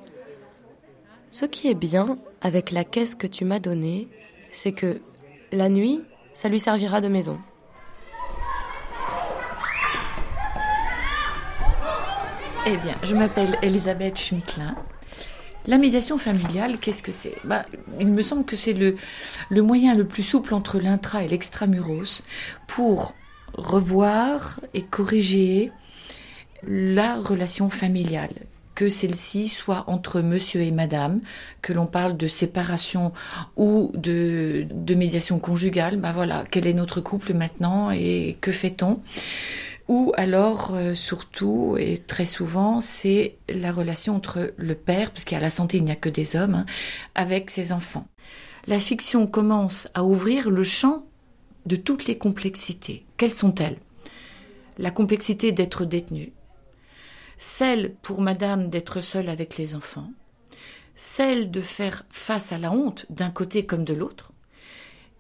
Ce 1.32 1.46
qui 1.46 1.70
est 1.70 1.76
bien 1.76 2.18
avec 2.42 2.72
la 2.72 2.84
caisse 2.84 3.16
que 3.16 3.28
tu 3.28 3.46
m'as 3.46 3.60
donnée, 3.60 4.10
c'est 4.52 4.72
que 4.74 5.00
la 5.52 5.70
nuit, 5.70 6.02
ça 6.34 6.50
lui 6.50 6.60
servira 6.60 7.02
de 7.02 7.08
maison. 7.08 7.40
Eh 12.68 12.78
bien, 12.78 12.96
je 13.04 13.16
m'appelle 13.16 13.58
Elisabeth 13.62 14.18
Schmittlin. 14.18 14.76
La 15.68 15.78
médiation 15.80 16.18
familiale, 16.18 16.78
qu'est-ce 16.78 17.02
que 17.02 17.12
c'est? 17.12 17.36
Bah, 17.44 17.66
Il 18.00 18.08
me 18.08 18.22
semble 18.22 18.46
que 18.46 18.56
c'est 18.56 18.74
le, 18.74 18.98
moyen 19.62 19.96
le 19.96 20.06
plus 20.06 20.24
souple 20.24 20.54
entre 20.54 20.80
l'intra 20.80 21.24
et 21.24 21.28
l'extramuros 21.28 22.24
pour 22.68 23.16
revoir 23.54 24.60
et 24.74 24.84
corriger 24.84 25.72
la 26.68 27.16
relation 27.16 27.70
familiale, 27.70 28.34
que 28.76 28.90
celle-ci 28.90 29.48
soit 29.48 29.86
entre 29.88 30.22
monsieur 30.22 30.62
et 30.62 30.72
madame, 30.72 31.22
que 31.62 31.74
l'on 31.74 31.88
parle 31.88 32.16
de 32.16 32.28
séparation 32.28 33.12
ou 33.56 33.92
de, 33.96 34.68
de 34.70 34.96
médiation 34.96 35.40
conjugale, 35.40 35.98
bah 35.98 36.12
voilà, 36.14 36.44
quel 36.50 36.68
est 36.68 36.74
notre 36.74 37.02
couple 37.02 37.34
maintenant 37.34 37.90
et 37.92 38.38
que 38.42 38.52
fait-on? 38.52 39.00
Ou 39.88 40.14
alors, 40.18 40.74
euh, 40.74 40.94
surtout, 40.94 41.76
et 41.78 42.00
très 42.00 42.26
souvent, 42.26 42.80
c'est 42.82 43.38
la 43.48 43.72
relation 43.72 44.16
entre 44.16 44.54
le 44.58 44.76
père, 44.76 45.12
puisqu'à 45.12 45.40
la 45.40 45.50
santé, 45.52 45.78
il 45.78 45.84
n'y 45.84 45.92
a 45.92 45.96
que 45.96 46.10
des 46.10 46.36
hommes, 46.36 46.56
hein, 46.56 46.66
avec 47.14 47.50
ses 47.52 47.72
enfants. 47.72 48.08
La 48.66 48.80
fiction 48.80 49.28
commence 49.28 49.88
à 49.94 50.04
ouvrir 50.04 50.50
le 50.50 50.64
champ 50.64 51.06
de 51.68 51.76
toutes 51.76 52.08
les 52.08 52.18
complexités. 52.18 53.06
Quelles 53.18 53.34
sont-elles? 53.34 53.78
La 54.80 54.92
complexité 54.92 55.52
d'être 55.52 55.86
détenu, 55.86 56.34
celle 57.38 57.94
pour 58.02 58.22
madame 58.22 58.70
d'être 58.70 59.02
seule 59.02 59.30
avec 59.30 59.58
les 59.58 59.76
enfants, 59.76 60.10
celle 60.96 61.52
de 61.52 61.62
faire 61.62 62.06
face 62.10 62.52
à 62.52 62.58
la 62.58 62.72
honte 62.72 63.06
d'un 63.10 63.30
côté 63.30 63.66
comme 63.66 63.84
de 63.84 63.94
l'autre, 63.94 64.32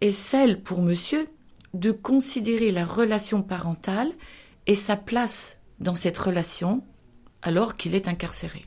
et 0.02 0.12
celle 0.12 0.62
pour 0.62 0.82
monsieur 0.82 1.28
de 1.74 1.92
considérer 1.92 2.72
la 2.72 2.86
relation 2.86 3.42
parentale 3.44 4.12
et 4.68 4.76
sa 4.76 4.98
place 4.98 5.58
dans 5.80 5.96
cette 5.96 6.18
relation 6.18 6.84
alors 7.42 7.76
qu'il 7.76 7.96
est 7.96 8.08
incarcéré, 8.08 8.66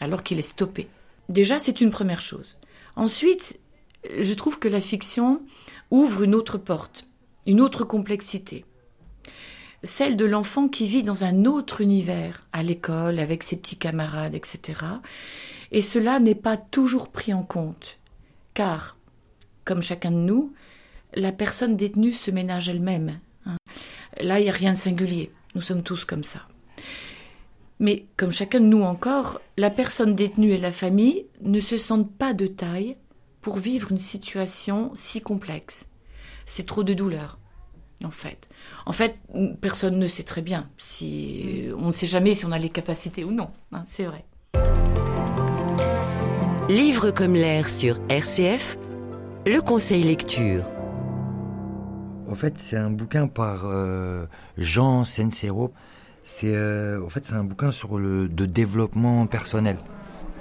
alors 0.00 0.22
qu'il 0.22 0.38
est 0.38 0.42
stoppé. 0.42 0.88
Déjà, 1.28 1.58
c'est 1.58 1.80
une 1.80 1.90
première 1.90 2.20
chose. 2.20 2.58
Ensuite, 2.96 3.58
je 4.04 4.34
trouve 4.34 4.58
que 4.58 4.68
la 4.68 4.80
fiction 4.80 5.42
ouvre 5.90 6.22
une 6.22 6.34
autre 6.34 6.58
porte, 6.58 7.06
une 7.46 7.60
autre 7.60 7.84
complexité. 7.84 8.64
Celle 9.82 10.16
de 10.16 10.24
l'enfant 10.24 10.68
qui 10.68 10.86
vit 10.86 11.02
dans 11.02 11.24
un 11.24 11.44
autre 11.44 11.80
univers, 11.80 12.46
à 12.52 12.62
l'école, 12.62 13.18
avec 13.18 13.42
ses 13.42 13.56
petits 13.56 13.78
camarades, 13.78 14.34
etc. 14.34 14.80
Et 15.72 15.82
cela 15.82 16.20
n'est 16.20 16.36
pas 16.36 16.56
toujours 16.56 17.10
pris 17.10 17.34
en 17.34 17.42
compte, 17.42 17.98
car, 18.54 18.96
comme 19.64 19.82
chacun 19.82 20.12
de 20.12 20.16
nous, 20.16 20.52
la 21.14 21.32
personne 21.32 21.76
détenue 21.76 22.12
se 22.12 22.30
ménage 22.30 22.68
elle-même. 22.68 23.18
Là, 24.20 24.40
il 24.40 24.44
n'y 24.44 24.50
a 24.50 24.52
rien 24.52 24.72
de 24.72 24.78
singulier. 24.78 25.32
Nous 25.54 25.60
sommes 25.60 25.82
tous 25.82 26.04
comme 26.04 26.24
ça. 26.24 26.40
Mais 27.78 28.06
comme 28.16 28.30
chacun 28.30 28.60
de 28.60 28.66
nous 28.66 28.82
encore, 28.82 29.40
la 29.56 29.70
personne 29.70 30.14
détenue 30.14 30.52
et 30.52 30.58
la 30.58 30.72
famille 30.72 31.26
ne 31.40 31.60
se 31.60 31.76
sentent 31.76 32.12
pas 32.16 32.32
de 32.32 32.46
taille 32.46 32.96
pour 33.40 33.56
vivre 33.56 33.90
une 33.90 33.98
situation 33.98 34.92
si 34.94 35.20
complexe. 35.20 35.86
C'est 36.46 36.66
trop 36.66 36.84
de 36.84 36.94
douleur, 36.94 37.38
en 38.04 38.10
fait. 38.10 38.48
En 38.86 38.92
fait, 38.92 39.16
personne 39.60 39.98
ne 39.98 40.06
sait 40.06 40.22
très 40.22 40.42
bien 40.42 40.70
si 40.78 41.64
on 41.76 41.88
ne 41.88 41.92
sait 41.92 42.06
jamais 42.06 42.34
si 42.34 42.46
on 42.46 42.52
a 42.52 42.58
les 42.58 42.70
capacités 42.70 43.24
ou 43.24 43.32
non. 43.32 43.50
hein, 43.72 43.84
c'est 43.88 44.04
vrai. 44.04 44.24
Livre 46.68 47.10
comme 47.10 47.34
l'air 47.34 47.68
sur 47.68 47.98
RCF, 48.08 48.78
le 49.44 49.60
conseil 49.60 50.04
lecture. 50.04 50.64
En 52.32 52.34
fait, 52.34 52.54
c'est 52.56 52.78
un 52.78 52.88
bouquin 52.88 53.26
par 53.26 53.64
euh, 53.66 54.24
Jean 54.56 55.04
Sensero. 55.04 55.70
C'est 56.24 56.54
euh, 56.54 57.04
en 57.04 57.10
fait 57.10 57.26
c'est 57.26 57.34
un 57.34 57.44
bouquin 57.44 57.70
sur 57.70 57.98
le 57.98 58.26
de 58.26 58.46
développement 58.46 59.26
personnel. 59.26 59.76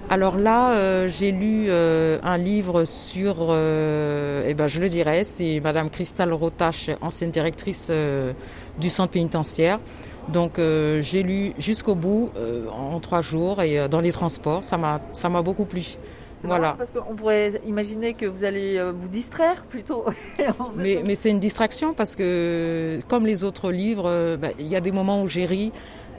Alors 0.10 0.38
là, 0.38 0.72
euh, 0.72 1.10
j'ai 1.10 1.34
lu 1.34 1.66
euh, 1.68 2.18
un 2.24 2.38
livre 2.38 2.86
sur, 2.86 3.48
euh, 3.50 4.46
eh 4.48 4.54
ben, 4.54 4.70
je 4.70 4.80
le 4.80 4.88
dirais, 4.88 5.26
c'est 5.26 5.60
Madame 5.60 5.90
Christelle 5.90 6.32
Rotache, 6.32 6.92
ancienne 7.02 7.32
directrice 7.32 7.90
euh, 7.90 8.32
du 8.80 8.90
centre 8.90 9.12
pénitentiaire. 9.12 9.82
Donc 10.30 10.60
euh, 10.60 11.02
j'ai 11.02 11.24
lu 11.24 11.52
jusqu'au 11.60 11.96
bout 11.96 12.30
euh, 12.38 12.70
en 12.70 13.02
trois 13.02 13.22
jours 13.22 13.62
et 13.62 13.78
euh, 13.78 13.90
dans 13.90 14.00
les 14.00 14.14
transports, 14.14 14.64
ça 14.64 14.78
m'a 14.78 15.42
beaucoup 15.42 15.66
plu. 15.66 15.98
Voilà. 16.44 16.76
Parce 16.78 16.92
qu'on 16.92 17.16
pourrait 17.16 17.62
imaginer 17.68 18.14
que 18.14 18.26
vous 18.26 18.44
allez 18.44 18.78
euh, 18.78 18.92
vous 18.92 19.08
distraire 19.08 19.64
plutôt. 19.64 20.06
Mais, 20.76 21.02
mais 21.06 21.16
c'est 21.16 21.30
une 21.30 21.40
distraction 21.40 21.94
parce 21.94 22.16
que, 22.16 23.00
comme 23.08 23.26
les 23.26 23.44
autres 23.44 23.72
livres, 23.72 24.06
euh, 24.08 24.38
bah, 24.38 24.50
il 24.60 24.68
y 24.68 24.76
a 24.76 24.82
des 24.82 24.92
moments 24.92 25.22
où 25.24 25.28
j'ai 25.28 25.46
ri, 25.46 25.72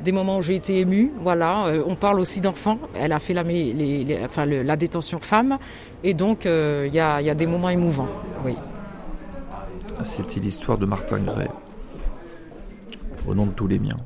des 0.02 0.12
moments 0.12 0.38
où 0.38 0.42
j'ai 0.42 0.56
été 0.56 0.78
émue. 0.78 1.10
Voilà, 1.22 1.66
Euh, 1.66 1.82
on 1.86 1.94
parle 1.96 2.20
aussi 2.20 2.40
d'enfants. 2.40 2.78
Elle 2.94 3.12
a 3.12 3.18
fait 3.18 3.34
la, 3.34 3.44
mé- 3.44 3.74
les- 3.74 4.04
les- 4.04 4.24
enfin, 4.24 4.46
le- 4.46 4.62
la 4.62 4.76
détention 4.76 5.18
femme, 5.20 5.58
et 6.04 6.14
donc 6.14 6.46
euh, 6.46 6.84
il 6.88 6.94
y, 6.94 7.00
a, 7.00 7.20
il 7.20 7.26
y 7.26 7.30
a 7.30 7.34
des 7.34 7.46
moments 7.46 7.70
émouvants. 7.70 8.08
Oui. 8.44 8.54
C'était 10.04 10.40
l'histoire 10.40 10.78
de 10.78 10.86
Martin 10.86 11.18
Gray. 11.20 11.48
Au 13.28 13.34
nom 13.34 13.46
de 13.46 13.52
tous 13.52 13.66
les 13.68 13.78
miens. 13.78 13.96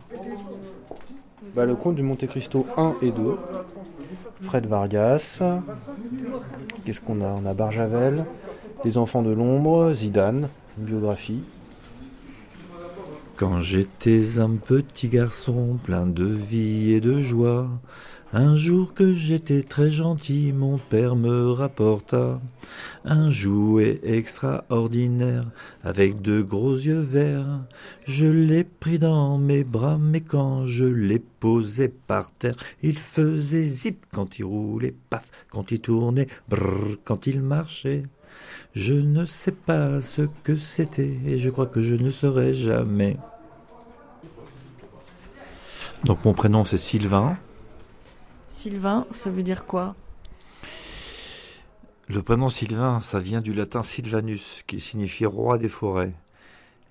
Bah, 1.54 1.64
le 1.64 1.74
conte 1.74 1.94
du 1.94 2.02
Monte 2.02 2.26
Cristo 2.26 2.66
1 2.76 2.94
et 3.00 3.10
2. 3.10 3.36
Fred 4.42 4.66
Vargas. 4.66 5.40
Qu'est-ce 6.84 7.00
qu'on 7.00 7.20
a? 7.20 7.28
On 7.28 7.46
a 7.46 7.54
Barjavel. 7.54 8.24
Les 8.84 8.98
enfants 8.98 9.22
de 9.22 9.32
l'ombre. 9.32 9.92
Zidane. 9.92 10.48
Une 10.78 10.84
biographie. 10.84 11.42
Quand 13.36 13.60
j'étais 13.60 14.38
un 14.38 14.50
petit 14.50 15.08
garçon 15.08 15.78
plein 15.82 16.06
de 16.06 16.24
vie 16.24 16.92
et 16.92 17.00
de 17.00 17.20
joie, 17.20 17.68
un 18.32 18.56
jour 18.56 18.92
que 18.92 19.14
j'étais 19.14 19.62
très 19.62 19.90
gentil, 19.90 20.52
mon 20.52 20.78
père 20.78 21.14
me 21.16 21.52
rapporta 21.52 22.40
un 23.04 23.30
jouet 23.30 24.00
extraordinaire 24.02 25.44
avec 25.84 26.20
de 26.22 26.42
gros 26.42 26.74
yeux 26.74 27.00
verts. 27.00 27.64
Je 28.04 28.26
l'ai 28.26 28.64
pris 28.64 28.98
dans 28.98 29.38
mes 29.38 29.64
bras, 29.64 29.96
mais 29.98 30.20
quand 30.20 30.66
je 30.66 30.84
l'ai 30.84 31.20
posé 31.20 31.88
par 31.88 32.32
terre, 32.32 32.56
il 32.82 32.98
faisait 32.98 33.64
zip 33.64 34.04
quand 34.12 34.38
il 34.38 34.44
roulait, 34.44 34.94
paf, 35.08 35.30
quand 35.50 35.70
il 35.70 35.80
tournait, 35.80 36.26
brrr, 36.48 36.96
quand 37.04 37.26
il 37.26 37.40
marchait. 37.40 38.02
Je 38.74 38.94
ne 38.94 39.24
sais 39.24 39.52
pas 39.52 40.02
ce 40.02 40.22
que 40.42 40.56
c'était 40.56 41.16
et 41.24 41.38
je 41.38 41.48
crois 41.48 41.66
que 41.66 41.80
je 41.80 41.94
ne 41.94 42.10
saurai 42.10 42.54
jamais. 42.54 43.16
Donc 46.04 46.24
mon 46.24 46.34
prénom 46.34 46.64
c'est 46.64 46.76
Sylvain. 46.76 47.38
Sylvain, 48.56 49.06
ça 49.10 49.28
veut 49.30 49.42
dire 49.42 49.66
quoi? 49.66 49.94
Le 52.08 52.22
prénom 52.22 52.48
Sylvain, 52.48 53.00
ça 53.00 53.20
vient 53.20 53.40
du 53.40 53.52
latin 53.52 53.82
Sylvanus, 53.82 54.62
qui 54.66 54.80
signifie 54.80 55.26
roi 55.26 55.58
des 55.58 55.68
forêts. 55.68 56.14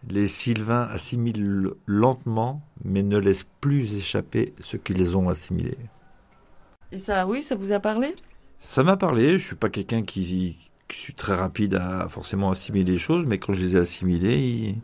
Les 0.07 0.27
Sylvains 0.27 0.87
assimilent 0.91 1.71
lentement, 1.87 2.61
mais 2.83 3.01
ne 3.01 3.17
laissent 3.17 3.47
plus 3.61 3.97
échapper 3.97 4.53
ce 4.59 4.77
qu'ils 4.77 5.17
ont 5.17 5.27
assimilé. 5.27 5.77
Et 6.91 6.99
ça, 6.99 7.25
oui, 7.25 7.41
ça 7.41 7.55
vous 7.55 7.71
a 7.71 7.79
parlé? 7.79 8.15
Ça 8.59 8.83
m'a 8.83 8.97
parlé, 8.97 9.39
je 9.39 9.45
suis 9.47 9.55
pas 9.55 9.69
quelqu'un 9.69 10.03
qui, 10.03 10.69
qui 10.87 10.97
suis 10.97 11.13
très 11.15 11.33
rapide 11.35 11.75
à 11.75 12.07
forcément 12.09 12.51
assimiler 12.51 12.91
les 12.91 12.97
choses, 12.99 13.25
mais 13.25 13.39
quand 13.39 13.53
je 13.53 13.59
les 13.61 13.75
ai 13.75 13.79
assimilées, 13.79 14.37
ils- 14.37 14.81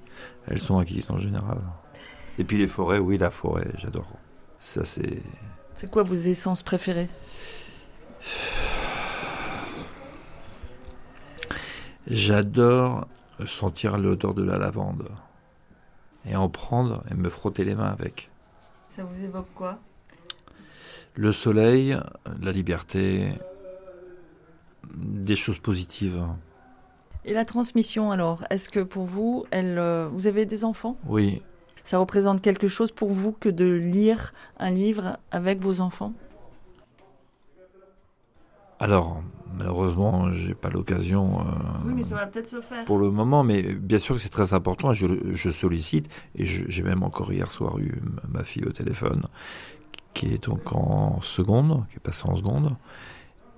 elles 0.47 0.59
sont 0.59 0.79
acquises 0.79 1.11
en 1.11 1.17
général. 1.19 1.59
Et 2.39 2.43
puis 2.43 2.57
les 2.57 2.67
forêts, 2.67 2.97
oui, 2.99 3.17
la 3.17 3.29
forêt, 3.29 3.67
j'adore. 3.77 4.11
Ça 4.57 4.83
c'est... 4.83 5.21
C'est 5.81 5.89
quoi 5.89 6.03
vos 6.03 6.13
essences 6.13 6.61
préférées? 6.61 7.09
J'adore 12.05 13.07
sentir 13.47 13.97
l'odeur 13.97 14.35
de 14.35 14.43
la 14.43 14.59
lavande. 14.59 15.09
Et 16.27 16.35
en 16.35 16.49
prendre 16.49 17.03
et 17.09 17.15
me 17.15 17.29
frotter 17.29 17.63
les 17.63 17.73
mains 17.73 17.87
avec. 17.87 18.29
Ça 18.89 19.03
vous 19.03 19.23
évoque 19.23 19.51
quoi? 19.55 19.79
Le 21.15 21.31
soleil, 21.31 21.97
la 22.39 22.51
liberté, 22.51 23.33
des 24.93 25.35
choses 25.35 25.57
positives. 25.57 26.23
Et 27.25 27.33
la 27.33 27.43
transmission 27.43 28.11
alors 28.11 28.43
Est-ce 28.51 28.69
que 28.69 28.81
pour 28.81 29.05
vous, 29.05 29.47
elle, 29.49 29.79
euh, 29.79 30.07
vous 30.13 30.27
avez 30.27 30.45
des 30.45 30.63
enfants? 30.63 30.95
Oui, 31.07 31.41
Ça 31.91 31.97
représente 31.97 32.41
quelque 32.41 32.69
chose 32.69 32.93
pour 32.93 33.09
vous 33.11 33.33
que 33.33 33.49
de 33.49 33.65
lire 33.65 34.33
un 34.57 34.71
livre 34.71 35.17
avec 35.29 35.59
vos 35.59 35.81
enfants? 35.81 36.13
Alors, 38.79 39.21
malheureusement, 39.57 40.31
j'ai 40.31 40.53
pas 40.53 40.69
l'occasion. 40.69 41.41
euh, 41.41 41.43
Oui, 41.85 41.91
mais 41.93 42.03
ça 42.03 42.15
va 42.15 42.27
peut-être 42.27 42.47
se 42.47 42.61
faire. 42.61 42.85
Pour 42.85 42.97
le 42.97 43.11
moment, 43.11 43.43
mais 43.43 43.61
bien 43.73 43.97
sûr 43.97 44.15
que 44.15 44.21
c'est 44.21 44.29
très 44.29 44.53
important. 44.53 44.93
Je, 44.93 45.05
je 45.33 45.49
sollicite 45.49 46.07
et 46.35 46.45
j'ai 46.45 46.81
même 46.81 47.03
encore 47.03 47.33
hier 47.33 47.51
soir 47.51 47.77
eu 47.77 48.01
ma 48.29 48.45
fille 48.45 48.63
au 48.63 48.71
téléphone, 48.71 49.25
qui 50.13 50.27
est 50.27 50.45
donc 50.45 50.71
en 50.73 51.19
seconde, 51.19 51.85
qui 51.89 51.97
est 51.97 51.99
passée 51.99 52.23
en 52.25 52.37
seconde, 52.37 52.77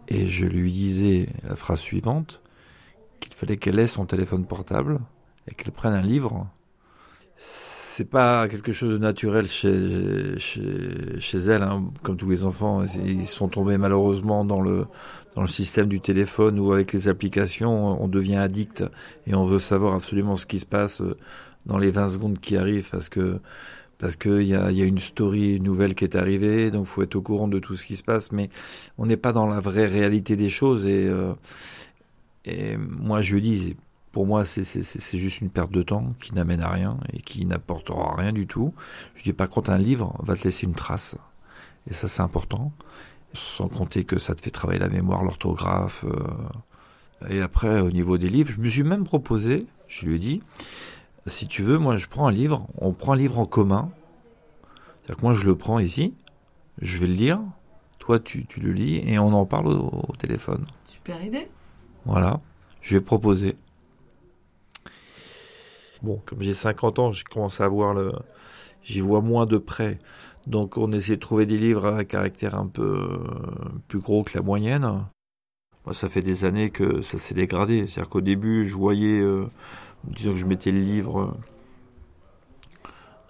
et 0.07 0.27
je 0.27 0.47
lui 0.47 0.71
disais 0.71 1.29
la 1.43 1.55
phrase 1.55 1.81
suivante 1.81 2.41
qu'il 3.19 3.33
fallait 3.33 3.57
qu'elle 3.57 3.77
ait 3.77 3.85
son 3.85 4.07
téléphone 4.07 4.43
portable 4.47 5.01
et 5.47 5.53
qu'elle 5.53 5.71
prenne 5.71 5.93
un 5.93 6.01
livre. 6.01 6.47
C'est 7.95 8.09
pas 8.09 8.47
quelque 8.47 8.73
chose 8.73 8.93
de 8.93 8.97
naturel 8.97 9.45
chez, 9.45 10.39
chez, 10.39 11.19
chez 11.19 11.37
elle, 11.37 11.61
hein, 11.61 11.91
comme 12.01 12.17
tous 12.17 12.27
les 12.27 12.43
enfants. 12.43 12.83
Ils 13.05 13.27
sont 13.27 13.47
tombés 13.47 13.77
malheureusement 13.77 14.43
dans 14.45 14.61
le, 14.61 14.87
dans 15.35 15.43
le 15.43 15.47
système 15.47 15.87
du 15.87 16.01
téléphone 16.01 16.57
où 16.57 16.73
avec 16.73 16.91
les 16.91 17.07
applications, 17.07 18.01
on 18.01 18.07
devient 18.07 18.37
addict 18.37 18.83
et 19.27 19.35
on 19.35 19.45
veut 19.45 19.59
savoir 19.59 19.93
absolument 19.93 20.35
ce 20.37 20.47
qui 20.47 20.57
se 20.57 20.65
passe 20.65 21.01
euh, 21.01 21.15
dans 21.67 21.77
les 21.77 21.91
20 21.91 22.07
secondes 22.07 22.39
qui 22.39 22.57
arrivent 22.57 22.89
parce 22.89 23.09
que 23.09 23.39
parce 23.99 24.15
qu'il 24.15 24.41
y 24.41 24.55
a, 24.55 24.71
y 24.71 24.81
a 24.81 24.85
une 24.85 24.97
story 24.97 25.61
nouvelle 25.61 25.93
qui 25.93 26.03
est 26.03 26.15
arrivée, 26.15 26.71
donc 26.71 26.87
faut 26.87 27.03
être 27.03 27.15
au 27.15 27.21
courant 27.21 27.47
de 27.47 27.59
tout 27.59 27.75
ce 27.75 27.85
qui 27.85 27.95
se 27.95 28.03
passe, 28.03 28.31
mais 28.31 28.49
on 28.97 29.05
n'est 29.05 29.17
pas 29.17 29.33
dans 29.33 29.45
la 29.45 29.59
vraie 29.59 29.85
réalité 29.85 30.35
des 30.35 30.49
choses 30.49 30.87
et, 30.87 31.07
euh, 31.07 31.33
et 32.43 32.75
moi 32.75 33.21
je 33.21 33.37
dis, 33.37 33.75
pour 34.13 34.27
moi 34.27 34.45
c'est, 34.45 35.17
juste 35.17 35.41
une 35.41 35.49
perte 35.49 35.71
de 35.71 35.81
temps 35.81 36.13
qui 36.19 36.35
n'amène 36.35 36.61
à 36.61 36.69
rien 36.69 36.99
et 37.11 37.19
qui 37.19 37.45
n'apportera 37.45 38.15
rien 38.15 38.31
du 38.31 38.45
tout. 38.47 38.73
Je 39.15 39.23
dis 39.23 39.33
par 39.33 39.49
contre 39.49 39.71
un 39.71 39.77
livre 39.77 40.15
va 40.23 40.35
te 40.35 40.43
laisser 40.43 40.67
une 40.67 40.75
trace 40.75 41.15
et 41.89 41.93
ça 41.93 42.07
c'est 42.07 42.21
important, 42.21 42.71
sans 43.33 43.67
compter 43.67 44.05
que 44.05 44.19
ça 44.19 44.35
te 44.35 44.41
fait 44.41 44.51
travailler 44.51 44.79
la 44.79 44.87
mémoire, 44.87 45.23
l'orthographe. 45.23 46.05
euh, 46.05 47.27
et 47.29 47.41
après 47.41 47.81
au 47.81 47.89
niveau 47.89 48.19
des 48.19 48.29
livres, 48.29 48.51
je 48.55 48.61
me 48.61 48.69
suis 48.69 48.83
même 48.83 49.03
proposé, 49.03 49.65
je 49.87 50.05
lui 50.05 50.15
ai 50.15 50.19
dit, 50.19 50.43
si 51.25 51.47
tu 51.47 51.63
veux, 51.63 51.79
moi 51.79 51.97
je 51.97 52.05
prends 52.05 52.27
un 52.27 52.31
livre, 52.31 52.67
on 52.77 52.93
prend 52.93 53.13
un 53.13 53.17
livre 53.17 53.39
en 53.39 53.47
commun. 53.47 53.89
C'est-à-dire 55.01 55.17
que 55.17 55.21
moi 55.21 55.33
je 55.33 55.45
le 55.45 55.55
prends 55.55 55.79
ici, 55.79 56.13
je 56.79 56.99
vais 56.99 57.07
le 57.07 57.13
lire, 57.13 57.39
toi 57.97 58.19
tu, 58.19 58.45
tu 58.45 58.59
le 58.59 58.73
lis 58.73 59.01
et 59.07 59.17
on 59.17 59.33
en 59.33 59.45
parle 59.45 59.69
au, 59.69 60.05
au 60.07 60.15
téléphone. 60.15 60.65
Super 60.85 61.23
idée. 61.23 61.47
Voilà, 62.05 62.41
je 62.81 62.95
vais 62.95 63.01
proposer. 63.01 63.55
Bon, 66.03 66.21
comme 66.25 66.41
j'ai 66.41 66.53
50 66.53 66.99
ans, 66.99 67.11
j'ai 67.13 67.23
commencé 67.23 67.63
à 67.63 67.67
voir 67.69 67.93
le. 67.93 68.11
J'y 68.83 68.99
vois 68.99 69.21
moins 69.21 69.45
de 69.45 69.57
près. 69.57 69.99
Donc 70.47 70.77
on 70.77 70.91
essaie 70.91 71.15
de 71.15 71.21
trouver 71.21 71.45
des 71.45 71.57
livres 71.57 71.85
à 71.85 72.03
caractère 72.03 72.55
un 72.55 72.67
peu 72.67 72.83
euh, 72.83 73.17
plus 73.87 73.99
gros 73.99 74.23
que 74.23 74.37
la 74.37 74.43
moyenne. 74.43 74.81
Moi, 75.85 75.93
ça 75.93 76.09
fait 76.09 76.21
des 76.21 76.43
années 76.43 76.69
que 76.69 77.01
ça 77.01 77.17
s'est 77.17 77.33
dégradé. 77.33 77.87
C'est-à-dire 77.87 78.09
qu'au 78.09 78.21
début, 78.21 78.65
je 78.65 78.75
voyais, 78.75 79.19
euh, 79.21 79.47
disons 80.03 80.31
que 80.31 80.37
je 80.37 80.45
mettais 80.45 80.71
le 80.71 80.81
livre 80.81 81.21
euh, 81.21 81.31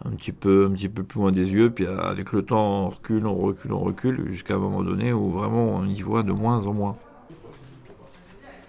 un 0.06 0.12
petit 0.12 0.32
peu, 0.32 0.68
un 0.70 0.74
petit 0.74 0.90
peu 0.90 1.04
plus 1.04 1.20
loin 1.20 1.32
des 1.32 1.52
yeux, 1.52 1.70
puis 1.72 1.86
avec 1.86 2.32
le 2.34 2.44
temps, 2.44 2.86
on 2.86 2.90
recule, 2.90 3.28
on 3.28 3.36
recule, 3.36 3.74
on 3.74 3.80
recule, 3.80 4.30
jusqu'à 4.32 4.56
un 4.56 4.60
moment 4.60 4.84
donné 4.84 5.14
où 5.14 5.30
vraiment 5.30 5.68
on 5.68 5.86
y 5.86 6.02
voit 6.02 6.24
de 6.24 6.32
moins 6.32 6.66
en 6.66 6.74
moins. 6.74 6.98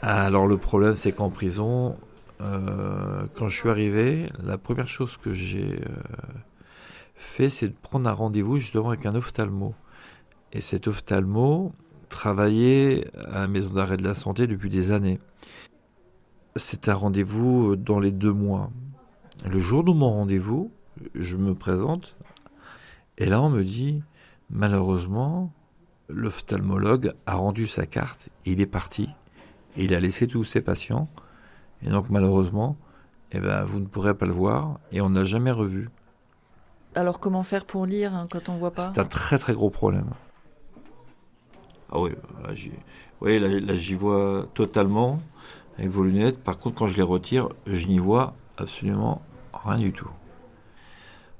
Alors 0.02 0.46
le 0.46 0.58
problème, 0.58 0.94
c'est 0.94 1.12
qu'en 1.12 1.30
prison, 1.30 1.96
euh, 2.40 3.26
quand 3.34 3.48
je 3.48 3.56
suis 3.56 3.68
arrivé, 3.68 4.28
la 4.42 4.58
première 4.58 4.88
chose 4.88 5.16
que 5.16 5.32
j'ai 5.32 5.80
euh, 5.80 5.88
fait, 7.14 7.48
c'est 7.48 7.68
de 7.68 7.74
prendre 7.74 8.08
un 8.08 8.12
rendez-vous 8.12 8.56
justement 8.56 8.88
avec 8.88 9.06
un 9.06 9.14
ophtalmo. 9.14 9.74
Et 10.52 10.60
cet 10.60 10.88
ophtalmo 10.88 11.72
travaillait 12.08 13.06
à 13.32 13.40
la 13.40 13.48
maison 13.48 13.70
d'arrêt 13.70 13.96
de 13.96 14.04
la 14.04 14.14
santé 14.14 14.46
depuis 14.46 14.70
des 14.70 14.92
années. 14.92 15.20
C'est 16.56 16.88
un 16.88 16.94
rendez-vous 16.94 17.76
dans 17.76 17.98
les 17.98 18.12
deux 18.12 18.32
mois. 18.32 18.70
Le 19.44 19.58
jour 19.58 19.82
de 19.82 19.92
mon 19.92 20.10
rendez-vous, 20.10 20.70
je 21.14 21.36
me 21.36 21.54
présente, 21.54 22.16
et 23.18 23.26
là 23.26 23.42
on 23.42 23.50
me 23.50 23.64
dit, 23.64 24.02
malheureusement, 24.48 25.52
l'ophtalmologue 26.08 27.14
a 27.26 27.34
rendu 27.34 27.66
sa 27.66 27.86
carte, 27.86 28.28
il 28.44 28.60
est 28.60 28.66
parti, 28.66 29.08
il 29.76 29.92
a 29.94 30.00
laissé 30.00 30.28
tous 30.28 30.44
ses 30.44 30.60
patients, 30.60 31.08
et 31.84 31.90
donc 31.90 32.10
malheureusement, 32.10 32.76
eh 33.32 33.40
ben, 33.40 33.64
vous 33.64 33.80
ne 33.80 33.86
pourrez 33.86 34.14
pas 34.14 34.26
le 34.26 34.32
voir, 34.32 34.78
et 34.92 35.00
on 35.00 35.10
n'a 35.10 35.24
jamais 35.24 35.50
revu. 35.50 35.90
Alors 36.94 37.18
comment 37.18 37.42
faire 37.42 37.64
pour 37.64 37.86
lire 37.86 38.14
hein, 38.14 38.26
quand 38.30 38.48
on 38.48 38.56
voit 38.56 38.70
pas 38.70 38.82
C'est 38.82 39.00
un 39.00 39.04
très 39.04 39.38
très 39.38 39.52
gros 39.52 39.70
problème. 39.70 40.10
Ah 41.90 42.00
oui, 42.00 42.10
là 42.42 42.54
j'y 42.54 42.72
oui, 43.20 43.38
là, 43.38 43.48
là, 43.48 43.74
j'y 43.74 43.94
vois 43.94 44.46
totalement 44.54 45.18
avec 45.78 45.90
vos 45.90 46.02
lunettes. 46.02 46.42
Par 46.42 46.58
contre, 46.58 46.76
quand 46.76 46.88
je 46.88 46.96
les 46.96 47.02
retire, 47.02 47.48
je 47.66 47.86
n'y 47.86 47.98
vois 47.98 48.34
absolument 48.58 49.22
rien 49.52 49.78
du 49.78 49.92
tout. 49.92 50.10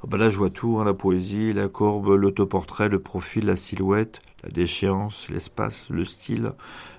Ah 0.03 0.07
bah 0.09 0.17
là, 0.17 0.31
je 0.31 0.39
vois 0.39 0.51
tout, 0.51 0.79
hein, 0.79 0.85
la 0.85 0.95
poésie, 0.95 1.53
la 1.53 1.69
courbe, 1.69 2.09
l'autoportrait, 2.09 2.89
le 2.89 3.01
profil, 3.01 3.47
la 3.47 3.57
silhouette, 3.57 4.23
la 4.43 4.49
déchéance, 4.49 5.29
l'espace, 5.29 5.89
le 5.91 6.05
style, 6.05 6.53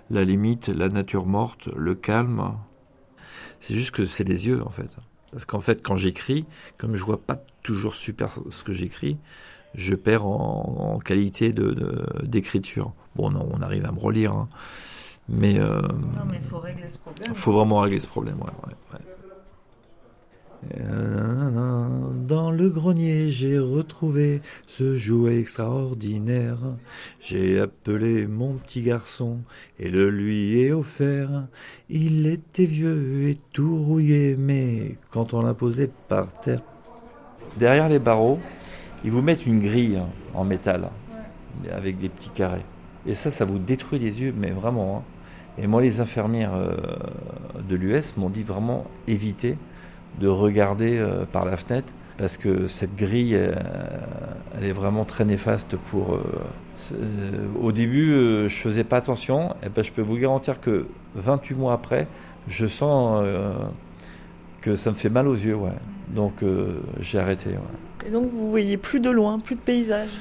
la 0.10 0.24
limite, 0.24 0.68
la 0.68 0.90
nature 0.90 1.26
morte, 1.26 1.68
le 1.76 1.96
calme. 1.96 2.54
C'est 3.68 3.74
juste 3.74 3.92
que 3.92 4.06
c'est 4.06 4.24
les 4.24 4.46
yeux, 4.48 4.62
en 4.64 4.70
fait. 4.70 4.96
Parce 5.32 5.46
qu'en 5.46 5.60
fait, 5.60 5.82
quand 5.82 5.96
j'écris, 5.96 6.46
comme 6.78 6.96
je 6.96 7.04
vois 7.04 7.20
pas 7.20 7.42
toujours 7.64 7.96
super 7.96 8.38
ce 8.52 8.64
que 8.64 8.74
j'écris, 8.74 9.18
je 9.74 9.96
perds 9.96 10.26
en, 10.28 10.94
en 10.96 11.00
qualité 11.00 11.52
de, 11.52 11.72
de- 11.72 12.06
d'écriture. 12.26 12.94
Bon, 13.16 13.32
non, 13.32 13.50
on 13.52 13.62
arrive 13.62 13.86
à 13.86 13.92
me 13.92 14.00
relire, 14.00 14.34
hein. 14.34 14.48
mais 15.28 15.58
euh, 15.60 15.82
Non, 15.82 16.26
mais 16.30 16.38
il 16.38 16.48
faut 16.48 16.60
régler 16.60 16.90
ce 16.92 17.00
problème. 17.00 17.34
faut 17.34 17.52
vraiment 17.54 17.80
régler 17.80 18.00
ce 18.00 18.08
problème. 18.08 18.36
Ouais, 18.38 18.52
ouais, 18.68 18.74
ouais. 18.94 19.15
Dans 22.28 22.52
le 22.52 22.70
grenier, 22.70 23.30
j'ai 23.30 23.60
retrouvé 23.60 24.42
ce 24.68 24.96
jouet 24.98 25.40
extraordinaire. 25.40 26.58
J'ai 27.20 27.60
appelé 27.60 28.26
mon 28.28 28.54
petit 28.54 28.82
garçon 28.82 29.40
et 29.80 29.90
le 29.90 30.10
lui 30.10 30.60
ai 30.60 30.72
offert. 30.74 31.48
Il 31.90 32.26
était 32.28 32.66
vieux 32.66 33.30
et 33.30 33.38
tout 33.54 33.84
rouillé, 33.84 34.36
mais 34.38 34.98
quand 35.12 35.34
on 35.34 35.42
l'a 35.42 35.54
posé 35.54 35.90
par 36.08 36.34
terre. 36.34 36.62
Derrière 37.58 37.88
les 37.88 38.00
barreaux, 38.00 38.40
ils 39.04 39.12
vous 39.12 39.22
mettent 39.22 39.46
une 39.46 39.62
grille 39.62 40.02
en 40.34 40.44
métal 40.44 40.90
avec 41.72 42.00
des 42.00 42.10
petits 42.10 42.30
carrés. 42.30 42.66
Et 43.06 43.14
ça, 43.14 43.30
ça 43.30 43.46
vous 43.46 43.60
détruit 43.60 44.00
les 44.00 44.20
yeux, 44.22 44.34
mais 44.36 44.50
vraiment. 44.50 44.98
hein. 44.98 45.04
Et 45.62 45.68
moi, 45.68 45.82
les 45.82 46.02
infirmières 46.02 46.54
euh, 46.56 46.76
de 47.70 47.76
l'US 47.76 48.18
m'ont 48.18 48.30
dit 48.30 48.44
vraiment 48.44 48.86
éviter 49.08 49.58
de 50.20 50.28
regarder 50.28 50.98
euh, 50.98 51.26
par 51.32 51.46
la 51.46 51.58
fenêtre 51.58 51.94
parce 52.18 52.38
que 52.38 52.68
cette 52.68 52.96
grille, 52.96 53.36
euh, 53.36 53.54
elle 54.58 54.64
est 54.64 54.72
vraiment 54.72 55.04
très 55.04 55.26
néfaste 55.26 55.76
pour. 55.90 56.16
euh, 56.16 56.22
au 57.62 57.72
début, 57.72 58.14
je 58.48 58.56
faisais 58.56 58.84
pas 58.84 58.98
attention. 58.98 59.56
Et 59.64 59.70
ben, 59.70 59.84
je 59.84 59.92
peux 59.92 60.02
vous 60.02 60.18
garantir 60.18 60.62
que 60.62 60.86
28 61.16 61.56
mois 61.56 61.74
après, 61.74 62.08
je 62.48 62.68
sens 62.68 63.26
que 64.62 64.76
ça 64.76 64.92
me 64.92 64.96
fait 64.96 65.10
mal 65.10 65.28
aux 65.28 65.36
yeux. 65.36 65.56
Ouais. 65.56 65.72
Donc, 66.10 66.44
j'ai 67.00 67.18
arrêté. 67.18 67.50
ouais. 67.50 68.08
Et 68.08 68.12
donc 68.12 68.30
vous 68.32 68.52
voyez 68.52 68.78
plus 68.78 69.00
de 69.00 69.10
loin, 69.10 69.40
plus 69.40 69.56
de 69.56 69.62
paysage. 69.62 70.12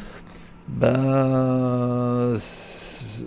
Ben 0.68 2.34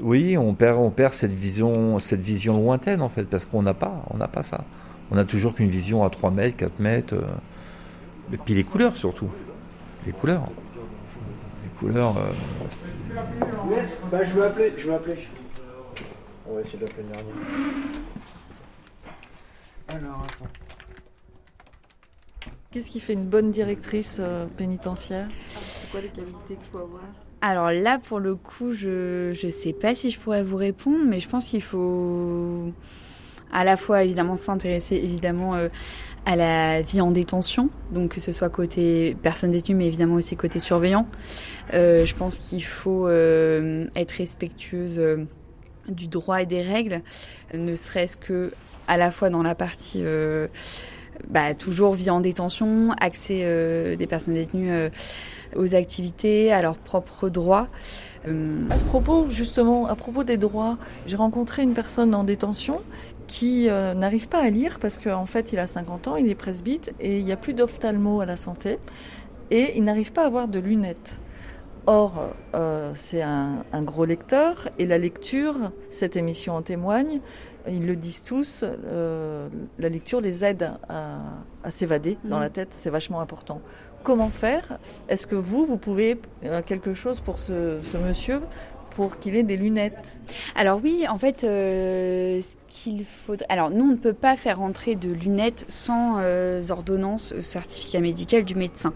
oui, 0.01 0.37
on 0.37 0.53
perd, 0.53 0.77
on 0.79 0.89
perd 0.89 1.13
cette 1.13 1.33
vision, 1.33 1.99
cette 1.99 2.21
vision 2.21 2.57
lointaine 2.57 3.01
en 3.01 3.09
fait, 3.09 3.23
parce 3.23 3.45
qu'on 3.45 3.61
n'a 3.61 3.73
pas, 3.73 4.03
on 4.09 4.17
n'a 4.17 4.27
pas 4.27 4.43
ça. 4.43 4.63
On 5.11 5.17
a 5.17 5.23
toujours 5.25 5.53
qu'une 5.55 5.69
vision 5.69 6.03
à 6.03 6.09
3 6.09 6.31
mètres, 6.31 6.57
4 6.57 6.79
mètres. 6.79 7.13
euh, 7.13 7.27
et 8.33 8.37
puis 8.37 8.53
les 8.53 8.63
couleurs 8.63 8.97
surtout. 8.97 9.29
Les 10.05 10.11
couleurs. 10.11 10.47
Les 11.63 11.69
couleurs. 11.79 12.17
euh, 12.17 13.71
Yes, 13.71 13.99
bah 14.11 14.23
je 14.23 14.33
vais 14.33 14.43
appeler, 14.45 14.73
je 14.77 14.87
vais 14.87 14.93
appeler. 14.95 15.15
On 16.49 16.55
va 16.55 16.61
essayer 16.61 16.77
d'appeler 16.77 17.03
le 17.03 17.09
dernier. 17.13 17.31
Alors 19.87 20.23
attends. 20.23 20.47
Qu'est-ce 22.71 22.89
qui 22.89 22.99
fait 22.99 23.13
une 23.13 23.25
bonne 23.25 23.51
directrice 23.51 24.17
euh, 24.19 24.45
pénitentiaire? 24.57 25.27
C'est 25.55 25.89
quoi 25.89 26.01
les 26.01 26.09
qualités 26.09 26.35
qu'il 26.49 26.57
faut 26.71 26.79
avoir? 26.79 27.01
Alors 27.41 27.71
là, 27.71 27.97
pour 27.99 28.19
le 28.19 28.35
coup, 28.35 28.73
je 28.73 29.29
ne 29.45 29.51
sais 29.51 29.71
pas 29.73 29.95
si 29.95 30.11
je 30.11 30.19
pourrais 30.19 30.43
vous 30.43 30.57
répondre, 30.57 30.99
mais 31.05 31.19
je 31.19 31.29
pense 31.29 31.47
qu'il 31.47 31.61
faut 31.61 32.73
à 33.51 33.63
la 33.63 33.77
fois 33.77 34.03
évidemment 34.03 34.37
s'intéresser 34.37 34.95
évidemment 34.95 35.55
euh, 35.55 35.69
à 36.25 36.35
la 36.35 36.81
vie 36.81 36.99
en 36.99 37.11
détention, 37.11 37.69
donc 37.91 38.15
que 38.15 38.21
ce 38.21 38.31
soit 38.31 38.49
côté 38.49 39.15
personne 39.21 39.51
détenue, 39.51 39.75
mais 39.75 39.87
évidemment 39.87 40.15
aussi 40.15 40.35
côté 40.35 40.59
surveillant. 40.59 41.07
Euh, 41.73 42.05
je 42.05 42.15
pense 42.15 42.37
qu'il 42.37 42.63
faut 42.63 43.07
euh, 43.07 43.85
être 43.95 44.11
respectueuse 44.11 45.01
du 45.87 46.07
droit 46.07 46.41
et 46.41 46.45
des 46.45 46.61
règles, 46.61 47.01
ne 47.53 47.75
serait-ce 47.75 48.17
que 48.17 48.51
à 48.89 48.97
la 48.97 49.09
fois 49.09 49.29
dans 49.29 49.43
la 49.43 49.55
partie 49.55 50.03
bah, 51.29 51.53
toujours 51.53 51.93
vie 51.93 52.09
en 52.09 52.19
détention, 52.19 52.91
accès 52.99 53.95
des 53.95 54.07
personnes 54.07 54.33
détenues 54.33 54.89
aux 55.55 55.75
activités, 55.75 56.51
à 56.51 56.61
leurs 56.61 56.75
propres 56.75 57.29
droits. 57.29 57.69
À 58.25 58.77
ce 58.77 58.83
propos, 58.83 59.27
justement, 59.29 59.87
à 59.87 59.95
propos 59.95 60.25
des 60.25 60.35
droits, 60.35 60.77
j'ai 61.05 61.15
rencontré 61.15 61.63
une 61.63 61.73
personne 61.73 62.13
en 62.13 62.25
détention 62.25 62.81
qui 63.27 63.69
euh, 63.69 63.93
n'arrive 63.93 64.27
pas 64.29 64.39
à 64.41 64.49
lire 64.49 64.79
parce 64.79 64.97
qu'en 64.97 65.25
fait, 65.25 65.51
il 65.53 65.59
a 65.59 65.67
50 65.67 66.07
ans, 66.07 66.15
il 66.15 66.29
est 66.29 66.35
presbyte 66.35 66.93
et 66.99 67.19
il 67.19 67.25
n'y 67.25 67.31
a 67.31 67.37
plus 67.37 67.53
d'ophtalmo 67.53 68.21
à 68.21 68.25
la 68.25 68.37
santé 68.37 68.79
et 69.51 69.77
il 69.77 69.83
n'arrive 69.83 70.11
pas 70.13 70.23
à 70.23 70.27
avoir 70.27 70.47
de 70.47 70.59
lunettes. 70.59 71.19
Or, 71.85 72.13
euh, 72.53 72.91
c'est 72.95 73.21
un, 73.21 73.63
un 73.71 73.81
gros 73.81 74.03
lecteur 74.05 74.67
et 74.77 74.85
la 74.85 74.97
lecture, 74.97 75.71
cette 75.89 76.15
émission 76.17 76.55
en 76.55 76.61
témoigne, 76.61 77.21
ils 77.69 77.85
le 77.85 77.95
disent 77.95 78.23
tous, 78.23 78.63
euh, 78.63 79.47
la 79.79 79.89
lecture 79.89 80.19
les 80.21 80.43
aide 80.43 80.71
à, 80.89 81.17
à 81.63 81.71
s'évader 81.71 82.17
dans 82.25 82.37
Mhm. 82.37 82.41
la 82.43 82.49
tête, 82.49 82.69
c'est 82.71 82.89
vachement 82.89 83.19
important. 83.21 83.61
Comment 84.03 84.29
faire? 84.29 84.79
Est-ce 85.09 85.27
que 85.27 85.35
vous, 85.35 85.65
vous 85.65 85.77
pouvez 85.77 86.19
quelque 86.65 86.93
chose 86.93 87.19
pour 87.19 87.39
ce, 87.39 87.79
ce 87.81 87.97
monsieur 87.97 88.41
qu'il 89.19 89.35
ait 89.35 89.43
des 89.43 89.57
lunettes 89.57 90.17
Alors 90.55 90.79
oui, 90.83 91.05
en 91.07 91.17
fait, 91.17 91.43
euh, 91.43 92.41
ce 92.41 92.55
qu'il 92.67 93.05
faudrait... 93.05 93.45
Alors 93.49 93.69
nous, 93.69 93.85
on 93.85 93.91
ne 93.91 93.95
peut 93.95 94.13
pas 94.13 94.35
faire 94.35 94.61
entrer 94.61 94.95
de 94.95 95.11
lunettes 95.11 95.65
sans 95.67 96.17
euh, 96.19 96.61
ordonnance, 96.69 97.33
euh, 97.33 97.41
certificat 97.41 97.99
médical 97.99 98.43
du 98.43 98.55
médecin. 98.55 98.93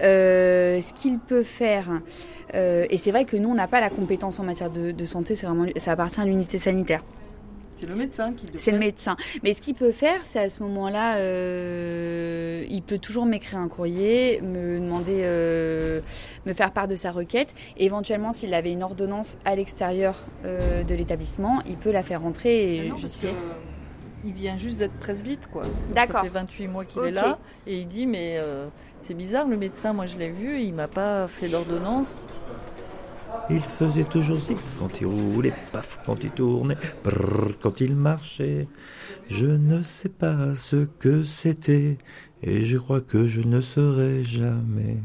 Ce 0.00 0.92
qu'il 0.94 1.18
peut 1.18 1.42
faire, 1.42 2.00
et 2.54 2.96
c'est 2.98 3.10
vrai 3.10 3.24
que 3.24 3.36
nous, 3.36 3.48
on 3.48 3.54
n'a 3.54 3.66
pas 3.66 3.80
la 3.80 3.90
compétence 3.90 4.38
en 4.38 4.44
matière 4.44 4.70
de, 4.70 4.92
de 4.92 5.04
santé, 5.06 5.34
c'est 5.34 5.46
vraiment, 5.46 5.66
ça 5.76 5.92
appartient 5.92 6.20
à 6.20 6.24
l'unité 6.24 6.58
sanitaire. 6.58 7.02
C'est 7.78 7.88
le 7.88 7.94
médecin 7.94 8.32
qui 8.32 8.46
le 8.46 8.58
C'est 8.58 8.70
le 8.72 8.78
médecin. 8.78 9.16
Mais 9.42 9.52
ce 9.52 9.62
qu'il 9.62 9.74
peut 9.74 9.92
faire, 9.92 10.20
c'est 10.24 10.40
à 10.40 10.48
ce 10.48 10.62
moment-là, 10.64 11.18
euh, 11.18 12.64
il 12.68 12.82
peut 12.82 12.98
toujours 12.98 13.24
m'écrire 13.24 13.58
un 13.58 13.68
courrier, 13.68 14.40
me 14.40 14.80
demander, 14.80 15.20
euh, 15.22 16.00
me 16.46 16.52
faire 16.52 16.72
part 16.72 16.88
de 16.88 16.96
sa 16.96 17.12
requête. 17.12 17.54
Et 17.76 17.84
éventuellement, 17.84 18.32
s'il 18.32 18.52
avait 18.54 18.72
une 18.72 18.82
ordonnance 18.82 19.38
à 19.44 19.54
l'extérieur 19.54 20.16
euh, 20.44 20.82
de 20.82 20.94
l'établissement, 20.94 21.62
il 21.66 21.76
peut 21.76 21.92
la 21.92 22.02
faire 22.02 22.22
rentrer 22.22 22.76
et 22.76 22.80
Ah 22.80 22.84
non, 22.84 22.90
parce 22.90 23.02
justifier. 23.02 23.30
que 23.30 24.26
il 24.26 24.32
vient 24.32 24.56
juste 24.56 24.78
d'être 24.78 24.98
presbyte, 24.98 25.46
quoi. 25.46 25.62
D'accord. 25.94 26.16
Ça 26.16 26.22
fait 26.24 26.28
28 26.30 26.66
mois 26.66 26.84
qu'il 26.84 27.04
est 27.04 27.12
là 27.12 27.38
et 27.68 27.76
il 27.76 27.86
dit 27.86 28.04
mais 28.04 28.36
c'est 29.02 29.14
bizarre, 29.14 29.46
le 29.46 29.56
médecin, 29.56 29.92
moi 29.92 30.06
je 30.06 30.18
l'ai 30.18 30.30
vu, 30.30 30.60
il 30.60 30.74
m'a 30.74 30.88
pas 30.88 31.28
fait 31.28 31.48
d'ordonnance. 31.48 32.26
Il 33.50 33.62
faisait 33.62 34.04
toujours 34.04 34.38
si 34.38 34.54
quand 34.78 35.00
il 35.00 35.06
roulait, 35.06 35.54
paf, 35.72 36.00
quand 36.04 36.22
il 36.22 36.30
tournait, 36.30 36.76
brrr, 37.02 37.52
quand 37.60 37.80
il 37.80 37.96
marchait. 37.96 38.68
Je 39.28 39.46
ne 39.46 39.82
sais 39.82 40.10
pas 40.10 40.54
ce 40.54 40.86
que 40.98 41.24
c'était, 41.24 41.96
et 42.42 42.62
je 42.62 42.76
crois 42.76 43.00
que 43.00 43.26
je 43.26 43.40
ne 43.40 43.60
saurais 43.60 44.22
jamais. 44.24 44.98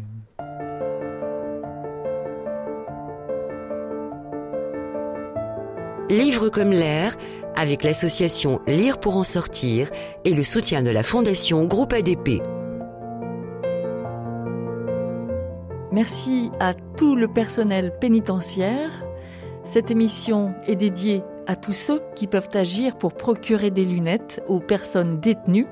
Livre 6.10 6.50
comme 6.50 6.72
l'air, 6.72 7.16
avec 7.56 7.84
l'association 7.84 8.62
Lire 8.68 9.00
pour 9.00 9.16
en 9.16 9.24
sortir 9.24 9.90
et 10.26 10.34
le 10.34 10.44
soutien 10.44 10.84
de 10.84 10.90
la 10.90 11.02
Fondation 11.02 11.66
Groupe 11.66 11.94
ADP. 11.94 12.42
Merci 15.94 16.50
à 16.60 16.74
tout 16.74 17.16
le 17.16 17.28
personnel 17.28 17.94
pénitentiaire. 18.02 19.06
Cette 19.64 19.92
émission 19.92 20.56
est 20.66 20.76
dédiée 20.76 21.22
à 21.46 21.56
tous 21.56 21.74
ceux 21.74 22.02
qui 22.16 22.26
peuvent 22.26 22.50
agir 22.56 22.98
pour 22.98 23.14
procurer 23.14 23.70
des 23.70 23.86
lunettes 23.86 24.44
aux 24.48 24.60
personnes 24.60 25.20
détenues, 25.20 25.68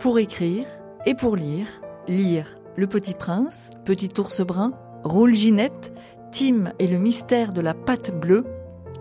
pour 0.00 0.18
écrire 0.18 0.66
et 1.06 1.14
pour 1.14 1.36
lire. 1.36 1.68
Lire 2.08 2.58
Le 2.74 2.88
Petit 2.88 3.14
Prince, 3.14 3.70
Petit 3.84 4.10
Ours 4.18 4.40
Brun, 4.40 4.72
Roule 5.04 5.34
Ginette, 5.34 5.92
Tim 6.32 6.72
et 6.80 6.88
le 6.88 6.98
mystère 6.98 7.52
de 7.52 7.60
la 7.60 7.74
pâte 7.74 8.10
bleue, 8.10 8.44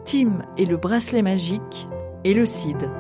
Tim 0.06 0.44
et 0.56 0.68
le 0.68 0.78
bracelet 0.78 1.24
magique 1.24 1.88
et 2.26 2.36
le 2.36 2.46
Cid. 2.46 2.92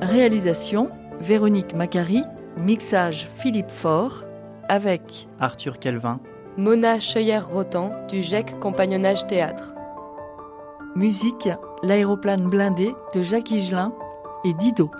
Réalisation 0.00 0.88
Véronique 1.20 1.74
Macari, 1.74 2.22
mixage 2.56 3.28
Philippe 3.36 3.70
Faure, 3.70 4.24
avec 4.68 5.28
Arthur 5.40 5.78
Kelvin, 5.78 6.20
Mona 6.56 7.00
Scheuer-Rotan 7.00 7.92
du 8.08 8.22
GEC 8.22 8.58
Compagnonnage 8.60 9.26
Théâtre. 9.26 9.74
musique 10.94 11.48
L'aéroplane 11.82 12.48
blindé 12.48 12.94
de 13.14 13.22
Jacques 13.22 13.50
Higelin 13.50 13.92
et 14.44 14.54
Dido. 14.54 14.90